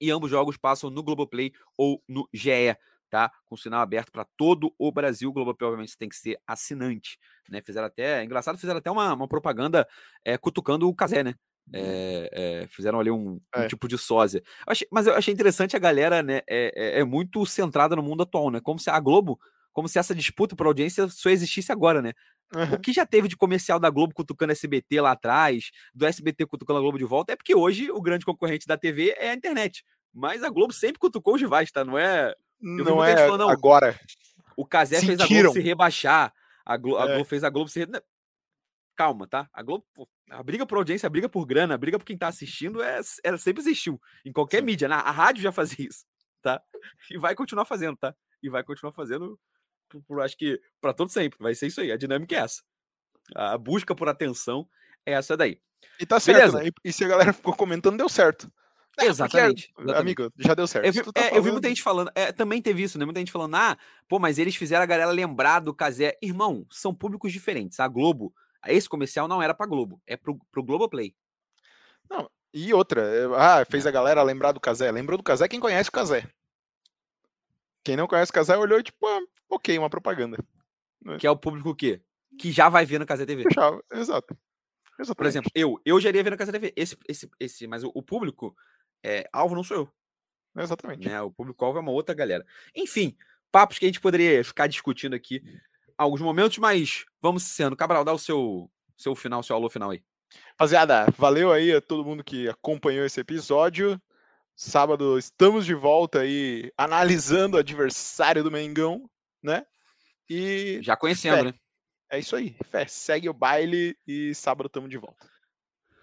e 0.00 0.10
ambos 0.10 0.30
jogos 0.30 0.56
passam 0.56 0.90
no 0.90 1.02
Globoplay 1.02 1.52
ou 1.76 2.02
no 2.08 2.28
GE, 2.32 2.76
tá? 3.10 3.32
Com 3.46 3.56
sinal 3.56 3.80
aberto 3.80 4.12
para 4.12 4.24
todo 4.36 4.74
o 4.78 4.92
Brasil. 4.92 5.30
O 5.30 5.32
Globoplay, 5.32 5.68
obviamente, 5.68 5.96
tem 5.96 6.08
que 6.08 6.16
ser 6.16 6.38
assinante, 6.46 7.18
né? 7.48 7.60
Fizeram 7.62 7.86
até, 7.86 8.20
é 8.20 8.24
engraçado, 8.24 8.58
fizeram 8.58 8.78
até 8.78 8.90
uma, 8.90 9.14
uma 9.14 9.28
propaganda 9.28 9.86
é, 10.24 10.36
cutucando 10.36 10.88
o 10.88 10.94
Casé, 10.94 11.22
né? 11.22 11.34
É, 11.72 12.30
é, 12.32 12.66
fizeram 12.68 12.98
ali 12.98 13.10
um, 13.10 13.38
é. 13.54 13.64
um, 13.64 13.68
tipo 13.68 13.86
de 13.86 13.98
sósia. 13.98 14.42
Eu 14.66 14.72
achei, 14.72 14.88
mas 14.90 15.06
eu 15.06 15.14
achei 15.14 15.34
interessante 15.34 15.76
a 15.76 15.78
galera, 15.78 16.22
né? 16.22 16.40
É, 16.48 17.00
é, 17.00 17.04
muito 17.04 17.44
centrada 17.44 17.94
no 17.94 18.02
mundo 18.02 18.22
atual, 18.22 18.50
né? 18.50 18.60
Como 18.60 18.78
se 18.78 18.88
a 18.88 18.98
Globo, 18.98 19.38
como 19.72 19.88
se 19.88 19.98
essa 19.98 20.14
disputa 20.14 20.56
por 20.56 20.66
audiência 20.66 21.08
só 21.08 21.28
existisse 21.28 21.70
agora, 21.70 22.00
né? 22.00 22.12
Uhum. 22.54 22.74
O 22.74 22.80
que 22.80 22.92
já 22.92 23.04
teve 23.04 23.28
de 23.28 23.36
comercial 23.36 23.78
da 23.78 23.90
Globo 23.90 24.14
cutucando 24.14 24.52
SBT 24.52 25.00
lá 25.00 25.12
atrás, 25.12 25.70
do 25.94 26.06
SBT 26.06 26.46
cutucando 26.46 26.78
a 26.78 26.82
Globo 26.82 26.98
de 26.98 27.04
volta, 27.04 27.32
é 27.32 27.36
porque 27.36 27.54
hoje 27.54 27.90
o 27.90 28.00
grande 28.00 28.24
concorrente 28.24 28.66
da 28.66 28.76
TV 28.76 29.14
é 29.18 29.30
a 29.30 29.34
internet. 29.34 29.84
Mas 30.12 30.42
a 30.42 30.48
Globo 30.48 30.72
sempre 30.72 30.98
cutucou 30.98 31.34
os 31.34 31.40
rivais, 31.40 31.70
tá? 31.70 31.84
Não 31.84 31.98
é. 31.98 32.34
Eu 32.60 32.84
não 32.84 33.04
é 33.04 33.16
falando, 33.16 33.40
não, 33.40 33.50
agora. 33.50 33.98
O 34.56 34.66
Casé 34.66 35.00
fez 35.00 35.20
a 35.20 35.26
Globo 35.26 35.52
se 35.52 35.60
rebaixar. 35.60 36.32
A 36.64 36.76
Globo, 36.76 36.98
a 36.98 37.04
é. 37.04 37.14
Globo 37.14 37.24
fez 37.24 37.44
a 37.44 37.50
Globo 37.50 37.68
se. 37.68 37.86
Calma, 38.96 39.28
tá? 39.28 39.48
A 39.52 39.62
Globo. 39.62 39.84
A 40.30 40.42
briga 40.42 40.66
por 40.66 40.78
audiência, 40.78 41.06
a 41.06 41.10
briga 41.10 41.28
por 41.28 41.46
grana, 41.46 41.74
a 41.74 41.78
briga 41.78 41.98
por 41.98 42.04
quem 42.04 42.18
tá 42.18 42.28
assistindo, 42.28 42.82
é, 42.82 43.00
ela 43.24 43.38
sempre 43.38 43.62
existiu. 43.62 44.00
Em 44.24 44.32
qualquer 44.32 44.58
Sim. 44.58 44.64
mídia. 44.64 44.88
Na, 44.88 44.96
a 44.96 45.10
rádio 45.10 45.42
já 45.42 45.52
fazia 45.52 45.86
isso, 45.86 46.04
tá? 46.42 46.60
E 47.10 47.16
vai 47.16 47.34
continuar 47.34 47.64
fazendo, 47.64 47.96
tá? 47.96 48.14
E 48.42 48.50
vai 48.50 48.64
continuar 48.64 48.92
fazendo 48.92 49.38
por, 50.06 50.22
acho 50.22 50.36
que 50.36 50.60
para 50.80 50.92
todo 50.92 51.10
sempre. 51.10 51.38
Vai 51.40 51.54
ser 51.54 51.66
isso 51.66 51.80
aí. 51.80 51.92
A 51.92 51.96
dinâmica 51.96 52.34
é 52.34 52.40
essa. 52.40 52.62
A 53.34 53.58
busca 53.58 53.94
por 53.94 54.08
atenção 54.08 54.68
é 55.04 55.12
essa 55.12 55.36
daí. 55.36 55.60
E 56.00 56.06
tá 56.06 56.18
certo, 56.18 56.56
né? 56.56 56.70
E, 56.84 56.92
se 56.92 57.04
a 57.04 57.08
galera 57.08 57.32
ficou 57.32 57.54
comentando, 57.54 57.96
deu 57.96 58.08
certo. 58.08 58.50
É, 58.98 59.06
exatamente, 59.06 59.68
porque, 59.68 59.90
exatamente, 59.90 60.22
Amigo, 60.22 60.34
já 60.36 60.54
deu 60.54 60.66
certo. 60.66 60.84
Eu 60.84 60.92
vi, 60.92 61.12
tá 61.12 61.20
é, 61.20 61.36
eu 61.36 61.42
vi, 61.42 61.52
muita 61.52 61.68
gente 61.68 61.82
falando, 61.82 62.10
é, 62.16 62.32
também 62.32 62.60
teve 62.60 62.82
isso, 62.82 62.98
né? 62.98 63.04
Muita 63.04 63.20
gente 63.20 63.30
falando, 63.30 63.54
ah, 63.54 63.78
pô, 64.08 64.18
mas 64.18 64.38
eles 64.38 64.56
fizeram 64.56 64.82
a 64.82 64.86
galera 64.86 65.10
lembrar 65.12 65.60
do 65.60 65.72
Casé. 65.72 66.18
Irmão, 66.20 66.66
são 66.68 66.92
públicos 66.92 67.32
diferentes. 67.32 67.78
A 67.78 67.86
Globo, 67.86 68.34
esse 68.66 68.88
comercial 68.88 69.28
não 69.28 69.40
era 69.40 69.54
pra 69.54 69.66
Globo, 69.66 70.02
é 70.04 70.16
pro, 70.16 70.36
pro 70.50 70.64
Globoplay. 70.64 71.14
Não, 72.10 72.28
E 72.52 72.74
outra, 72.74 73.02
eh, 73.02 73.28
ah, 73.36 73.64
fez 73.64 73.86
a 73.86 73.90
galera 73.90 74.22
lembrar 74.22 74.50
do 74.50 74.60
Casé. 74.60 74.90
Lembrou 74.90 75.16
do 75.16 75.22
Casé 75.22 75.46
quem 75.46 75.60
conhece 75.60 75.90
o 75.90 75.92
Casé. 75.92 76.28
Quem 77.84 77.96
não 77.96 78.08
conhece 78.08 78.30
o 78.30 78.34
Casé 78.34 78.56
olhou 78.56 78.82
tipo, 78.82 79.06
ah, 79.06 79.20
ok, 79.48 79.78
uma 79.78 79.90
propaganda. 79.90 80.38
Que 81.18 81.26
é 81.26 81.30
o 81.30 81.36
público 81.36 81.70
o 81.70 81.74
quê? 81.74 82.02
Que 82.38 82.52
já 82.52 82.68
vai 82.68 82.84
ver 82.84 82.98
no 82.98 83.06
Casé 83.06 83.24
TV. 83.24 83.44
Fechava, 83.44 83.82
exato. 83.92 84.36
Exatamente. 84.98 85.16
Por 85.16 85.26
exemplo, 85.26 85.50
eu, 85.54 85.80
eu 85.84 86.00
já 86.00 86.08
iria 86.08 86.22
ver 86.22 86.30
no 86.30 86.36
Casé 86.36 86.52
TV. 86.52 86.72
Esse, 86.76 86.96
esse, 87.08 87.30
esse, 87.38 87.66
mas 87.66 87.84
o, 87.84 87.92
o 87.94 88.02
público, 88.02 88.54
é, 89.02 89.28
alvo 89.32 89.54
não 89.54 89.62
sou 89.62 89.76
eu. 89.76 89.92
Exatamente. 90.62 91.08
Né? 91.08 91.20
O 91.22 91.30
público-alvo 91.30 91.78
é 91.78 91.80
uma 91.80 91.92
outra 91.92 92.14
galera. 92.14 92.44
Enfim, 92.74 93.16
papos 93.50 93.78
que 93.78 93.84
a 93.84 93.88
gente 93.88 94.00
poderia 94.00 94.42
ficar 94.44 94.66
discutindo 94.66 95.14
aqui 95.14 95.42
alguns 95.96 96.20
momentos, 96.20 96.58
mas 96.58 97.04
vamos 97.20 97.44
sendo. 97.44 97.76
Cabral, 97.76 98.04
dá 98.04 98.12
o 98.12 98.18
seu, 98.18 98.70
seu 98.96 99.14
final, 99.14 99.42
seu 99.42 99.56
alô 99.56 99.68
final 99.68 99.90
aí. 99.90 100.02
Rapaziada, 100.50 101.06
valeu 101.16 101.52
aí 101.52 101.72
a 101.72 101.80
todo 101.80 102.04
mundo 102.04 102.22
que 102.22 102.48
acompanhou 102.48 103.04
esse 103.04 103.20
episódio. 103.20 104.00
Sábado 104.54 105.16
estamos 105.16 105.64
de 105.64 105.74
volta 105.74 106.20
aí 106.20 106.72
analisando 106.76 107.56
o 107.56 107.60
adversário 107.60 108.42
do 108.42 108.50
Mengão, 108.50 109.08
né? 109.42 109.64
E 110.28 110.80
já 110.82 110.96
conhecendo, 110.96 111.44
né? 111.44 111.54
É 112.10 112.18
isso 112.18 112.36
aí. 112.36 112.56
Fé, 112.70 112.86
segue 112.86 113.28
o 113.28 113.34
baile 113.34 113.96
e 114.06 114.34
sábado 114.34 114.66
estamos 114.66 114.90
de 114.90 114.96
volta. 114.96 115.26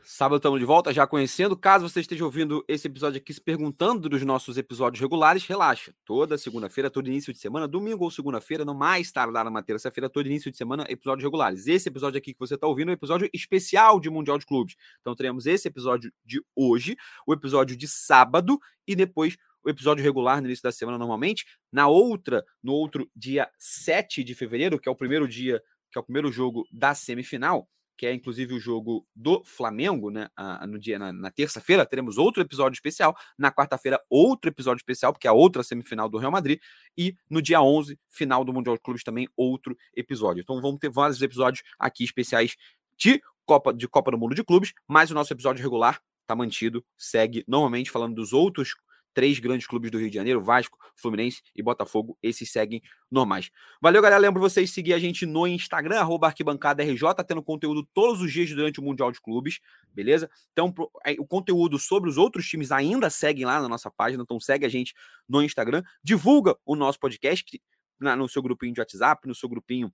Sábado 0.07 0.37
estamos 0.37 0.59
de 0.59 0.65
volta, 0.65 0.93
já 0.93 1.07
conhecendo. 1.07 1.57
Caso 1.57 1.89
você 1.89 1.99
esteja 1.99 2.23
ouvindo 2.23 2.63
esse 2.67 2.85
episódio 2.85 3.17
aqui 3.17 3.33
se 3.33 3.41
perguntando 3.41 4.07
dos 4.07 4.21
nossos 4.21 4.55
episódios 4.55 5.01
regulares, 5.01 5.47
relaxa. 5.47 5.95
Toda 6.05 6.37
segunda-feira, 6.37 6.91
todo 6.91 7.07
início 7.07 7.33
de 7.33 7.39
semana, 7.39 7.67
domingo 7.67 8.03
ou 8.03 8.11
segunda-feira, 8.11 8.63
no 8.63 8.75
mais 8.75 9.11
tardar 9.11 9.43
numa 9.45 9.63
terça-feira, 9.63 10.07
todo 10.07 10.27
início 10.27 10.51
de 10.51 10.57
semana, 10.57 10.85
episódios 10.87 11.23
regulares. 11.23 11.65
Esse 11.65 11.89
episódio 11.89 12.19
aqui 12.19 12.33
que 12.33 12.39
você 12.39 12.53
está 12.53 12.67
ouvindo 12.67 12.89
é 12.89 12.91
um 12.91 12.93
episódio 12.93 13.27
especial 13.33 13.99
de 13.99 14.11
Mundial 14.11 14.37
de 14.37 14.45
Clubes. 14.45 14.75
Então 15.01 15.15
teremos 15.15 15.47
esse 15.47 15.67
episódio 15.67 16.13
de 16.23 16.39
hoje, 16.55 16.95
o 17.25 17.33
episódio 17.33 17.75
de 17.75 17.87
sábado 17.87 18.59
e 18.87 18.95
depois 18.95 19.35
o 19.65 19.69
episódio 19.69 20.03
regular 20.03 20.39
no 20.39 20.47
início 20.47 20.63
da 20.63 20.71
semana 20.71 20.97
normalmente. 20.97 21.45
Na 21.71 21.87
outra, 21.87 22.45
no 22.61 22.73
outro 22.73 23.09
dia 23.15 23.49
7 23.57 24.23
de 24.23 24.35
fevereiro, 24.35 24.79
que 24.79 24.87
é 24.87 24.91
o 24.91 24.95
primeiro 24.95 25.27
dia, 25.27 25.61
que 25.91 25.97
é 25.97 26.01
o 26.01 26.03
primeiro 26.03 26.31
jogo 26.31 26.67
da 26.71 26.93
semifinal, 26.93 27.67
que 27.97 28.05
é 28.05 28.13
inclusive 28.13 28.53
o 28.53 28.59
jogo 28.59 29.07
do 29.15 29.43
Flamengo, 29.43 30.11
né? 30.11 30.27
no 30.67 30.77
dia 30.77 30.99
na, 30.99 31.11
na 31.11 31.31
terça-feira 31.31 31.85
teremos 31.85 32.17
outro 32.17 32.41
episódio 32.43 32.75
especial, 32.75 33.15
na 33.37 33.51
quarta-feira 33.51 33.99
outro 34.09 34.49
episódio 34.49 34.81
especial, 34.81 35.11
porque 35.13 35.27
é 35.27 35.29
a 35.29 35.33
outra 35.33 35.63
semifinal 35.63 36.07
do 36.07 36.17
Real 36.17 36.31
Madrid 36.31 36.59
e 36.97 37.15
no 37.29 37.41
dia 37.41 37.61
11, 37.61 37.97
final 38.09 38.43
do 38.43 38.53
Mundial 38.53 38.75
de 38.75 38.81
Clubes 38.81 39.03
também 39.03 39.27
outro 39.35 39.75
episódio. 39.95 40.41
Então 40.41 40.61
vamos 40.61 40.79
ter 40.79 40.89
vários 40.89 41.21
episódios 41.21 41.63
aqui 41.79 42.03
especiais 42.03 42.55
de 42.97 43.21
Copa 43.45 43.73
de 43.73 43.87
Copa 43.87 44.11
do 44.11 44.17
Mundo 44.17 44.35
de 44.35 44.43
Clubes, 44.43 44.73
mas 44.87 45.09
o 45.09 45.13
nosso 45.13 45.31
episódio 45.33 45.63
regular 45.63 46.01
está 46.21 46.35
mantido, 46.35 46.83
segue 46.97 47.43
normalmente 47.47 47.91
falando 47.91 48.15
dos 48.15 48.33
outros 48.33 48.73
três 49.15 49.39
grandes 49.39 49.65
clubes 49.65 49.89
do 49.89 49.97
Rio 49.97 50.09
de 50.09 50.15
Janeiro, 50.15 50.43
Vasco, 50.43 50.77
Fluminense 50.93 51.41
e 51.55 51.63
Botafogo, 51.63 52.17
esses 52.21 52.51
seguem 52.51 52.81
normais. 53.09 53.49
Valeu, 53.81 54.01
galera. 54.01 54.21
Lembro 54.21 54.41
vocês 54.41 54.69
seguir 54.69 54.93
a 54.93 54.99
gente 54.99 55.25
no 55.25 55.47
Instagram, 55.47 55.99
arroba 55.99 56.27
arquibancadaRJ, 56.27 57.01
tendo 57.25 57.41
conteúdo 57.41 57.87
todos 57.93 58.21
os 58.21 58.31
dias 58.31 58.49
durante 58.49 58.79
o 58.81 58.83
Mundial 58.83 59.11
de 59.11 59.21
Clubes, 59.21 59.61
beleza? 59.91 60.29
Então, 60.51 60.73
o 61.17 61.25
conteúdo 61.25 61.79
sobre 61.79 62.09
os 62.09 62.17
outros 62.17 62.45
times 62.45 62.71
ainda 62.71 63.09
seguem 63.09 63.45
lá 63.45 63.61
na 63.61 63.69
nossa 63.69 63.89
página, 63.89 64.21
então 64.21 64.39
segue 64.39 64.65
a 64.65 64.69
gente 64.69 64.93
no 65.27 65.41
Instagram, 65.41 65.81
divulga 66.03 66.55
o 66.65 66.75
nosso 66.75 66.99
podcast 66.99 67.59
no 67.99 68.27
seu 68.27 68.43
grupinho 68.43 68.73
de 68.73 68.81
WhatsApp, 68.81 69.25
no 69.25 69.33
seu 69.33 69.47
grupinho 69.47 69.91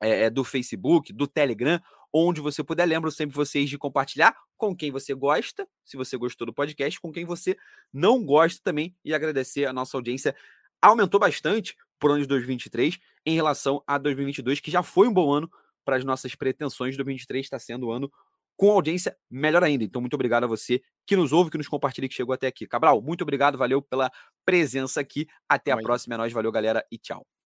é, 0.00 0.28
do 0.28 0.44
Facebook, 0.44 1.12
do 1.14 1.26
Telegram, 1.26 1.80
onde 2.14 2.40
você 2.40 2.62
puder. 2.62 2.86
Lembro 2.86 3.10
sempre 3.10 3.34
vocês 3.34 3.68
de 3.68 3.76
compartilhar 3.76 4.36
com 4.56 4.74
quem 4.74 4.92
você 4.92 5.12
gosta, 5.12 5.68
se 5.84 5.96
você 5.96 6.16
gostou 6.16 6.46
do 6.46 6.54
podcast, 6.54 7.00
com 7.00 7.10
quem 7.10 7.24
você 7.24 7.56
não 7.92 8.24
gosta 8.24 8.60
também, 8.62 8.96
e 9.04 9.12
agradecer 9.12 9.66
a 9.66 9.72
nossa 9.72 9.96
audiência. 9.96 10.34
Aumentou 10.80 11.18
bastante 11.18 11.76
por 11.98 12.12
ano 12.12 12.20
de 12.20 12.28
2023 12.28 13.00
em 13.26 13.34
relação 13.34 13.82
a 13.84 13.98
2022, 13.98 14.60
que 14.60 14.70
já 14.70 14.82
foi 14.82 15.08
um 15.08 15.12
bom 15.12 15.32
ano 15.32 15.50
para 15.84 15.96
as 15.96 16.04
nossas 16.04 16.36
pretensões. 16.36 16.96
2023 16.96 17.44
está 17.44 17.58
sendo 17.58 17.88
um 17.88 17.90
ano 17.90 18.12
com 18.56 18.70
audiência 18.70 19.16
melhor 19.28 19.64
ainda. 19.64 19.82
Então, 19.82 20.00
muito 20.00 20.14
obrigado 20.14 20.44
a 20.44 20.46
você 20.46 20.80
que 21.04 21.16
nos 21.16 21.32
ouve, 21.32 21.50
que 21.50 21.58
nos 21.58 21.66
compartilha, 21.66 22.08
que 22.08 22.14
chegou 22.14 22.32
até 22.32 22.46
aqui. 22.46 22.66
Cabral, 22.66 23.02
muito 23.02 23.22
obrigado, 23.22 23.58
valeu 23.58 23.82
pela 23.82 24.08
presença 24.44 25.00
aqui. 25.00 25.26
Até 25.48 25.72
a 25.72 25.76
próxima, 25.76 26.14
é 26.14 26.18
nóis, 26.18 26.32
valeu, 26.32 26.52
galera, 26.52 26.86
e 26.92 26.96
tchau. 26.96 27.33